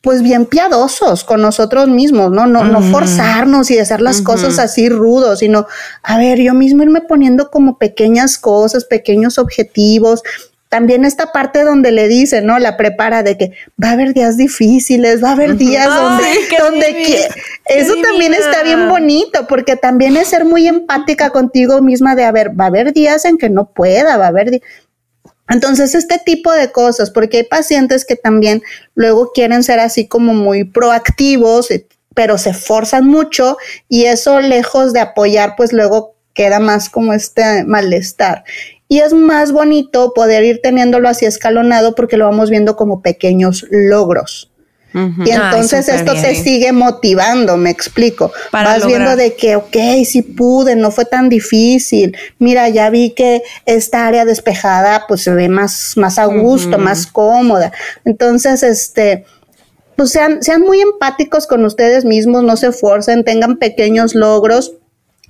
pues 0.00 0.22
bien 0.22 0.46
piadosos 0.46 1.22
con 1.22 1.40
nosotros 1.40 1.88
mismos, 1.88 2.32
¿no? 2.32 2.46
No, 2.46 2.64
no 2.64 2.82
forzarnos 2.82 3.70
y 3.70 3.78
hacer 3.78 4.00
las 4.00 4.22
cosas 4.22 4.58
así 4.58 4.88
rudos, 4.88 5.38
sino, 5.38 5.66
a 6.02 6.18
ver, 6.18 6.40
yo 6.40 6.54
mismo 6.54 6.82
irme 6.82 7.00
poniendo 7.00 7.50
como 7.50 7.78
pequeñas 7.78 8.38
cosas, 8.38 8.84
pequeños 8.84 9.38
objetivos. 9.38 10.22
También 10.68 11.04
esta 11.04 11.32
parte 11.32 11.62
donde 11.62 11.92
le 11.92 12.08
dice, 12.08 12.42
¿no? 12.42 12.58
La 12.58 12.76
prepara 12.76 13.22
de 13.22 13.38
que 13.38 13.52
va 13.82 13.90
a 13.90 13.92
haber 13.92 14.14
días 14.14 14.36
difíciles, 14.36 15.22
va 15.22 15.30
a 15.30 15.32
haber 15.32 15.56
días 15.56 15.88
Ay, 15.88 16.02
donde, 16.02 16.48
qué 16.50 16.58
donde 16.62 16.86
divina, 16.86 17.26
eso 17.66 17.94
también 18.02 18.32
divina. 18.32 18.50
está 18.50 18.62
bien 18.64 18.88
bonito, 18.88 19.46
porque 19.48 19.76
también 19.76 20.16
es 20.16 20.28
ser 20.28 20.44
muy 20.44 20.66
empática 20.66 21.30
contigo 21.30 21.80
misma 21.80 22.16
de, 22.16 22.24
a 22.24 22.32
ver, 22.32 22.58
va 22.58 22.64
a 22.64 22.68
haber 22.68 22.92
días 22.92 23.24
en 23.24 23.38
que 23.38 23.48
no 23.48 23.70
pueda, 23.70 24.16
va 24.16 24.24
a 24.24 24.28
haber 24.28 24.50
días. 24.50 24.62
Entonces, 25.48 25.94
este 25.94 26.18
tipo 26.18 26.52
de 26.52 26.70
cosas, 26.70 27.10
porque 27.10 27.38
hay 27.38 27.42
pacientes 27.44 28.04
que 28.04 28.16
también 28.16 28.62
luego 28.94 29.32
quieren 29.32 29.62
ser 29.62 29.80
así 29.80 30.06
como 30.06 30.34
muy 30.34 30.64
proactivos, 30.64 31.70
eh, 31.70 31.86
pero 32.14 32.36
se 32.36 32.52
forzan 32.52 33.06
mucho 33.06 33.56
y 33.88 34.04
eso 34.04 34.40
lejos 34.40 34.92
de 34.92 35.00
apoyar, 35.00 35.54
pues 35.56 35.72
luego 35.72 36.16
queda 36.34 36.58
más 36.58 36.88
como 36.88 37.12
este 37.12 37.64
malestar. 37.64 38.44
Y 38.88 39.00
es 39.00 39.12
más 39.12 39.52
bonito 39.52 40.12
poder 40.14 40.44
ir 40.44 40.60
teniéndolo 40.62 41.08
así 41.08 41.26
escalonado 41.26 41.94
porque 41.94 42.16
lo 42.16 42.24
vamos 42.24 42.50
viendo 42.50 42.76
como 42.76 43.02
pequeños 43.02 43.66
logros. 43.70 44.50
Y 44.94 45.30
entonces 45.30 45.88
esto 45.88 46.12
te 46.14 46.34
sigue 46.34 46.72
motivando, 46.72 47.56
me 47.56 47.70
explico. 47.70 48.32
Para 48.50 48.74
Vas 48.74 48.86
viendo 48.86 49.16
de 49.16 49.34
que, 49.34 49.56
ok, 49.56 49.76
sí 50.04 50.22
pude, 50.22 50.76
no 50.76 50.90
fue 50.90 51.04
tan 51.04 51.28
difícil. 51.28 52.16
Mira, 52.38 52.68
ya 52.68 52.88
vi 52.90 53.10
que 53.10 53.42
esta 53.66 54.06
área 54.06 54.24
despejada 54.24 55.04
pues 55.06 55.22
se 55.22 55.34
ve 55.34 55.48
más, 55.48 55.92
más 55.96 56.18
a 56.18 56.24
gusto, 56.24 56.78
más 56.78 57.06
cómoda. 57.06 57.72
Entonces, 58.04 58.62
este, 58.62 59.26
pues 59.96 60.10
sean, 60.10 60.42
sean 60.42 60.62
muy 60.62 60.80
empáticos 60.80 61.46
con 61.46 61.64
ustedes 61.64 62.04
mismos, 62.04 62.42
no 62.42 62.56
se 62.56 62.72
forcen, 62.72 63.24
tengan 63.24 63.56
pequeños 63.56 64.14
logros 64.14 64.72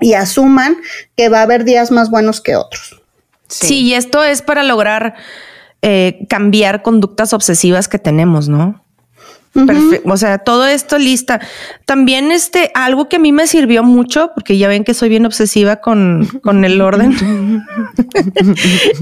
y 0.00 0.14
asuman 0.14 0.76
que 1.16 1.28
va 1.28 1.40
a 1.40 1.42
haber 1.42 1.64
días 1.64 1.90
más 1.90 2.10
buenos 2.10 2.40
que 2.40 2.54
otros. 2.56 3.00
Sí, 3.48 3.80
y 3.80 3.94
esto 3.94 4.22
es 4.22 4.42
para 4.42 4.62
lograr 4.62 5.14
eh, 5.82 6.26
cambiar 6.28 6.82
conductas 6.82 7.32
obsesivas 7.32 7.88
que 7.88 7.98
tenemos, 7.98 8.48
¿no? 8.48 8.84
Perfe- 9.66 10.00
O 10.04 10.16
sea, 10.16 10.38
todo 10.38 10.66
esto 10.66 10.98
lista. 10.98 11.40
También 11.84 12.30
este, 12.32 12.70
algo 12.74 13.08
que 13.08 13.16
a 13.16 13.18
mí 13.18 13.32
me 13.32 13.46
sirvió 13.46 13.82
mucho, 13.82 14.30
porque 14.34 14.56
ya 14.58 14.68
ven 14.68 14.84
que 14.84 14.94
soy 14.94 15.08
bien 15.08 15.26
obsesiva 15.26 15.76
con, 15.76 16.26
con 16.42 16.64
el 16.64 16.80
orden, 16.80 17.16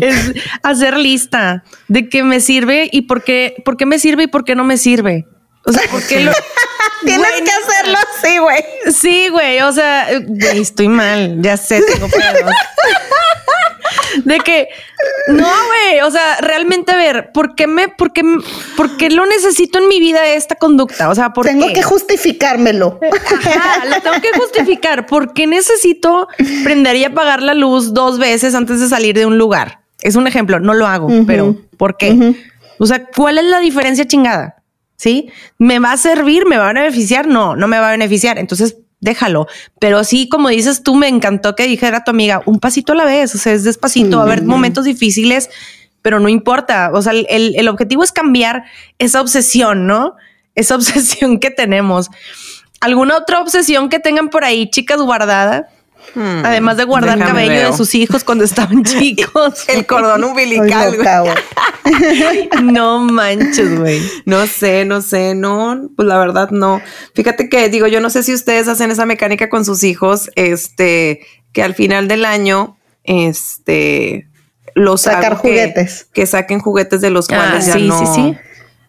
es 0.01 0.33
hacer 0.63 0.97
lista 0.97 1.65
de 1.89 2.09
qué 2.09 2.23
me 2.23 2.41
sirve 2.41 2.89
y 2.93 3.03
por 3.03 3.23
qué, 3.25 3.57
por 3.65 3.77
qué 3.77 3.87
me 3.87 3.99
sirve 3.99 4.25
y 4.25 4.27
por 4.29 4.45
qué 4.45 4.55
no 4.55 4.65
me 4.65 4.77
sirve. 4.79 5.27
O 5.65 5.73
sea, 5.73 5.83
¿por 5.91 6.03
qué 6.07 6.21
lo, 6.21 6.33
Tienes 7.05 7.27
que 7.45 7.51
hacerlo 7.51 7.99
así, 7.99 8.39
güey. 8.39 8.65
Sí, 8.93 9.29
güey, 9.31 9.61
o 9.61 9.73
sea, 9.73 10.11
eh, 10.13 10.21
güey, 10.27 10.61
estoy 10.61 10.89
mal, 10.89 11.39
ya 11.43 11.57
sé, 11.57 11.83
tengo 11.83 12.09
pedos. 12.09 12.53
De 14.25 14.39
que, 14.41 14.69
no, 15.29 15.45
güey, 15.45 16.01
o 16.03 16.11
sea, 16.11 16.39
realmente 16.41 16.93
a 16.93 16.97
ver, 16.97 17.31
¿por 17.33 17.55
qué 17.55 17.67
me, 17.67 17.89
por 17.89 18.13
qué, 18.13 18.23
por 18.77 18.97
qué 18.97 19.11
lo 19.11 19.27
necesito 19.27 19.79
en 19.79 19.89
mi 19.89 20.01
vida 20.01 20.27
esta 20.27 20.55
conducta? 20.55 21.09
O 21.09 21.15
sea, 21.15 21.33
¿por 21.33 21.47
Tengo 21.47 21.67
qué? 21.69 21.75
que 21.75 21.83
justificármelo. 21.83 22.99
Ajá, 23.35 23.85
la 23.85 24.01
tengo 24.01 24.21
que 24.21 24.33
justificar. 24.39 25.07
¿Por 25.07 25.33
qué 25.33 25.47
necesito 25.47 26.29
prender 26.65 26.97
y 26.97 27.05
apagar 27.05 27.43
la 27.43 27.55
luz 27.55 27.95
dos 27.95 28.19
veces 28.19 28.55
antes 28.55 28.81
de 28.81 28.89
salir 28.89 29.15
de 29.15 29.27
un 29.27 29.39
lugar? 29.39 29.81
Es 30.03 30.17
un 30.17 30.27
ejemplo, 30.27 30.61
no 30.61 30.75
lo 30.75 30.87
hago, 30.87 31.09
pero 31.27 31.57
¿por 31.77 31.97
qué? 31.97 32.35
O 32.79 32.87
sea, 32.87 33.07
¿cuál 33.07 33.39
es 33.39 33.45
la 33.45 33.61
diferencia 33.61 34.07
chingada? 34.07 34.63
¿Sí? 34.97 35.31
¿Me 35.59 35.79
va 35.79 35.93
a 35.93 35.97
servir? 35.97 36.47
¿Me 36.47 36.57
va 36.57 36.71
a 36.71 36.73
beneficiar? 36.73 37.27
No, 37.27 37.57
no 37.57 37.67
me 37.69 37.79
va 37.79 37.89
a 37.89 37.93
beneficiar. 37.93 38.39
Entonces, 38.39 38.77
déjalo. 39.01 39.47
Pero 39.79 40.05
sí, 40.05 40.29
como 40.29 40.49
dices 40.49 40.83
tú, 40.83 40.95
me 40.95 41.09
encantó 41.09 41.55
que 41.55 41.67
dijera 41.67 42.05
tu 42.05 42.11
amiga, 42.11 42.43
un 42.47 42.59
pasito 42.61 42.93
a 42.93 42.97
la 42.97 43.05
vez, 43.05 43.35
o 43.35 43.39
sea, 43.39 43.53
es 43.53 43.65
despacito, 43.65 44.17
va 44.19 44.23
a 44.23 44.27
haber 44.27 44.39
momentos 44.49 44.85
difíciles, 44.85 45.51
pero 46.03 46.21
no 46.21 46.29
importa. 46.29 46.91
O 46.95 47.03
sea, 47.03 47.13
el, 47.13 47.27
el- 47.29 47.55
el 47.57 47.69
objetivo 47.69 48.03
es 48.05 48.13
cambiar 48.13 48.65
esa 48.99 49.21
obsesión, 49.21 49.87
¿no? 49.87 50.15
Esa 50.55 50.75
obsesión 50.77 51.39
que 51.41 51.51
tenemos. 51.51 52.09
¿Alguna 52.81 53.17
otra 53.17 53.41
obsesión 53.41 53.89
que 53.89 53.99
tengan 53.99 54.29
por 54.29 54.45
ahí, 54.45 54.71
chicas, 54.71 55.01
guardada? 55.01 55.69
Además 56.15 56.77
de 56.77 56.85
guardar 56.85 57.19
cabello 57.19 57.51
veo. 57.51 57.71
de 57.73 57.77
sus 57.77 57.95
hijos 57.95 58.25
cuando 58.25 58.45
estaban 58.45 58.83
chicos. 58.85 59.65
El 59.69 59.85
cordón 59.87 60.25
umbilical. 60.25 60.97
güey. 60.97 62.49
no 62.63 63.01
manches, 63.01 63.79
güey. 63.79 64.01
No 64.25 64.47
sé, 64.47 64.85
no 64.85 65.03
sé, 65.03 65.35
no, 65.35 65.89
pues 65.97 66.09
la 66.09 66.19
verdad 66.19 66.51
no. 66.51 66.81
Fíjate 67.15 67.49
que 67.49 67.69
digo, 67.69 67.87
yo 67.87 68.01
no 68.01 68.11
sé 68.11 68.23
si 68.23 68.33
ustedes 68.35 68.69
hacen 68.69 68.91
esa 68.91 69.07
mecánica 69.07 69.49
con 69.49 69.65
sus 69.65 69.85
hijos, 69.85 70.31
este, 70.37 71.21
que 71.53 71.63
al 71.63 71.75
final 71.75 72.09
del 72.09 72.25
año, 72.25 72.77
este, 73.05 74.29
los 74.75 75.03
Sacar 75.03 75.33
que- 75.41 75.49
juguetes. 75.49 76.07
que 76.13 76.27
saquen 76.27 76.61
juguetes 76.61 77.01
de 77.01 77.11
los 77.11 77.27
Ah, 77.31 77.37
cuales 77.37 77.67
ya 77.67 77.73
sí, 77.75 77.83
no, 77.89 77.99
sí, 77.99 78.07
sí. 78.15 78.37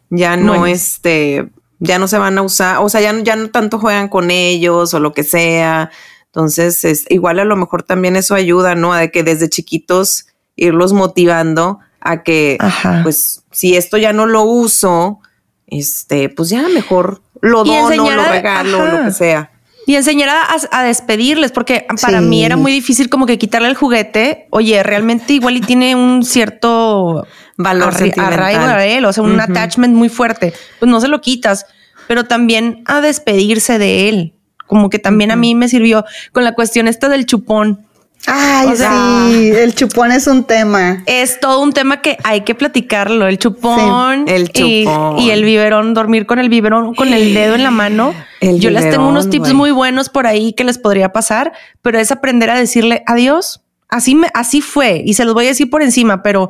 ya 0.09 0.35
no, 0.37 0.53
Bueno. 0.59 0.65
este, 0.67 1.47
ya 1.79 1.99
no 1.99 2.07
se 2.07 2.17
van 2.17 2.37
a 2.37 2.41
usar, 2.41 2.77
o 2.79 2.89
sea, 2.89 3.01
ya, 3.01 3.13
no- 3.13 3.23
ya 3.23 3.35
no 3.35 3.49
tanto 3.49 3.79
juegan 3.79 4.07
con 4.09 4.31
ellos 4.31 4.93
o 4.93 4.99
lo 4.99 5.13
que 5.13 5.23
sea. 5.23 5.91
Entonces, 6.27 6.83
es, 6.85 7.05
igual 7.09 7.39
a 7.39 7.45
lo 7.45 7.55
mejor 7.55 7.83
también 7.83 8.15
eso 8.15 8.35
ayuda, 8.35 8.75
¿no? 8.75 8.93
A 8.93 9.07
que 9.07 9.23
desde 9.23 9.49
chiquitos 9.49 10.27
irlos 10.55 10.93
motivando 10.93 11.79
a 11.99 12.23
que, 12.23 12.57
Ajá. 12.59 13.01
pues, 13.03 13.43
si 13.51 13.75
esto 13.75 13.97
ya 13.97 14.13
no 14.13 14.25
lo 14.25 14.43
uso, 14.43 15.19
este, 15.67 16.29
pues 16.29 16.49
ya 16.49 16.67
mejor 16.69 17.21
lo 17.41 17.63
dono, 17.63 17.91
enseñar 17.91 18.15
lo 18.17 18.23
regalo, 18.25 18.81
ajá. 18.81 18.97
lo 18.97 19.05
que 19.05 19.11
sea. 19.11 19.51
Y 19.85 19.95
enseñar 19.95 20.29
a, 20.29 20.45
a 20.71 20.83
despedirles, 20.83 21.51
porque 21.53 21.87
para 22.01 22.19
Sí. 22.19 22.25
mí 22.25 22.43
era 22.43 22.57
muy 22.57 22.71
difícil 22.73 23.09
como 23.09 23.25
que 23.25 23.37
quitarle 23.37 23.69
el 23.69 23.75
juguete. 23.75 24.47
Oye, 24.49 24.83
realmente 24.83 25.33
igual 25.33 25.55
y 25.57 25.61
tiene 25.61 25.95
un 25.95 26.25
cierto 26.25 27.25
Valor 27.57 27.93
arraigo 28.17 28.63
a 28.63 28.85
él, 28.85 29.05
o 29.05 29.13
sea, 29.13 29.23
un 29.23 29.39
attachment 29.39 29.95
muy 29.95 30.09
fuerte. 30.09 30.53
Pues 30.79 30.91
no 30.91 30.99
se 30.99 31.07
lo 31.07 31.21
quitas, 31.21 31.65
pero 32.07 32.25
también 32.25 32.83
a 32.85 33.01
despedirse 33.01 33.79
de 33.79 34.09
él. 34.09 34.36
Como 34.67 34.89
que 34.89 34.99
también 34.99 35.31
a 35.31 35.35
mí 35.35 35.55
me 35.55 35.67
sirvió 35.67 36.05
con 36.31 36.43
la 36.43 36.53
cuestión 36.53 36.87
esta 36.87 37.09
del 37.09 37.25
chupón. 37.25 37.87
Ay, 38.25 38.67
O 38.67 38.75
sea, 38.75 39.27
sí, 39.29 39.51
el 39.51 39.73
chupón 39.73 40.11
es 40.11 40.27
un 40.27 40.43
tema. 40.43 41.03
Es 41.05 41.39
todo 41.39 41.61
un 41.61 41.71
tema 41.71 42.01
que 42.01 42.17
hay 42.23 42.41
que 42.41 42.55
platicarlo. 42.55 43.27
El 43.27 43.37
chupón, 43.37 44.25
Sí, 44.27 44.33
el 44.33 44.49
chupón. 44.49 45.19
Y, 45.19 45.29
el 45.31 45.45
biberón, 45.45 45.93
dormir 45.93 46.25
con 46.25 46.39
el 46.39 46.49
biberón, 46.49 46.93
con 46.93 47.13
el 47.13 47.33
dedo 47.33 47.55
en 47.55 47.63
la 47.63 47.71
mano. 47.71 48.13
El 48.41 48.59
Yo 48.59 48.69
les 48.69 48.81
tengo 48.83 48.95
biberón, 48.95 49.11
unos 49.11 49.29
tips 49.29 49.53
muy 49.53 49.71
buenos 49.71 50.09
por 50.09 50.27
ahí 50.27 50.53
que 50.53 50.65
les 50.65 50.77
podría 50.77 51.13
pasar, 51.13 51.53
pero 51.81 51.99
es 51.99 52.11
aprender 52.11 52.49
a 52.49 52.55
decirle 52.57 53.03
adiós. 53.07 53.61
Así 53.87 54.15
me, 54.15 54.27
así 54.33 54.59
fue 54.59 55.01
y 55.05 55.13
se 55.13 55.23
los 55.23 55.33
voy 55.33 55.45
a 55.45 55.49
decir 55.49 55.69
por 55.69 55.81
encima, 55.81 56.21
pero 56.21 56.49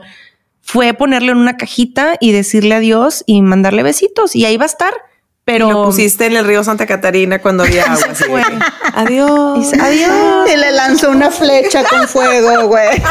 fue 0.61 0.93
ponerle 0.93 1.31
en 1.31 1.37
una 1.37 1.57
cajita 1.57 2.17
y 2.19 2.31
decirle 2.31 2.73
adiós 2.75 3.23
y 3.27 3.41
mandarle 3.41 3.83
besitos 3.83 4.35
y 4.35 4.45
ahí 4.45 4.57
va 4.57 4.63
a 4.63 4.67
estar. 4.67 4.93
Pero 5.47 5.69
Y 5.69 5.71
lo 5.71 5.85
pusiste 5.85 6.25
en 6.25 6.35
el 6.35 6.43
río 6.43 6.61
Santa 6.61 6.85
Catarina 6.85 7.39
cuando 7.39 7.63
había 7.63 7.85
agua. 7.85 8.07
de, 8.09 8.15
fue. 8.15 8.43
Adiós. 8.93 9.57
Dice, 9.57 9.77
adiós. 9.81 10.49
Y 10.53 10.57
le 10.57 10.71
lanzó 10.73 11.09
una 11.09 11.31
flecha 11.31 11.85
con 11.85 12.05
fuego, 12.05 12.67
güey. 12.67 13.01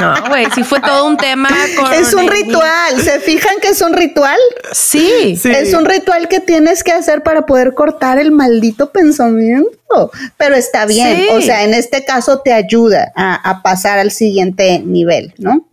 No, 0.00 0.14
güey, 0.28 0.46
sí 0.54 0.62
fue 0.62 0.78
todo 0.78 1.06
un 1.06 1.16
tema. 1.16 1.48
Con 1.76 1.92
Es 1.92 2.14
un 2.14 2.28
ritual. 2.28 3.02
¿Se 3.02 3.18
fijan 3.18 3.56
que 3.60 3.70
es 3.70 3.82
un 3.82 3.92
ritual? 3.92 4.38
Sí. 4.70 5.36
Sí. 5.36 5.50
Es 5.50 5.74
un 5.74 5.84
ritual 5.84 6.28
que 6.28 6.38
tienes 6.38 6.84
que 6.84 6.92
hacer 6.92 7.24
para 7.24 7.44
poder 7.44 7.74
cortar 7.74 8.20
el 8.20 8.30
maldito 8.30 8.92
pensamiento. 8.92 10.12
Pero 10.36 10.54
está 10.54 10.86
bien. 10.86 11.16
Sí. 11.16 11.28
O 11.32 11.40
sea, 11.40 11.64
en 11.64 11.74
este 11.74 12.04
caso 12.04 12.38
te 12.38 12.52
ayuda 12.52 13.10
a, 13.16 13.34
a 13.34 13.62
pasar 13.62 13.98
al 13.98 14.12
siguiente 14.12 14.78
nivel, 14.78 15.34
¿no? 15.38 15.66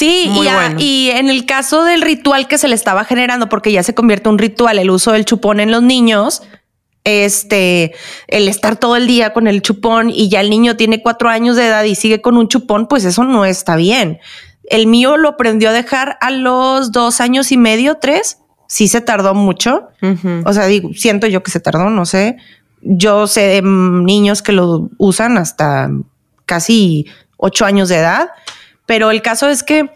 Sí, 0.00 0.30
y, 0.34 0.48
a- 0.48 0.54
bueno. 0.54 0.76
y 0.80 1.10
en 1.10 1.28
el 1.28 1.44
caso 1.46 1.84
del 1.84 2.00
ritual 2.02 2.48
que 2.48 2.56
se 2.58 2.68
le 2.68 2.74
estaba 2.74 3.04
generando, 3.04 3.48
porque 3.48 3.70
ya 3.70 3.82
se 3.82 3.94
convierte 3.94 4.28
en 4.28 4.32
un 4.32 4.38
ritual 4.38 4.78
el 4.78 4.90
uso 4.90 5.12
del 5.12 5.24
chupón 5.26 5.60
en 5.60 5.70
los 5.70 5.82
niños, 5.82 6.42
este, 7.04 7.92
el 8.28 8.48
estar 8.48 8.76
todo 8.76 8.96
el 8.96 9.06
día 9.06 9.32
con 9.32 9.46
el 9.46 9.62
chupón 9.62 10.10
y 10.10 10.28
ya 10.28 10.40
el 10.40 10.50
niño 10.50 10.76
tiene 10.76 11.02
cuatro 11.02 11.28
años 11.28 11.56
de 11.56 11.66
edad 11.66 11.84
y 11.84 11.94
sigue 11.94 12.20
con 12.20 12.36
un 12.36 12.48
chupón, 12.48 12.86
pues 12.88 13.04
eso 13.04 13.24
no 13.24 13.44
está 13.44 13.76
bien. 13.76 14.18
El 14.64 14.86
mío 14.86 15.16
lo 15.16 15.28
aprendió 15.30 15.70
a 15.70 15.72
dejar 15.72 16.16
a 16.20 16.30
los 16.30 16.92
dos 16.92 17.20
años 17.20 17.52
y 17.52 17.56
medio, 17.56 17.96
tres. 17.96 18.38
Sí 18.68 18.86
se 18.86 19.00
tardó 19.00 19.34
mucho. 19.34 19.88
O 20.44 20.52
sea, 20.52 20.66
digo, 20.66 20.90
siento 20.94 21.26
yo 21.26 21.42
que 21.42 21.50
se 21.50 21.58
tardó, 21.60 21.90
no 21.90 22.06
sé. 22.06 22.36
Yo 22.80 23.26
sé 23.26 23.40
de 23.40 23.62
niños 23.62 24.42
que 24.42 24.52
lo 24.52 24.88
usan 24.98 25.38
hasta 25.38 25.90
casi 26.46 27.06
ocho 27.36 27.64
años 27.64 27.88
de 27.88 27.96
edad, 27.96 28.28
pero 28.90 29.12
el 29.12 29.22
caso 29.22 29.48
es 29.48 29.62
que 29.62 29.88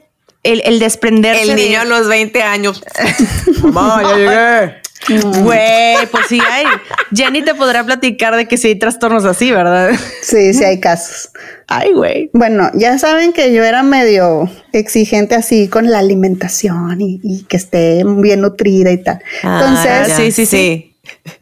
el, 0.45 0.63
el 0.65 0.79
desprenderse. 0.79 1.43
El 1.43 1.49
de- 1.49 1.55
niño 1.57 1.81
a 1.81 1.85
los 1.85 2.07
20 2.07 2.41
años. 2.45 2.81
Mamá, 3.63 4.03
ya 4.03 4.17
llegué. 5.09 5.21
Güey, 5.43 6.07
pues 6.13 6.27
sí 6.29 6.39
hay. 6.49 6.65
Jenny 7.13 7.43
te 7.43 7.57
podrá 7.57 7.83
platicar 7.83 8.37
de 8.37 8.47
que 8.47 8.57
sí 8.57 8.69
hay 8.69 8.79
trastornos 8.79 9.25
así, 9.25 9.51
¿verdad? 9.51 9.91
Sí, 10.23 10.55
sí 10.55 10.63
hay 10.63 10.79
casos. 10.79 11.31
Ay, 11.67 11.93
güey. 11.93 12.31
Bueno, 12.35 12.71
ya 12.75 12.97
saben 13.01 13.33
que 13.33 13.53
yo 13.53 13.65
era 13.65 13.83
medio 13.83 14.49
exigente 14.73 15.35
así 15.35 15.67
con 15.67 15.91
la 15.91 15.99
alimentación 15.99 17.01
y, 17.01 17.21
y 17.25 17.43
que 17.45 17.57
esté 17.57 18.03
bien 18.07 18.43
nutrida 18.43 18.93
y 18.93 19.03
tal. 19.03 19.19
Entonces, 19.43 19.91
Ah, 19.91 20.05
ya, 20.09 20.17
sí, 20.17 20.31
sí, 20.31 20.47
sí. 20.47 20.97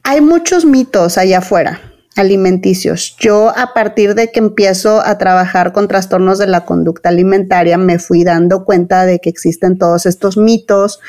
hay 0.04 0.22
muchos 0.22 0.64
mitos 0.64 1.18
allá 1.18 1.38
afuera 1.38 1.82
alimenticios. 2.16 3.16
Yo 3.18 3.52
a 3.56 3.72
partir 3.74 4.14
de 4.14 4.30
que 4.30 4.40
empiezo 4.40 5.00
a 5.04 5.18
trabajar 5.18 5.72
con 5.72 5.88
trastornos 5.88 6.38
de 6.38 6.46
la 6.46 6.64
conducta 6.64 7.08
alimentaria 7.08 7.78
me 7.78 7.98
fui 7.98 8.24
dando 8.24 8.64
cuenta 8.64 9.04
de 9.06 9.18
que 9.18 9.30
existen 9.30 9.78
todos 9.78 10.06
estos 10.06 10.36
mitos 10.36 11.00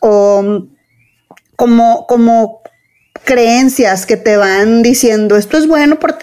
o 0.00 0.66
como, 1.56 2.06
como 2.06 2.62
creencias 3.24 4.06
que 4.06 4.16
te 4.16 4.36
van 4.36 4.82
diciendo 4.82 5.36
esto 5.36 5.58
es 5.58 5.66
bueno 5.66 5.98
por 5.98 6.18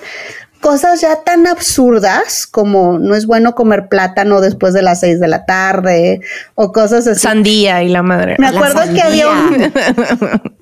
cosas 0.62 1.02
ya 1.02 1.18
tan 1.24 1.46
absurdas 1.46 2.48
como 2.48 2.98
no 2.98 3.14
es 3.14 3.28
bueno 3.28 3.54
comer 3.54 3.88
plátano 3.88 4.42
después 4.42 4.74
de 4.74 4.82
las 4.82 5.02
seis 5.02 5.20
de 5.20 5.28
la 5.28 5.46
tarde 5.46 6.22
o 6.56 6.72
cosas 6.72 7.06
así. 7.06 7.20
Sandía 7.20 7.84
y 7.84 7.90
la 7.90 8.02
madre. 8.02 8.36
Me 8.40 8.48
acuerdo 8.48 8.82
que 8.92 9.00
había 9.00 9.30
un, 9.30 9.74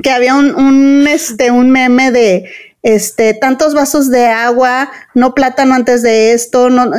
que 0.03 0.11
había 0.11 0.36
un, 0.36 0.53
un, 0.55 1.07
este, 1.07 1.51
un 1.51 1.72
meme 1.72 2.11
de 2.11 2.49
este, 2.84 3.34
tantos 3.34 3.73
vasos 3.73 4.09
de 4.09 4.27
agua, 4.27 4.91
no 5.15 5.34
plátano 5.34 5.73
antes 5.73 6.03
de 6.03 6.34
esto, 6.34 6.69
no, 6.69 6.91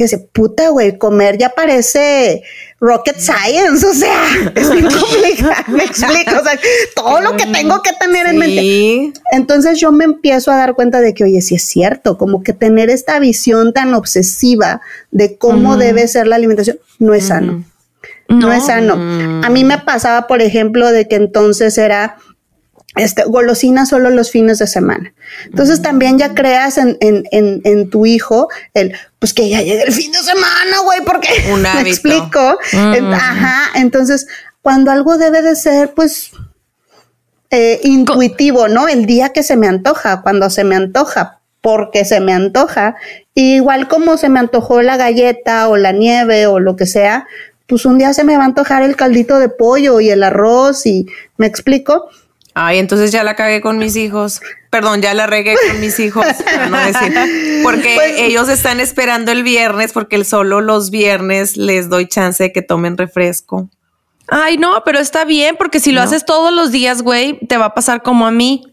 que 0.00 0.08
se 0.08 0.18
puta, 0.18 0.70
güey, 0.70 0.96
comer 0.96 1.36
ya 1.36 1.50
parece 1.50 2.42
rocket 2.80 3.18
science, 3.18 3.86
o 3.86 3.92
sea, 3.92 4.24
es 4.54 4.72
bien 4.72 4.86
complicado, 4.86 5.64
me 5.68 5.84
explico, 5.84 6.40
o 6.40 6.42
sea, 6.42 6.58
todo 6.96 7.20
lo 7.20 7.36
que 7.36 7.44
tengo 7.44 7.82
que 7.82 7.92
tener 7.92 8.26
en 8.26 8.38
mente. 8.38 9.12
Entonces 9.30 9.78
yo 9.78 9.92
me 9.92 10.04
empiezo 10.04 10.50
a 10.50 10.56
dar 10.56 10.74
cuenta 10.74 11.02
de 11.02 11.12
que, 11.12 11.24
oye, 11.24 11.42
sí 11.42 11.54
es 11.54 11.64
cierto, 11.64 12.16
como 12.16 12.42
que 12.42 12.54
tener 12.54 12.88
esta 12.88 13.18
visión 13.18 13.74
tan 13.74 13.92
obsesiva 13.92 14.80
de 15.10 15.36
cómo 15.36 15.76
debe 15.76 16.08
ser 16.08 16.26
la 16.26 16.36
alimentación 16.36 16.78
no 16.98 17.12
es 17.12 17.26
sano. 17.26 17.62
No, 18.28 18.52
es 18.52 18.66
sano. 18.66 18.94
A 19.44 19.50
mí 19.50 19.64
me 19.64 19.78
pasaba, 19.78 20.26
por 20.28 20.40
ejemplo, 20.40 20.92
de 20.92 21.08
que 21.08 21.16
entonces 21.16 21.76
era 21.76 22.16
este, 22.96 23.22
golosina 23.24 23.86
solo 23.86 24.10
los 24.10 24.30
fines 24.30 24.58
de 24.58 24.66
semana. 24.66 25.12
Entonces 25.46 25.80
también 25.82 26.18
ya 26.18 26.34
creas 26.34 26.76
en, 26.78 26.96
en, 27.00 27.24
en, 27.30 27.60
en 27.64 27.88
tu 27.90 28.04
hijo 28.06 28.48
el, 28.74 28.94
pues 29.18 29.32
que 29.32 29.48
ya 29.48 29.60
llegue 29.62 29.82
el 29.82 29.92
fin 29.92 30.10
de 30.12 30.18
semana, 30.18 30.80
güey, 30.84 31.00
porque 31.04 31.28
Un 31.52 31.62
me 31.82 31.88
explico. 31.88 32.58
En- 32.72 33.12
Ajá. 33.14 33.78
Entonces, 33.78 34.26
cuando 34.62 34.90
algo 34.90 35.18
debe 35.18 35.40
de 35.42 35.54
ser, 35.56 35.94
pues, 35.94 36.32
eh, 37.50 37.80
intuitivo, 37.82 38.68
¿no? 38.68 38.88
El 38.88 39.06
día 39.06 39.30
que 39.30 39.42
se 39.42 39.56
me 39.56 39.66
antoja, 39.66 40.22
cuando 40.22 40.50
se 40.50 40.64
me 40.64 40.76
antoja, 40.76 41.40
porque 41.60 42.04
se 42.04 42.20
me 42.20 42.32
antoja. 42.32 42.96
Igual 43.34 43.88
como 43.88 44.16
se 44.16 44.28
me 44.28 44.38
antojó 44.40 44.82
la 44.82 44.96
galleta 44.96 45.68
o 45.68 45.76
la 45.76 45.92
nieve 45.92 46.46
o 46.46 46.58
lo 46.60 46.76
que 46.76 46.86
sea, 46.86 47.26
pues 47.66 47.84
un 47.86 47.98
día 47.98 48.12
se 48.14 48.24
me 48.24 48.36
va 48.36 48.42
a 48.42 48.46
antojar 48.46 48.82
el 48.82 48.96
caldito 48.96 49.38
de 49.38 49.48
pollo 49.48 50.00
y 50.00 50.10
el 50.10 50.22
arroz 50.22 50.86
y 50.86 51.06
me 51.36 51.46
explico. 51.46 52.08
Ay, 52.54 52.78
entonces 52.78 53.12
ya 53.12 53.22
la 53.22 53.36
cagué 53.36 53.60
con 53.60 53.78
mis 53.78 53.94
hijos. 53.96 54.40
Perdón, 54.70 55.02
ya 55.02 55.14
la 55.14 55.26
regué 55.26 55.54
con 55.68 55.80
mis 55.80 55.98
hijos. 56.00 56.26
para 56.44 56.66
no 56.68 56.78
decir. 56.78 57.62
Porque 57.62 57.94
Pues- 57.94 58.14
ellos 58.18 58.48
están 58.48 58.80
esperando 58.80 59.30
el 59.32 59.42
viernes, 59.42 59.92
porque 59.92 60.16
el 60.16 60.24
solo 60.24 60.60
los 60.60 60.90
viernes 60.90 61.56
les 61.56 61.88
doy 61.88 62.08
chance 62.08 62.42
de 62.42 62.52
que 62.52 62.62
tomen 62.62 62.96
refresco. 62.96 63.68
Ay, 64.28 64.58
no, 64.58 64.82
pero 64.84 64.98
está 65.00 65.24
bien, 65.24 65.56
porque 65.56 65.80
si 65.80 65.90
lo 65.92 66.02
haces 66.02 66.24
todos 66.24 66.52
los 66.52 66.70
días, 66.70 67.02
güey, 67.02 67.38
te 67.48 67.56
va 67.56 67.66
a 67.66 67.74
pasar 67.74 68.02
como 68.02 68.26
a 68.26 68.30
mí. 68.30 68.64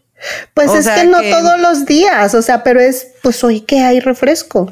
Pues 0.53 0.69
O 0.69 0.75
es 0.77 0.85
sea 0.85 0.95
que 0.95 1.05
no 1.05 1.19
que- 1.21 1.29
todos 1.31 1.59
los 1.59 1.85
días, 1.85 2.33
o 2.35 2.41
sea, 2.41 2.63
pero 2.63 2.79
es, 2.79 3.07
pues 3.23 3.43
hoy 3.43 3.61
que 3.61 3.79
hay 3.81 3.99
refresco, 3.99 4.71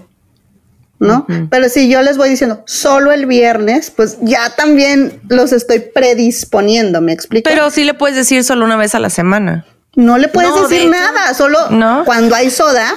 ¿no? 1.00 1.26
Pero 1.50 1.70
si 1.70 1.90
yo 1.90 2.02
les 2.02 2.18
voy 2.18 2.30
diciendo 2.30 2.64
solo 2.66 3.12
el 3.12 3.26
viernes, 3.26 3.92
pues 3.92 4.18
ya 4.22 4.56
también 4.56 5.20
los 5.30 5.52
estoy 5.52 5.80
predisponiendo, 5.80 7.02
¿me 7.02 7.12
explico? 7.14 7.50
Pero 7.50 7.70
sí 7.72 7.84
le 7.84 7.94
puedes 7.94 8.16
decir 8.16 8.44
solo 8.44 8.66
una 8.66 8.78
vez 8.78 8.96
a 8.96 9.00
la 9.00 9.10
semana. 9.10 9.66
no 9.96 10.18
le 10.18 10.28
puedes 10.28 10.50
No, 10.52 10.68
decir 10.68 10.90
nada, 10.90 11.34
solo 11.34 11.70
¿No? 11.70 12.04
cuando 12.06 12.36
hay 12.36 12.50
soda. 12.50 12.94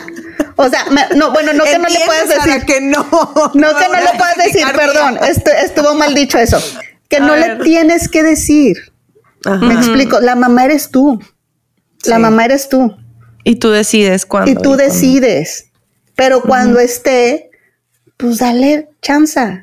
O 0.56 0.68
sea, 0.68 0.84
me- 0.90 1.06
no, 1.16 1.30
bueno, 1.32 1.52
no 1.52 1.62
que 1.64 1.78
no 1.78 1.88
le 1.88 1.94
¿Entiendes, 1.94 2.02
puedes 2.06 2.28
Sara, 2.30 2.44
decir. 2.54 2.66
que 2.66 2.80
no. 2.80 3.06
No 3.54 3.68
que 3.76 3.88
no 3.88 4.00
le 4.00 4.18
puedas 4.18 4.36
decir, 4.44 4.66
perdón, 4.74 5.16
estu- 5.18 5.54
estuvo 5.62 5.94
mal 5.94 6.12
dicho 6.14 6.38
eso. 6.38 6.58
Que 7.08 7.18
A 7.18 7.20
no 7.20 7.32
ver. 7.34 7.58
le 7.58 7.64
tienes 7.64 8.08
que 8.08 8.22
decir. 8.24 8.92
Ajá. 9.44 9.58
Me 9.64 9.74
explico, 9.74 10.18
la 10.20 10.34
mamá 10.34 10.64
eres 10.64 10.90
tú. 10.90 11.20
La 12.04 12.16
Sí. 12.16 12.22
mamá 12.22 12.44
eres 12.44 12.68
tú. 12.68 12.96
Y 13.44 13.56
tú 13.56 13.70
decides 13.70 14.26
cuándo. 14.26 14.50
y 14.50 14.54
tú 14.56 14.74
decides. 14.76 15.66
Pero 16.16 16.42
cuando 16.42 16.80
esté, 16.80 17.47
pues 18.18 18.38
dale 18.38 18.90
chanza 19.00 19.62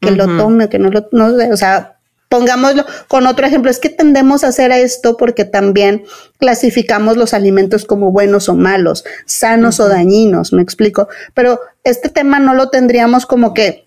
que 0.00 0.12
lo 0.12 0.36
tome, 0.36 0.68
que 0.68 0.78
no 0.78 0.90
lo, 0.90 1.08
no, 1.10 1.34
o 1.52 1.56
sea, 1.56 1.98
pongámoslo 2.28 2.84
con 3.08 3.26
otro 3.26 3.46
ejemplo, 3.46 3.70
es 3.70 3.80
que 3.80 3.88
tendemos 3.88 4.44
a 4.44 4.48
hacer 4.48 4.70
esto 4.70 5.16
porque 5.16 5.44
también 5.44 6.04
clasificamos 6.38 7.16
los 7.16 7.34
alimentos 7.34 7.84
como 7.84 8.12
buenos 8.12 8.48
o 8.48 8.54
malos, 8.54 9.04
sanos 9.26 9.80
o 9.80 9.88
dañinos, 9.88 10.52
me 10.52 10.62
explico. 10.62 11.08
Pero 11.34 11.60
este 11.82 12.10
tema 12.10 12.38
no 12.38 12.54
lo 12.54 12.68
tendríamos 12.68 13.26
como 13.26 13.54
que, 13.54 13.86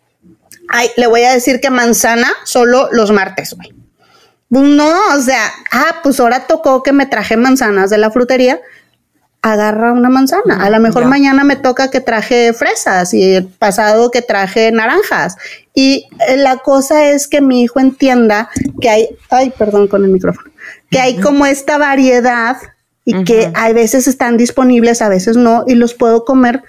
ay, 0.68 0.90
le 0.98 1.08
voy 1.08 1.22
a 1.22 1.34
decir 1.34 1.62
que 1.62 1.70
manzana 1.70 2.28
solo 2.44 2.90
los 2.92 3.12
martes, 3.12 3.54
güey. 3.54 3.74
No, 4.50 4.94
o 5.16 5.22
sea, 5.22 5.50
ah, 5.72 6.00
pues 6.04 6.20
ahora 6.20 6.46
tocó 6.46 6.84
que 6.84 6.92
me 6.92 7.06
traje 7.06 7.38
manzanas 7.38 7.90
de 7.90 7.98
la 7.98 8.12
frutería, 8.12 8.60
agarra 9.42 9.92
una 9.92 10.10
manzana. 10.10 10.64
A 10.64 10.70
lo 10.70 10.80
mejor 10.80 11.04
ya. 11.04 11.08
mañana 11.10 11.44
me 11.44 11.56
toca 11.56 11.90
que 11.90 12.00
traje 12.00 12.54
fresas 12.54 13.14
y 13.14 13.36
el 13.36 13.48
pasado 13.48 14.12
que 14.12 14.22
traje 14.22 14.72
naranjas. 14.72 15.38
Y 15.74 16.08
eh, 16.28 16.38
la 16.38 16.58
cosa 16.58 17.10
es 17.10 17.28
que 17.28 17.42
mi 17.42 17.64
hijo 17.64 17.80
entienda 17.80 18.50
que 18.80 18.90
hay, 18.90 19.10
ay, 19.30 19.52
perdón 19.58 19.88
con 19.88 20.04
el 20.04 20.12
micrófono, 20.12 20.52
que 20.90 21.00
hay 21.00 21.18
como 21.20 21.46
esta 21.46 21.78
variedad 21.78 22.58
y 23.04 23.24
que 23.24 23.52
a 23.56 23.72
veces 23.74 24.08
están 24.08 24.38
disponibles, 24.38 25.02
a 25.02 25.10
veces 25.10 25.36
no, 25.36 25.64
y 25.66 25.74
los 25.74 25.96
puedo 25.96 26.24
comer 26.24 26.62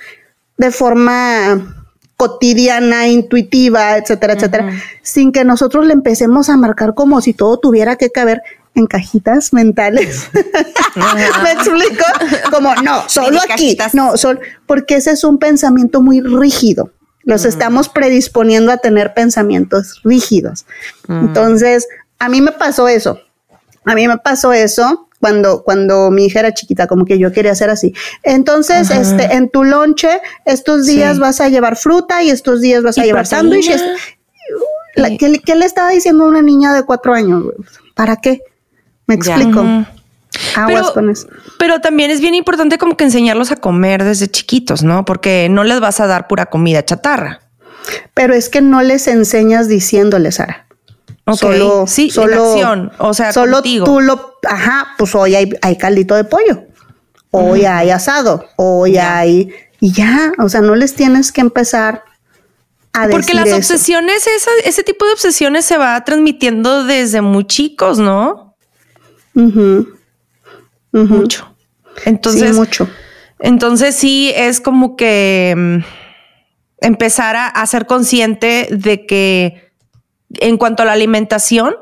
de 0.56 0.70
forma 0.70 1.76
cotidiana, 2.16 3.08
intuitiva, 3.08 3.98
etcétera, 3.98 4.34
etcétera, 4.34 4.70
sin 5.02 5.32
que 5.32 5.44
nosotros 5.44 5.84
le 5.86 5.92
empecemos 5.92 6.48
a 6.48 6.56
marcar 6.56 6.94
como 6.94 7.20
si 7.20 7.34
todo 7.34 7.58
tuviera 7.58 7.96
que 7.96 8.10
caber 8.10 8.42
en 8.74 8.86
cajitas 8.86 9.52
mentales. 9.52 10.28
¿Me 11.42 11.52
explico? 11.52 12.04
Como, 12.50 12.74
no, 12.76 13.08
solo 13.08 13.38
aquí. 13.48 13.76
No, 13.92 14.16
solo, 14.16 14.40
porque 14.66 14.96
ese 14.96 15.12
es 15.12 15.24
un 15.24 15.38
pensamiento 15.38 16.00
muy 16.00 16.20
rígido. 16.20 16.90
Los 17.24 17.44
estamos 17.44 17.88
predisponiendo 17.88 18.72
a 18.72 18.78
tener 18.78 19.14
pensamientos 19.14 20.00
rígidos. 20.02 20.66
Entonces, 21.08 21.86
a 22.18 22.28
mí 22.28 22.40
me 22.40 22.52
pasó 22.52 22.88
eso. 22.88 23.20
A 23.84 23.94
mí 23.94 24.08
me 24.08 24.18
pasó 24.18 24.52
eso 24.52 25.08
cuando, 25.20 25.62
cuando 25.62 26.10
mi 26.10 26.26
hija 26.26 26.40
era 26.40 26.52
chiquita, 26.52 26.88
como 26.88 27.04
que 27.04 27.18
yo 27.18 27.30
quería 27.30 27.54
ser 27.54 27.70
así. 27.70 27.94
Entonces, 28.24 28.90
este, 28.90 29.34
en 29.34 29.50
tu 29.50 29.62
lonche, 29.62 30.20
estos 30.44 30.86
días 30.86 31.20
vas 31.20 31.40
a 31.40 31.48
llevar 31.48 31.76
fruta 31.76 32.24
y 32.24 32.30
estos 32.30 32.60
días 32.60 32.82
vas 32.82 32.98
a 32.98 33.04
llevar 33.04 33.26
sándwiches. 33.26 33.82
¿Qué, 35.18 35.54
le 35.54 35.64
estaba 35.64 35.90
diciendo 35.90 36.24
a 36.24 36.28
una 36.28 36.42
niña 36.42 36.74
de 36.74 36.82
cuatro 36.82 37.14
años? 37.14 37.44
¿Para 37.94 38.16
qué? 38.16 38.40
Me 39.06 39.14
explico. 39.14 39.60
Aguas 40.56 40.82
pero, 40.82 40.94
con 40.94 41.10
eso. 41.10 41.28
Pero 41.58 41.80
también 41.80 42.10
es 42.10 42.20
bien 42.20 42.34
importante 42.34 42.78
como 42.78 42.96
que 42.96 43.04
enseñarlos 43.04 43.50
a 43.52 43.56
comer 43.56 44.02
desde 44.02 44.28
chiquitos, 44.28 44.82
¿no? 44.82 45.04
Porque 45.04 45.48
no 45.50 45.64
les 45.64 45.80
vas 45.80 46.00
a 46.00 46.06
dar 46.06 46.26
pura 46.26 46.46
comida 46.46 46.84
chatarra. 46.84 47.40
Pero 48.14 48.34
es 48.34 48.48
que 48.48 48.60
no 48.60 48.82
les 48.82 49.08
enseñas 49.08 49.68
diciéndoles, 49.68 50.36
Sara. 50.36 50.66
Solo, 51.34 51.86
sí, 51.86 52.10
solo, 52.10 52.52
acción. 52.52 52.92
O 52.98 53.14
sea, 53.14 53.32
solo 53.32 53.62
tú 53.62 54.00
lo, 54.00 54.38
ajá, 54.48 54.88
pues 54.98 55.14
hoy 55.14 55.36
hay, 55.36 55.50
hay 55.62 55.76
caldito 55.78 56.16
de 56.16 56.24
pollo, 56.24 56.64
hoy 57.30 57.64
hay 57.64 57.90
asado, 57.90 58.44
hoy 58.56 58.98
hay, 58.98 59.52
y 59.78 59.92
ya, 59.92 60.32
o 60.38 60.48
sea, 60.48 60.62
no 60.62 60.74
les 60.74 60.96
tienes 60.96 61.30
que 61.30 61.40
empezar 61.40 62.02
a 62.92 63.06
Porque 63.08 63.34
las 63.34 63.52
obsesiones, 63.52 64.26
ese 64.64 64.82
tipo 64.82 65.06
de 65.06 65.12
obsesiones 65.12 65.64
se 65.64 65.78
va 65.78 66.02
transmitiendo 66.04 66.84
desde 66.84 67.22
muy 67.22 67.46
chicos, 67.46 67.98
¿no? 67.98 68.51
Mucho. 70.92 71.54
Entonces, 72.04 72.54
mucho. 72.54 72.88
Entonces 73.38 73.94
sí 73.94 74.32
es 74.34 74.60
como 74.60 74.96
que 74.96 75.54
mm, 75.56 76.86
empezar 76.86 77.36
a 77.36 77.66
ser 77.66 77.86
consciente 77.86 78.68
de 78.70 79.06
que 79.06 79.72
en 80.40 80.56
cuanto 80.56 80.82
a 80.82 80.86
la 80.86 80.92
alimentación, 80.92 81.74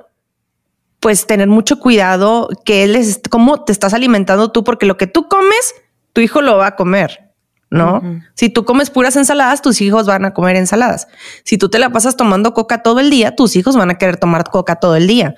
pues 1.01 1.27
tener 1.27 1.49
mucho 1.49 1.81
cuidado 1.81 2.49
que 2.65 2.85
él 2.85 2.95
es 2.95 3.21
cómo 3.31 3.65
te 3.65 3.73
estás 3.73 3.95
alimentando 3.95 4.53
tú, 4.53 4.63
porque 4.65 4.87
lo 4.87 4.97
que 4.99 5.07
tú 5.07 5.29
comes, 5.29 5.75
tu 6.13 6.21
hijo 6.21 6.43
lo 6.43 6.59
va 6.59 6.69
a 6.69 6.77
comer, 6.77 7.33
¿no? 7.71 8.03
Si 8.35 8.51
tú 8.51 8.65
comes 8.67 8.91
puras 8.91 9.17
ensaladas, 9.17 9.63
tus 9.63 9.81
hijos 9.81 10.07
van 10.07 10.27
a 10.27 10.35
comer 10.35 10.57
ensaladas. 10.57 11.09
Si 11.45 11.57
tú 11.57 11.71
te 11.71 11.79
la 11.79 11.91
pasas 11.91 12.17
tomando 12.17 12.53
coca 12.53 12.83
todo 12.83 13.01
el 13.01 13.09
día, 13.09 13.35
tus 13.35 13.57
hijos 13.57 13.77
van 13.77 13.91
a 13.91 13.97
querer 13.97 14.19
tomar 14.19 14.45
coca 14.51 14.77
todo 14.77 14.97
el 14.97 15.07
día. 15.07 15.35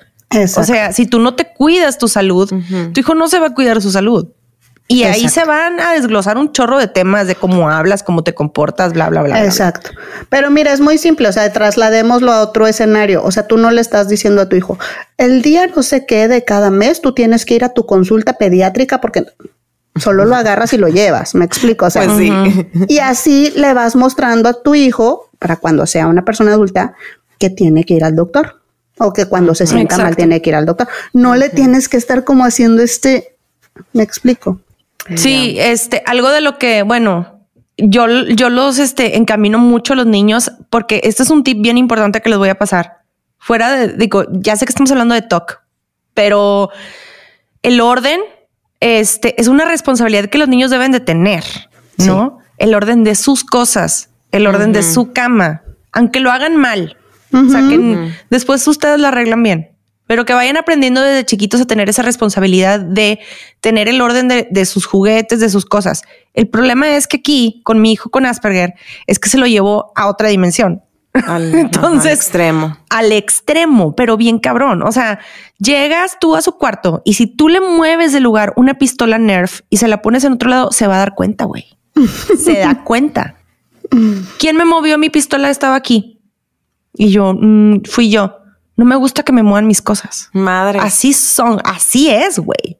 O 0.57 0.63
sea, 0.63 0.93
si 0.93 1.05
tú 1.05 1.19
no 1.19 1.35
te 1.35 1.53
cuidas 1.53 1.97
tu 1.97 2.07
salud, 2.07 2.51
tu 2.93 2.99
hijo 2.99 3.15
no 3.15 3.27
se 3.27 3.39
va 3.39 3.47
a 3.47 3.53
cuidar 3.53 3.81
su 3.81 3.91
salud. 3.91 4.27
Y 4.87 5.03
ahí 5.03 5.29
se 5.29 5.45
van 5.45 5.79
a 5.79 5.93
desglosar 5.93 6.37
un 6.37 6.51
chorro 6.51 6.77
de 6.77 6.87
temas 6.87 7.25
de 7.25 7.35
cómo 7.35 7.69
hablas, 7.69 8.03
cómo 8.03 8.23
te 8.23 8.33
comportas, 8.33 8.93
bla, 8.93 9.09
bla, 9.09 9.23
bla. 9.23 9.43
Exacto. 9.43 9.91
Pero 10.29 10.51
mira, 10.51 10.73
es 10.73 10.81
muy 10.81 10.97
simple. 10.97 11.29
O 11.29 11.31
sea, 11.31 11.51
trasladémoslo 11.51 12.31
a 12.31 12.41
otro 12.41 12.67
escenario. 12.67 13.23
O 13.23 13.31
sea, 13.31 13.47
tú 13.47 13.57
no 13.57 13.71
le 13.71 13.81
estás 13.81 14.07
diciendo 14.09 14.41
a 14.41 14.49
tu 14.49 14.55
hijo, 14.55 14.77
el 15.17 15.41
día 15.41 15.67
no 15.67 15.83
sé 15.83 16.05
qué 16.05 16.27
de 16.27 16.43
cada 16.43 16.69
mes 16.69 17.01
tú 17.01 17.13
tienes 17.13 17.45
que 17.45 17.55
ir 17.55 17.63
a 17.63 17.69
tu 17.69 17.85
consulta 17.85 18.33
pediátrica 18.33 18.99
porque 18.99 19.25
solo 19.95 20.25
lo 20.25 20.35
agarras 20.35 20.73
y 20.73 20.77
lo 20.77 20.89
llevas. 20.89 21.33
Me 21.33 21.45
explico. 21.45 21.85
O 21.85 21.89
sea, 21.89 22.03
pues 22.03 22.17
sí. 22.17 22.31
Y 22.89 22.99
así 22.99 23.53
le 23.55 23.73
vas 23.73 23.95
mostrando 23.95 24.49
a 24.49 24.61
tu 24.61 24.75
hijo, 24.75 25.29
para 25.39 25.55
cuando 25.55 25.87
sea 25.87 26.07
una 26.07 26.25
persona 26.25 26.53
adulta, 26.53 26.93
que 27.39 27.49
tiene 27.49 27.85
que 27.85 27.95
ir 27.95 28.03
al 28.03 28.15
doctor 28.15 28.62
o 28.99 29.13
que 29.13 29.25
cuando 29.25 29.55
se 29.55 29.67
sienta 29.67 29.97
mal 29.97 30.15
tiene 30.15 30.41
que 30.41 30.51
ir 30.51 30.55
al 30.55 30.65
doctor. 30.65 30.87
No 31.13 31.35
le 31.35 31.49
tienes 31.49 31.89
que 31.89 31.97
estar 31.97 32.23
como 32.23 32.45
haciendo 32.45 32.81
este, 32.81 33.35
me 33.93 34.03
explico. 34.03 34.59
Sí, 35.15 35.57
este, 35.59 36.01
algo 36.05 36.29
de 36.29 36.41
lo 36.41 36.57
que, 36.57 36.83
bueno, 36.83 37.41
yo, 37.77 38.07
yo 38.27 38.49
los 38.49 38.79
este, 38.79 39.17
encamino 39.17 39.57
mucho 39.57 39.93
a 39.93 39.95
los 39.95 40.05
niños 40.05 40.51
porque 40.69 41.01
este 41.03 41.23
es 41.23 41.29
un 41.29 41.43
tip 41.43 41.61
bien 41.61 41.77
importante 41.77 42.21
que 42.21 42.29
les 42.29 42.37
voy 42.37 42.49
a 42.49 42.57
pasar. 42.57 43.01
Fuera 43.37 43.71
de, 43.71 43.89
digo, 43.89 44.25
ya 44.31 44.55
sé 44.55 44.65
que 44.65 44.71
estamos 44.71 44.91
hablando 44.91 45.15
de 45.15 45.21
TOC, 45.21 45.59
pero 46.13 46.69
el 47.61 47.81
orden 47.81 48.21
este, 48.79 49.39
es 49.39 49.47
una 49.47 49.65
responsabilidad 49.65 50.29
que 50.29 50.37
los 50.37 50.47
niños 50.47 50.71
deben 50.71 50.91
de 50.91 50.99
tener, 50.99 51.43
¿no? 51.97 52.39
El 52.57 52.75
orden 52.75 53.03
de 53.03 53.15
sus 53.15 53.43
cosas, 53.43 54.09
el 54.31 54.47
orden 54.47 54.71
de 54.71 54.83
su 54.83 55.11
cama, 55.11 55.63
aunque 55.91 56.19
lo 56.19 56.31
hagan 56.31 56.55
mal. 56.55 56.97
O 57.33 57.49
sea, 57.49 57.61
que 57.67 58.11
después 58.29 58.67
ustedes 58.67 58.99
lo 58.99 59.07
arreglan 59.07 59.41
bien 59.41 59.73
pero 60.07 60.25
que 60.25 60.33
vayan 60.33 60.57
aprendiendo 60.57 61.01
desde 61.01 61.25
chiquitos 61.25 61.61
a 61.61 61.65
tener 61.65 61.89
esa 61.89 62.01
responsabilidad 62.01 62.79
de 62.79 63.19
tener 63.61 63.87
el 63.87 64.01
orden 64.01 64.27
de, 64.27 64.65
sus 64.65 64.85
juguetes, 64.85 65.39
de 65.39 65.49
sus 65.49 65.65
cosas. 65.65 66.03
El 66.33 66.47
problema 66.47 66.95
es 66.95 67.07
que 67.07 67.17
aquí, 67.17 67.61
con 67.63 67.81
mi 67.81 67.93
hijo 67.93 68.09
con 68.09 68.25
Asperger, 68.25 68.73
es 69.07 69.19
que 69.19 69.29
se 69.29 69.37
lo 69.37 69.47
llevó 69.47 69.91
a 69.95 70.07
otra 70.07 70.27
dimensión. 70.27 70.83
Al, 71.13 71.53
Entonces, 71.55 72.11
al 72.11 72.17
extremo. 72.17 72.77
Al 72.89 73.11
extremo, 73.11 73.95
pero 73.95 74.17
bien 74.17 74.39
cabrón. 74.39 74.83
O 74.83 74.91
sea, 74.91 75.19
llegas 75.57 76.17
tú 76.19 76.35
a 76.35 76.41
su 76.41 76.57
cuarto 76.57 77.01
y 77.05 77.13
si 77.13 77.27
tú 77.27 77.47
le 77.49 77.61
mueves 77.61 78.11
de 78.11 78.19
lugar 78.19 78.53
una 78.55 78.75
pistola 78.75 79.17
Nerf 79.17 79.61
y 79.69 79.77
se 79.77 79.87
la 79.87 80.01
pones 80.01 80.23
en 80.25 80.33
otro 80.33 80.49
lado, 80.49 80.71
se 80.71 80.87
va 80.87 80.95
a 80.95 80.99
dar 80.99 81.15
cuenta, 81.15 81.45
güey. 81.45 81.65
se 82.37 82.59
da 82.59 82.83
cuenta. 82.83 83.37
¿Quién 84.39 84.57
me 84.57 84.65
movió 84.65 84.97
mi 84.97 85.09
pistola? 85.09 85.49
Estaba 85.49 85.75
aquí. 85.75 86.19
Y 86.95 87.09
yo, 87.09 87.33
mm, 87.33 87.83
fui 87.85 88.09
yo 88.09 88.43
no 88.75 88.85
me 88.85 88.95
gusta 88.95 89.23
que 89.23 89.31
me 89.31 89.43
muevan 89.43 89.67
mis 89.67 89.81
cosas. 89.81 90.29
Madre. 90.33 90.79
Así 90.79 91.13
son, 91.13 91.59
así 91.63 92.09
es, 92.09 92.39
güey. 92.39 92.79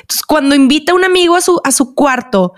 Entonces, 0.00 0.22
cuando 0.22 0.54
invita 0.54 0.92
a 0.92 0.94
un 0.94 1.04
amigo 1.04 1.36
a 1.36 1.40
su, 1.40 1.60
a 1.62 1.72
su 1.72 1.94
cuarto, 1.94 2.54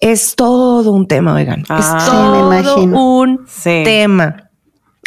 es 0.00 0.34
todo 0.36 0.92
un 0.92 1.06
tema, 1.06 1.34
oigan. 1.34 1.60
es 1.60 1.66
ah. 1.70 2.06
todo 2.06 2.76
un 2.76 3.44
tema. 3.64 4.50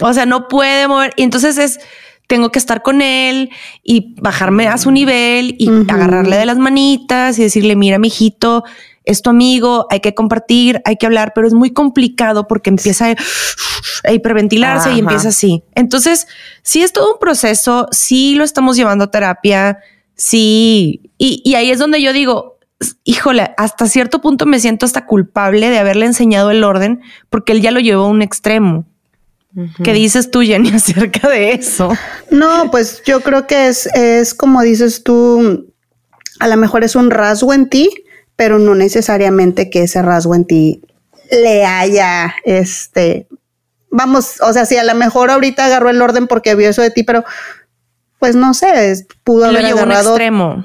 O 0.02 0.14
sea, 0.14 0.26
no 0.26 0.48
puede 0.48 0.88
mover. 0.88 1.14
Y 1.16 1.24
entonces 1.24 1.58
es, 1.58 1.80
tengo 2.28 2.52
que 2.52 2.60
estar 2.60 2.84
con 2.84 3.02
él 3.02 3.50
y 3.84 4.14
bajarme 4.22 4.68
a 4.68 4.78
su 4.78 4.92
nivel 4.92 5.56
y 5.58 5.70
agarrarle 5.90 6.36
de 6.36 6.46
las 6.46 6.58
manitas 6.58 7.40
y 7.40 7.44
decirle, 7.44 7.76
mira, 7.76 7.98
mi 7.98 8.10
hijito, 8.10 8.66
es 9.06 9.22
tu 9.22 9.30
amigo, 9.30 9.88
hay 9.90 10.00
que 10.00 10.14
compartir, 10.14 10.82
hay 10.86 10.98
que 10.98 11.06
hablar, 11.06 11.34
pero 11.34 11.48
es 11.48 11.54
muy 11.54 11.72
complicado 11.72 12.48
porque 12.48 12.70
empieza 12.70 13.16
a, 14.04 14.12
hiperventilarse 14.12 14.94
y 14.94 15.00
empieza 15.00 15.30
así. 15.30 15.64
Entonces, 15.74 16.28
sí 16.62 16.82
es 16.82 16.94
todo 16.94 17.14
un 17.14 17.20
proceso, 17.20 17.88
sí 17.92 18.36
lo 18.36 18.44
estamos 18.44 18.76
llevando 18.76 19.06
a 19.06 19.12
terapia, 19.12 19.80
sí, 20.16 21.12
y, 21.18 21.56
ahí 21.56 21.72
es 21.72 21.80
donde 21.80 22.02
yo 22.02 22.14
digo, 22.14 22.58
híjole, 23.04 23.54
hasta 23.58 23.88
cierto 23.88 24.22
punto 24.22 24.46
me 24.46 24.60
siento 24.60 24.86
hasta 24.86 25.06
culpable 25.06 25.70
de 25.70 25.80
haberle 25.80 26.06
enseñado 26.06 26.52
el 26.52 26.64
orden 26.64 27.02
porque 27.30 27.54
él 27.54 27.62
ya 27.62 27.72
lo 27.72 27.80
llevó 27.80 28.04
a 28.04 28.10
un 28.10 28.22
extremo. 28.22 28.86
¿Qué 29.84 29.94
dices 29.94 30.32
tú, 30.32 30.42
Jenny, 30.42 30.70
acerca 30.74 31.30
de 31.30 31.54
eso? 31.54 31.90
No, 32.30 32.70
pues 32.72 33.02
yo 33.06 33.22
creo 33.22 33.48
que 33.48 33.68
es, 33.68 33.88
es 33.96 34.34
como 34.34 34.62
dices 34.62 35.04
tú, 35.04 35.72
a 36.40 36.48
lo 36.48 36.58
mejor 36.58 36.84
es 36.84 36.96
un 36.96 37.10
rasgo 37.10 37.54
en 37.54 37.70
ti, 37.70 37.90
pero 38.36 38.60
no 38.60 38.76
necesariamente 38.76 39.70
que 39.70 39.84
ese 39.84 40.02
rasgo 40.02 40.36
en 40.36 40.46
ti 40.46 40.82
le 41.32 41.66
haya, 41.66 42.36
este, 42.44 43.28
vamos, 43.90 44.42
o 44.42 44.54
sea, 44.54 44.66
si 44.66 44.78
a 44.78 44.84
lo 44.84 44.94
mejor 44.96 45.32
ahorita 45.32 45.66
agarró 45.66 45.90
el 45.90 46.02
orden 46.02 46.28
porque 46.28 46.56
vio 46.56 46.70
eso 46.70 46.82
de 46.82 46.92
ti, 46.92 47.04
pero 47.04 47.24
pues 48.20 48.36
no 48.36 48.54
sé, 48.54 49.06
pudo 49.24 49.46
haber 49.46 49.66
agarrado, 49.66 50.18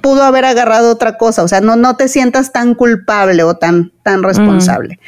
pudo 0.02 0.22
haber 0.22 0.44
agarrado 0.44 0.90
otra 0.92 1.18
cosa, 1.18 1.42
o 1.42 1.48
sea, 1.48 1.60
no, 1.60 1.76
no 1.76 1.96
te 1.96 2.08
sientas 2.08 2.52
tan 2.52 2.74
culpable 2.74 3.42
o 3.42 3.56
tan, 3.56 3.92
tan 4.02 4.22
responsable, 4.22 4.98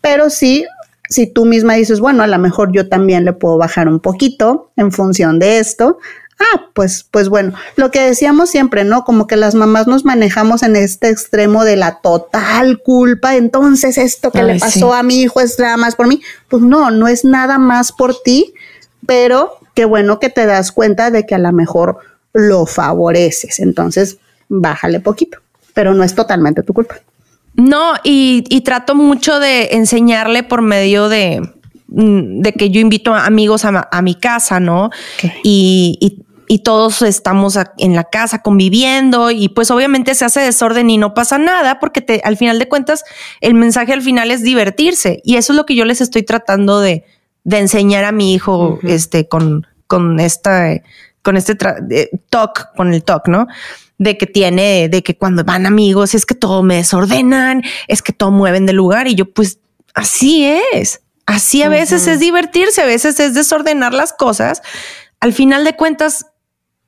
pero 0.00 0.30
sí, 0.30 0.64
si 1.08 1.26
tú 1.26 1.44
misma 1.44 1.74
dices, 1.74 2.00
bueno, 2.00 2.22
a 2.22 2.26
lo 2.26 2.38
mejor 2.38 2.72
yo 2.72 2.88
también 2.88 3.24
le 3.24 3.32
puedo 3.32 3.58
bajar 3.58 3.88
un 3.88 4.00
poquito 4.00 4.72
en 4.76 4.92
función 4.92 5.38
de 5.38 5.58
esto, 5.58 5.98
ah, 6.38 6.68
pues, 6.72 7.06
pues 7.10 7.28
bueno, 7.28 7.54
lo 7.76 7.90
que 7.90 8.00
decíamos 8.00 8.50
siempre, 8.50 8.84
¿no? 8.84 9.04
Como 9.04 9.26
que 9.26 9.36
las 9.36 9.54
mamás 9.54 9.86
nos 9.86 10.04
manejamos 10.04 10.62
en 10.62 10.76
este 10.76 11.08
extremo 11.08 11.64
de 11.64 11.76
la 11.76 12.00
total 12.00 12.80
culpa, 12.82 13.36
entonces 13.36 13.98
esto 13.98 14.30
que 14.30 14.42
le 14.42 14.58
pasó 14.58 14.94
a 14.94 15.02
mi 15.02 15.20
hijo 15.20 15.40
es 15.40 15.58
nada 15.58 15.76
más 15.76 15.96
por 15.96 16.06
mí. 16.06 16.20
Pues 16.48 16.62
no, 16.62 16.90
no 16.90 17.08
es 17.08 17.24
nada 17.24 17.58
más 17.58 17.92
por 17.92 18.20
ti, 18.22 18.54
pero 19.06 19.58
qué 19.74 19.84
bueno 19.84 20.18
que 20.18 20.30
te 20.30 20.46
das 20.46 20.72
cuenta 20.72 21.10
de 21.10 21.26
que 21.26 21.34
a 21.34 21.38
lo 21.38 21.52
mejor 21.52 21.98
lo 22.32 22.66
favoreces, 22.66 23.60
entonces 23.60 24.18
bájale 24.48 25.00
poquito, 25.00 25.38
pero 25.74 25.94
no 25.94 26.02
es 26.04 26.14
totalmente 26.14 26.62
tu 26.62 26.72
culpa. 26.72 26.96
No, 27.54 27.92
y, 28.02 28.62
trato 28.64 28.94
mucho 28.94 29.38
de 29.38 29.70
enseñarle 29.72 30.42
por 30.42 30.62
medio 30.62 31.08
de, 31.08 31.52
de 31.94 32.52
que 32.52 32.70
yo 32.70 32.80
invito 32.80 33.14
a 33.14 33.26
amigos 33.26 33.64
a, 33.64 34.02
mi 34.02 34.14
casa, 34.14 34.60
¿no? 34.60 34.90
y, 35.42 35.98
y 36.52 36.58
todos 36.58 37.00
estamos 37.00 37.58
en 37.78 37.94
la 37.94 38.04
casa 38.04 38.42
conviviendo 38.42 39.30
y 39.30 39.48
pues 39.48 39.70
obviamente 39.70 40.14
se 40.14 40.26
hace 40.26 40.40
desorden 40.40 40.90
y 40.90 40.98
no 40.98 41.14
pasa 41.14 41.38
nada 41.38 41.80
porque 41.80 42.02
te, 42.02 42.20
al 42.24 42.36
final 42.36 42.58
de 42.58 42.68
cuentas 42.68 43.04
el 43.40 43.54
mensaje 43.54 43.94
al 43.94 44.02
final 44.02 44.30
es 44.30 44.42
divertirse 44.42 45.22
y 45.24 45.36
eso 45.36 45.54
es 45.54 45.56
lo 45.56 45.64
que 45.64 45.74
yo 45.74 45.86
les 45.86 46.02
estoy 46.02 46.24
tratando 46.24 46.80
de, 46.80 47.06
enseñar 47.50 48.04
a 48.04 48.12
mi 48.12 48.34
hijo 48.34 48.78
este 48.82 49.28
con, 49.28 49.66
con 49.86 50.20
esta 50.20 50.82
con 51.22 51.38
este 51.38 51.56
talk, 52.28 52.74
con 52.76 52.92
el 52.92 53.02
talk, 53.02 53.28
¿no? 53.28 53.46
De 53.96 54.18
que 54.18 54.26
tiene, 54.26 54.90
de 54.90 55.02
que 55.02 55.16
cuando 55.16 55.44
van 55.44 55.64
amigos 55.64 56.14
es 56.14 56.26
que 56.26 56.34
todo 56.34 56.62
me 56.62 56.76
desordenan, 56.76 57.62
es 57.88 58.02
que 58.02 58.12
todo 58.12 58.30
mueven 58.30 58.66
de 58.66 58.74
lugar 58.74 59.08
y 59.08 59.14
yo 59.14 59.32
pues 59.32 59.58
así 59.94 60.44
es. 60.74 61.00
Así 61.26 61.62
a 61.62 61.68
veces 61.68 62.06
es 62.06 62.18
divertirse, 62.20 62.82
a 62.82 62.86
veces 62.86 63.18
es 63.20 63.34
desordenar 63.34 63.94
las 63.94 64.12
cosas. 64.12 64.62
Al 65.20 65.32
final 65.32 65.64
de 65.64 65.76
cuentas, 65.76 66.26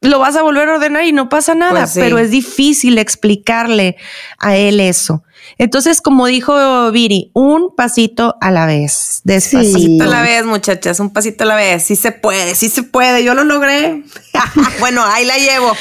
lo 0.00 0.18
vas 0.18 0.36
a 0.36 0.42
volver 0.42 0.68
a 0.68 0.74
ordenar 0.74 1.04
y 1.04 1.12
no 1.12 1.28
pasa 1.28 1.54
nada, 1.54 1.80
Pues 1.82 1.92
sí. 1.92 2.00
pero 2.00 2.18
es 2.18 2.30
difícil 2.30 2.98
explicarle 2.98 3.96
a 4.38 4.56
él 4.56 4.80
eso. 4.80 5.22
Entonces, 5.58 6.00
como 6.00 6.26
dijo 6.26 6.90
Viri, 6.90 7.30
un 7.34 7.74
pasito 7.74 8.36
a 8.40 8.50
la 8.50 8.66
vez, 8.66 9.20
despacito. 9.24 9.78
Sí. 9.78 10.00
a 10.00 10.06
la 10.06 10.22
vez, 10.22 10.44
muchachas, 10.44 11.00
un 11.00 11.12
pasito 11.12 11.44
a 11.44 11.46
la 11.46 11.56
vez. 11.56 11.82
Sí 11.84 11.96
se 11.96 12.12
puede, 12.12 12.54
sí 12.54 12.68
se 12.68 12.82
puede. 12.82 13.24
Yo 13.24 13.34
lo 13.34 13.44
logré. 13.44 14.02
bueno, 14.80 15.04
ahí 15.04 15.24
la 15.24 15.36
llevo. 15.36 15.72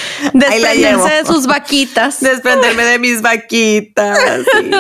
Ahí 0.50 0.60
la 0.60 0.74
llevo. 0.74 1.04
Desprenderse 1.04 1.14
de 1.16 1.26
sus 1.26 1.48
vaquitas. 1.48 2.20
Desprenderme 2.20 2.84
de 2.84 3.00
mis 3.00 3.22
vaquitas. 3.22 4.20
sí. 4.62 4.72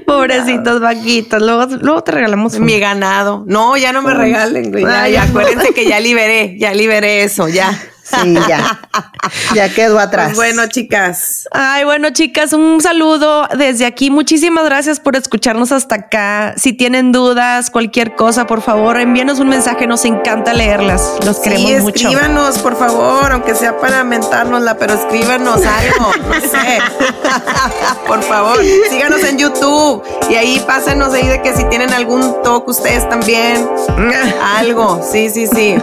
Pobrecitas 0.06 0.80
vaquitas. 0.80 1.40
Luego, 1.40 1.66
luego 1.80 2.02
te 2.02 2.12
regalamos 2.12 2.58
Mi 2.58 2.78
ganado. 2.78 3.44
No, 3.46 3.76
ya 3.76 3.92
no 3.92 4.02
me 4.02 4.14
regalen, 4.14 4.70
güey. 4.70 4.84
Ya, 4.84 5.08
ya, 5.08 5.22
acuérdense 5.24 5.72
que 5.74 5.86
ya 5.86 6.00
liberé, 6.00 6.56
ya 6.58 6.74
liberé 6.74 7.22
eso, 7.22 7.48
ya. 7.48 7.78
Sí, 8.02 8.34
ya. 8.48 8.80
Ya 9.54 9.72
quedó 9.72 9.98
atrás. 9.98 10.32
Pues 10.34 10.36
bueno, 10.36 10.66
chicas. 10.66 11.48
Ay, 11.52 11.84
bueno, 11.84 12.10
chicas, 12.10 12.52
un 12.52 12.80
saludo 12.80 13.46
desde 13.56 13.86
aquí. 13.86 14.10
Muchísimas 14.10 14.64
gracias 14.64 14.98
por 15.00 15.16
escucharnos 15.16 15.72
hasta 15.72 15.94
acá. 15.94 16.54
Si 16.56 16.72
tienen 16.72 17.12
dudas, 17.12 17.70
cualquier 17.70 18.14
cosa, 18.14 18.46
por 18.46 18.62
favor, 18.62 18.98
envíenos 18.98 19.38
un 19.40 19.48
mensaje. 19.48 19.86
Nos 19.86 20.04
encanta 20.04 20.52
leerlas. 20.52 21.18
Los 21.24 21.38
queremos 21.38 21.70
sí, 21.70 21.76
mucho. 21.80 22.08
escríbanos, 22.08 22.58
por 22.58 22.76
favor, 22.76 23.32
aunque 23.32 23.54
sea 23.54 23.78
para 23.78 24.04
mentárnosla, 24.04 24.76
pero 24.76 24.94
escríbanos 24.94 25.60
algo, 25.64 26.12
no 26.28 26.40
sé. 26.40 26.78
por 28.06 28.22
favor, 28.22 28.58
síganos 28.90 29.22
en 29.24 29.38
YouTube 29.38 30.02
y 30.30 30.34
ahí 30.34 30.62
pásenos 30.66 31.14
ahí 31.14 31.26
de 31.26 31.42
que 31.42 31.54
si 31.54 31.64
tienen 31.64 31.92
algún 31.92 32.42
toque 32.42 32.70
ustedes 32.70 33.08
también. 33.08 33.68
Algo, 34.56 35.00
sí, 35.02 35.30
sí, 35.30 35.46
sí. 35.46 35.76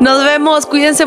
Nos 0.00 0.24
vemos. 0.24 0.66
Cuídense 0.66 1.06